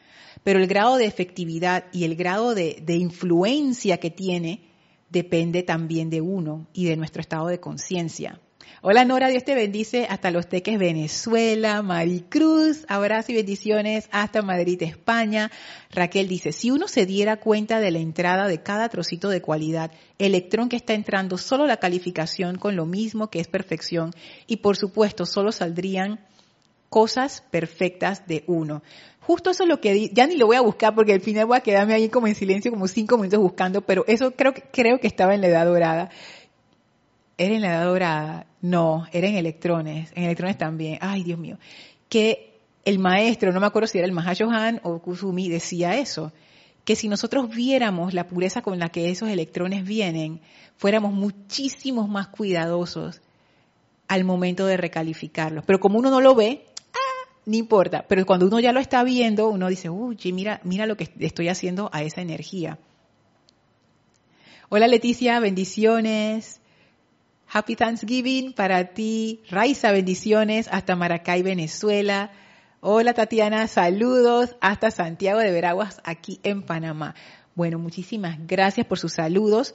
Pero 0.43 0.59
el 0.59 0.67
grado 0.67 0.97
de 0.97 1.05
efectividad 1.05 1.85
y 1.93 2.05
el 2.05 2.17
grado 2.17 2.55
de 2.55 2.83
influencia 2.89 3.99
que 3.99 4.11
tiene 4.11 4.74
depende 5.15 5.63
también 5.63 6.11
de 6.11 6.21
uno 6.21 6.67
y 6.75 6.87
de 6.87 6.97
nuestro 6.97 7.21
estado 7.23 7.47
de 7.47 7.61
conciencia. 7.61 8.41
Hola 8.83 9.05
Nora, 9.05 9.29
Dios 9.29 9.45
te 9.45 9.55
bendice 9.55 10.07
hasta 10.11 10.33
Los 10.33 10.49
Teques, 10.49 10.79
Venezuela. 10.79 11.81
Maricruz, 11.83 12.85
abrazo 12.89 13.31
y 13.31 13.37
bendiciones 13.37 14.09
hasta 14.11 14.43
Madrid, 14.43 14.83
España. 14.83 15.51
Raquel 15.91 16.29
dice, 16.29 16.51
si 16.51 16.71
uno 16.71 16.89
se 16.89 17.07
diera 17.07 17.39
cuenta 17.39 17.79
de 17.79 17.93
la 17.93 18.01
entrada 18.01 18.49
de 18.49 18.63
cada 18.63 18.89
trocito 18.89 19.29
de 19.29 19.41
cualidad, 19.41 19.93
electrón 20.19 20.69
que 20.69 20.77
está 20.77 20.95
entrando, 20.95 21.39
solo 21.39 21.67
la 21.67 21.79
calificación 21.79 22.59
con 22.59 22.75
lo 22.75 22.85
mismo 22.85 23.31
que 23.31 23.39
es 23.39 23.47
perfección 23.47 24.11
y 24.49 24.57
por 24.57 24.77
supuesto 24.77 25.27
solo 25.27 25.53
saldrían 25.53 26.19
cosas 26.91 27.43
perfectas 27.51 28.27
de 28.27 28.45
uno. 28.47 28.83
Justo 29.27 29.51
eso 29.51 29.63
es 29.63 29.69
lo 29.69 29.81
que 29.81 30.11
ya 30.13 30.27
ni 30.27 30.37
lo 30.37 30.47
voy 30.47 30.57
a 30.57 30.61
buscar 30.61 30.95
porque 30.95 31.15
al 31.15 31.21
final 31.23 31.47
voy 31.47 31.57
a 31.57 31.61
quedarme 31.61 31.95
ahí 31.95 32.11
como 32.11 32.27
en 32.27 32.35
silencio 32.35 32.71
como 32.71 32.87
cinco 32.89 33.17
minutos 33.17 33.41
buscando, 33.41 33.81
pero 33.81 34.05
eso 34.07 34.33
creo 34.33 34.53
que 34.53 34.63
creo 34.71 35.01
que 35.01 35.07
estaba 35.07 35.35
en 35.35 35.41
la 35.41 35.47
edad 35.49 35.65
dorada. 35.65 36.11
¿Era 37.39 37.55
en 37.55 37.63
la 37.63 37.69
edad 37.69 37.85
dorada? 37.87 38.47
No, 38.61 39.07
era 39.13 39.27
en 39.27 39.37
electrones, 39.37 40.13
en 40.15 40.25
electrones 40.25 40.59
también. 40.59 40.99
Ay, 41.01 41.25
Dios 41.25 41.39
mío. 41.39 41.59
Que 42.09 42.61
el 42.85 42.99
maestro, 42.99 43.51
no 43.51 43.61
me 43.61 43.67
acuerdo 43.67 43.89
si 43.89 43.99
era 43.99 44.07
el 44.07 44.13
Mahashohan 44.13 44.81
o 44.83 45.01
Kusumi, 45.01 45.49
decía 45.49 45.97
eso, 45.97 46.33
que 46.85 46.95
si 46.95 47.09
nosotros 47.09 47.49
viéramos 47.49 48.13
la 48.13 48.27
pureza 48.27 48.61
con 48.61 48.79
la 48.79 48.91
que 48.91 49.11
esos 49.11 49.31
electrones 49.31 49.85
vienen, 49.85 50.43
fuéramos 50.77 51.15
muchísimos 51.15 52.11
más 52.11 52.29
cuidadosos 52.29 53.23
al 54.07 54.25
momento 54.25 54.67
de 54.67 54.77
recalificarlos. 54.77 55.65
Pero 55.65 55.81
como 55.81 55.99
uno 55.99 56.11
no 56.11 56.21
lo 56.21 56.35
ve, 56.35 56.67
no 57.47 57.57
importa. 57.57 58.05
Pero 58.09 58.25
cuando 58.27 58.47
uno 58.47 58.61
ya 58.61 58.73
lo 58.73 58.81
está 58.81 59.03
viendo, 59.05 59.49
uno 59.49 59.69
dice, 59.69 59.91
uy, 59.91 60.19
mira, 60.33 60.61
mira 60.65 60.87
lo 60.87 60.97
que 60.97 61.11
estoy 61.21 61.49
haciendo 61.49 61.91
a 61.93 62.03
esa 62.03 62.21
energía. 62.21 62.79
Hola 64.69 64.89
Leticia, 64.89 65.39
bendiciones. 65.41 66.61
Happy 67.53 67.77
Thanksgiving 67.77 68.53
para 68.53 68.95
ti. 68.95 69.43
Raiza, 69.49 69.93
bendiciones 69.93 70.69
hasta 70.71 70.97
Maracay, 70.97 71.43
Venezuela. 71.43 72.33
Hola 72.81 73.15
Tatiana, 73.15 73.67
saludos 73.67 74.57
hasta 74.61 74.91
Santiago 74.91 75.41
de 75.41 75.51
Veraguas, 75.51 76.01
aquí 76.05 76.41
en 76.43 76.63
Panamá. 76.63 77.15
Bueno, 77.55 77.79
muchísimas 77.79 78.39
gracias 78.47 78.87
por 78.87 78.99
sus 78.99 79.13
saludos. 79.13 79.75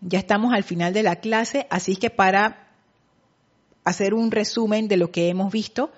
Ya 0.00 0.18
estamos 0.18 0.52
al 0.52 0.64
final 0.64 0.92
de 0.92 1.02
la 1.02 1.16
clase, 1.16 1.66
así 1.70 1.96
que 1.96 2.10
para 2.10 2.68
hacer 3.84 4.14
un 4.14 4.30
resumen 4.30 4.88
de 4.88 4.96
lo 4.96 5.10
que 5.10 5.28
hemos 5.28 5.52
visto, 5.52 5.92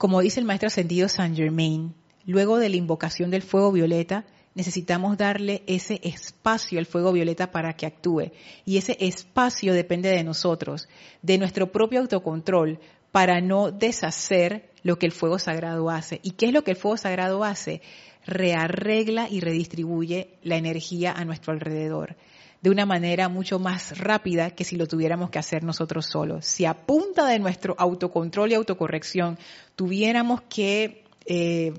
como 0.00 0.22
dice 0.22 0.40
el 0.40 0.46
maestro 0.46 0.68
ascendido 0.68 1.10
Saint 1.10 1.36
Germain, 1.36 1.94
luego 2.24 2.56
de 2.56 2.70
la 2.70 2.76
invocación 2.76 3.30
del 3.30 3.42
fuego 3.42 3.70
violeta, 3.70 4.24
necesitamos 4.54 5.18
darle 5.18 5.62
ese 5.66 6.00
espacio 6.02 6.78
al 6.78 6.86
fuego 6.86 7.12
violeta 7.12 7.50
para 7.50 7.74
que 7.74 7.84
actúe. 7.84 8.32
Y 8.64 8.78
ese 8.78 8.96
espacio 8.98 9.74
depende 9.74 10.08
de 10.08 10.24
nosotros, 10.24 10.88
de 11.20 11.36
nuestro 11.36 11.70
propio 11.70 12.00
autocontrol, 12.00 12.80
para 13.12 13.42
no 13.42 13.72
deshacer 13.72 14.70
lo 14.82 14.98
que 14.98 15.04
el 15.04 15.12
fuego 15.12 15.38
sagrado 15.38 15.90
hace. 15.90 16.18
¿Y 16.22 16.30
qué 16.30 16.46
es 16.46 16.54
lo 16.54 16.64
que 16.64 16.70
el 16.70 16.78
fuego 16.78 16.96
sagrado 16.96 17.44
hace? 17.44 17.82
Rearregla 18.24 19.28
y 19.28 19.40
redistribuye 19.40 20.38
la 20.42 20.56
energía 20.56 21.12
a 21.12 21.26
nuestro 21.26 21.52
alrededor 21.52 22.16
de 22.62 22.70
una 22.70 22.84
manera 22.84 23.28
mucho 23.28 23.58
más 23.58 23.98
rápida 23.98 24.50
que 24.50 24.64
si 24.64 24.76
lo 24.76 24.86
tuviéramos 24.86 25.30
que 25.30 25.38
hacer 25.38 25.64
nosotros 25.64 26.06
solos. 26.06 26.44
Si 26.44 26.66
a 26.66 26.74
punta 26.74 27.26
de 27.26 27.38
nuestro 27.38 27.74
autocontrol 27.78 28.50
y 28.50 28.54
autocorrección 28.54 29.38
tuviéramos 29.76 30.42
que 30.42 31.04
eh, 31.24 31.72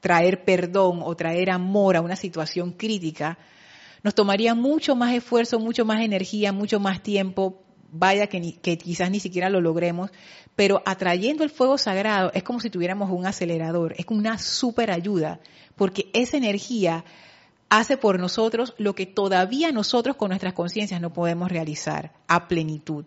traer 0.00 0.44
perdón 0.44 1.00
o 1.02 1.14
traer 1.16 1.50
amor 1.50 1.96
a 1.96 2.02
una 2.02 2.16
situación 2.16 2.72
crítica, 2.72 3.38
nos 4.02 4.14
tomaría 4.14 4.54
mucho 4.54 4.94
más 4.94 5.14
esfuerzo, 5.14 5.58
mucho 5.58 5.84
más 5.84 6.02
energía, 6.02 6.52
mucho 6.52 6.80
más 6.80 7.02
tiempo, 7.02 7.62
vaya 7.92 8.26
que, 8.26 8.54
que, 8.60 8.78
quizás 8.78 9.10
ni 9.10 9.20
siquiera 9.20 9.50
lo 9.50 9.60
logremos, 9.60 10.10
pero 10.54 10.82
atrayendo 10.84 11.44
el 11.44 11.50
fuego 11.50 11.78
sagrado 11.78 12.30
es 12.34 12.42
como 12.42 12.60
si 12.60 12.70
tuviéramos 12.70 13.10
un 13.10 13.26
acelerador, 13.26 13.94
es 13.96 14.04
como 14.04 14.20
una 14.20 14.38
super 14.38 14.90
ayuda, 14.90 15.40
porque 15.76 16.10
esa 16.12 16.36
energía 16.36 17.04
hace 17.70 17.96
por 17.96 18.20
nosotros 18.20 18.74
lo 18.76 18.94
que 18.94 19.06
todavía 19.06 19.72
nosotros 19.72 20.16
con 20.16 20.28
nuestras 20.28 20.52
conciencias 20.52 21.00
no 21.00 21.12
podemos 21.12 21.50
realizar 21.50 22.12
a 22.28 22.48
plenitud. 22.48 23.06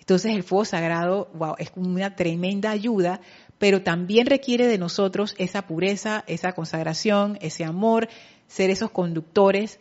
Entonces 0.00 0.34
el 0.34 0.42
fuego 0.42 0.64
sagrado, 0.64 1.28
wow, 1.34 1.54
es 1.58 1.70
una 1.76 2.16
tremenda 2.16 2.70
ayuda 2.70 3.20
pero 3.58 3.82
también 3.82 4.26
requiere 4.26 4.66
de 4.66 4.78
nosotros 4.78 5.34
esa 5.38 5.62
pureza, 5.62 6.24
esa 6.26 6.52
consagración, 6.52 7.38
ese 7.40 7.64
amor, 7.64 8.08
ser 8.46 8.70
esos 8.70 8.90
conductores 8.90 9.80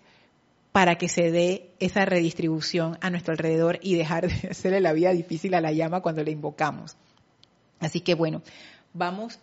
para 0.72 0.98
que 0.98 1.10
se 1.10 1.32
dé 1.32 1.72
esa 1.80 2.06
redistribución 2.06 2.98
a 3.02 3.10
nuestro 3.10 3.34
alrededor 3.34 3.80
y 3.82 3.96
dejar 3.96 4.28
de 4.28 4.48
hacerle 4.52 4.82
la 4.82 4.94
vida 4.94 5.12
difícil 5.12 5.54
a 5.54 5.62
la 5.62 5.72
llama 5.72 6.02
cuando 6.02 6.24
la 6.24 6.32
invocamos. 6.32 6.98
Así 7.80 8.02
que 8.02 8.16
bueno, 8.16 8.42
vamos, 8.94 9.40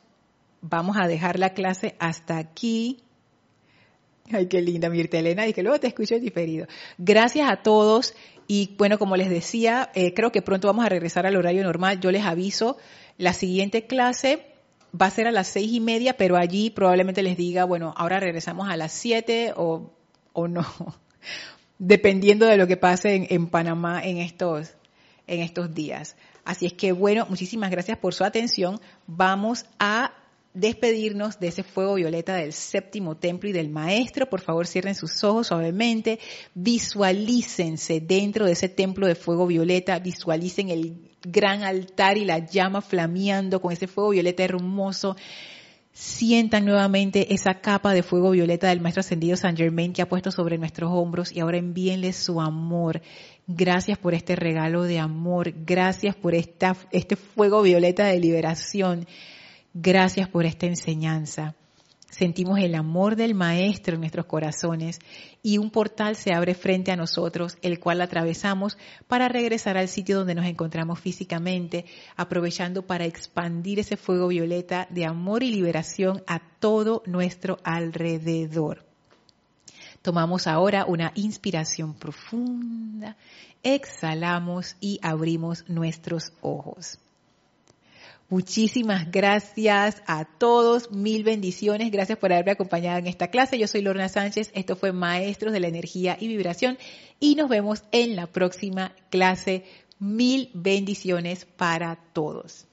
vamos 0.60 0.96
a 0.96 1.06
dejar 1.06 1.38
la 1.38 1.54
clase 1.54 1.94
hasta 1.98 2.38
aquí. 2.38 3.03
Ay, 4.32 4.46
qué 4.46 4.62
linda, 4.62 4.88
Mirta 4.88 5.18
Elena, 5.18 5.46
y 5.46 5.52
que 5.52 5.62
luego 5.62 5.78
te 5.78 5.86
escucho 5.86 6.18
diferido. 6.18 6.66
Gracias 6.96 7.50
a 7.50 7.62
todos 7.62 8.14
y 8.46 8.74
bueno, 8.78 8.98
como 8.98 9.16
les 9.16 9.28
decía, 9.28 9.90
eh, 9.94 10.14
creo 10.14 10.32
que 10.32 10.42
pronto 10.42 10.66
vamos 10.68 10.84
a 10.84 10.88
regresar 10.88 11.26
al 11.26 11.36
horario 11.36 11.62
normal. 11.62 12.00
Yo 12.00 12.10
les 12.10 12.24
aviso 12.24 12.76
la 13.18 13.32
siguiente 13.32 13.86
clase 13.86 14.46
va 15.00 15.06
a 15.06 15.10
ser 15.10 15.26
a 15.26 15.32
las 15.32 15.48
seis 15.48 15.72
y 15.72 15.80
media, 15.80 16.16
pero 16.16 16.36
allí 16.36 16.70
probablemente 16.70 17.22
les 17.22 17.36
diga, 17.36 17.64
bueno, 17.64 17.94
ahora 17.96 18.20
regresamos 18.20 18.68
a 18.68 18.76
las 18.76 18.92
siete 18.92 19.52
o, 19.56 19.92
o 20.32 20.48
no, 20.48 20.64
dependiendo 21.78 22.46
de 22.46 22.56
lo 22.56 22.66
que 22.66 22.76
pase 22.76 23.14
en, 23.14 23.26
en, 23.28 23.48
Panamá 23.48 24.02
en 24.02 24.18
estos, 24.18 24.74
en 25.26 25.40
estos 25.40 25.74
días. 25.74 26.16
Así 26.44 26.66
es 26.66 26.74
que 26.74 26.92
bueno, 26.92 27.26
muchísimas 27.28 27.70
gracias 27.70 27.98
por 27.98 28.14
su 28.14 28.24
atención. 28.24 28.80
Vamos 29.06 29.66
a 29.78 30.12
despedirnos 30.54 31.40
de 31.40 31.48
ese 31.48 31.64
fuego 31.64 31.94
violeta 31.96 32.36
del 32.36 32.52
séptimo 32.52 33.16
templo 33.16 33.50
y 33.50 33.52
del 33.52 33.68
maestro. 33.68 34.30
Por 34.30 34.40
favor, 34.40 34.66
cierren 34.66 34.94
sus 34.94 35.22
ojos 35.24 35.48
suavemente. 35.48 36.20
Visualícense 36.54 38.00
dentro 38.00 38.46
de 38.46 38.52
ese 38.52 38.68
templo 38.68 39.06
de 39.06 39.16
fuego 39.16 39.46
violeta. 39.46 39.98
Visualicen 39.98 40.70
el 40.70 41.10
gran 41.22 41.64
altar 41.64 42.16
y 42.16 42.24
la 42.24 42.38
llama 42.38 42.80
flameando 42.80 43.60
con 43.60 43.72
ese 43.72 43.88
fuego 43.88 44.10
violeta 44.10 44.44
hermoso. 44.44 45.16
Sientan 45.92 46.64
nuevamente 46.64 47.34
esa 47.34 47.60
capa 47.60 47.92
de 47.92 48.02
fuego 48.02 48.30
violeta 48.30 48.68
del 48.68 48.80
Maestro 48.80 49.00
Ascendido 49.00 49.36
San 49.36 49.56
Germain 49.56 49.92
que 49.92 50.02
ha 50.02 50.08
puesto 50.08 50.32
sobre 50.32 50.58
nuestros 50.58 50.90
hombros 50.92 51.30
y 51.30 51.38
ahora 51.40 51.58
envíenle 51.58 52.12
su 52.12 52.40
amor. 52.40 53.00
Gracias 53.46 53.98
por 53.98 54.14
este 54.14 54.34
regalo 54.34 54.82
de 54.82 54.98
amor. 54.98 55.52
Gracias 55.64 56.16
por 56.16 56.34
esta, 56.34 56.76
este 56.90 57.14
fuego 57.14 57.62
violeta 57.62 58.06
de 58.06 58.18
liberación. 58.18 59.06
Gracias 59.76 60.28
por 60.28 60.46
esta 60.46 60.66
enseñanza. 60.66 61.56
Sentimos 62.08 62.60
el 62.60 62.76
amor 62.76 63.16
del 63.16 63.34
Maestro 63.34 63.94
en 63.94 64.02
nuestros 64.02 64.26
corazones 64.26 65.00
y 65.42 65.58
un 65.58 65.72
portal 65.72 66.14
se 66.14 66.32
abre 66.32 66.54
frente 66.54 66.92
a 66.92 66.96
nosotros, 66.96 67.58
el 67.60 67.80
cual 67.80 68.00
atravesamos 68.00 68.78
para 69.08 69.26
regresar 69.26 69.76
al 69.76 69.88
sitio 69.88 70.18
donde 70.18 70.36
nos 70.36 70.46
encontramos 70.46 71.00
físicamente, 71.00 71.86
aprovechando 72.14 72.86
para 72.86 73.04
expandir 73.04 73.80
ese 73.80 73.96
fuego 73.96 74.28
violeta 74.28 74.86
de 74.90 75.06
amor 75.06 75.42
y 75.42 75.50
liberación 75.50 76.22
a 76.28 76.38
todo 76.60 77.02
nuestro 77.06 77.58
alrededor. 77.64 78.84
Tomamos 80.02 80.46
ahora 80.46 80.84
una 80.86 81.10
inspiración 81.16 81.94
profunda, 81.94 83.16
exhalamos 83.64 84.76
y 84.80 85.00
abrimos 85.02 85.68
nuestros 85.68 86.32
ojos. 86.42 87.00
Muchísimas 88.30 89.10
gracias 89.10 90.02
a 90.06 90.24
todos, 90.24 90.90
mil 90.90 91.24
bendiciones, 91.24 91.90
gracias 91.90 92.18
por 92.18 92.32
haberme 92.32 92.52
acompañado 92.52 92.98
en 92.98 93.06
esta 93.06 93.28
clase. 93.28 93.58
Yo 93.58 93.68
soy 93.68 93.82
Lorna 93.82 94.08
Sánchez, 94.08 94.50
esto 94.54 94.76
fue 94.76 94.92
Maestros 94.92 95.52
de 95.52 95.60
la 95.60 95.68
Energía 95.68 96.16
y 96.18 96.28
Vibración 96.28 96.78
y 97.20 97.34
nos 97.34 97.50
vemos 97.50 97.84
en 97.92 98.16
la 98.16 98.26
próxima 98.26 98.92
clase. 99.10 99.64
Mil 99.98 100.50
bendiciones 100.54 101.44
para 101.44 101.96
todos. 102.12 102.66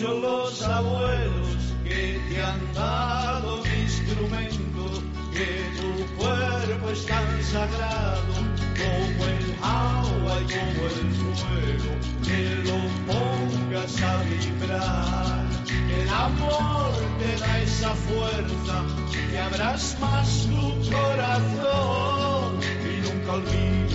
Los 0.00 0.62
abuelos 0.62 1.48
que 1.84 2.20
te 2.28 2.42
han 2.42 2.74
dado 2.74 3.62
un 3.62 3.66
instrumento, 3.82 5.02
que 5.32 5.70
tu 5.78 5.90
cuerpo 6.16 6.90
es 6.90 7.06
tan 7.06 7.42
sagrado 7.42 8.34
como 8.76 9.24
el 9.24 9.54
agua 9.62 10.40
y 10.40 10.46
como 10.52 10.82
el 10.86 11.14
fuego, 11.34 11.92
que 12.24 12.40
lo 12.68 12.78
pongas 13.06 14.02
a 14.02 14.22
vibrar. 14.24 15.46
El 15.88 16.08
amor 16.08 16.92
te 17.18 17.40
da 17.40 17.60
esa 17.60 17.90
fuerza, 17.94 18.84
que 19.30 19.38
abras 19.38 19.96
más 20.00 20.46
tu 20.46 20.90
corazón 20.90 22.60
y 22.84 23.00
nunca 23.00 23.32
olvides 23.32 23.85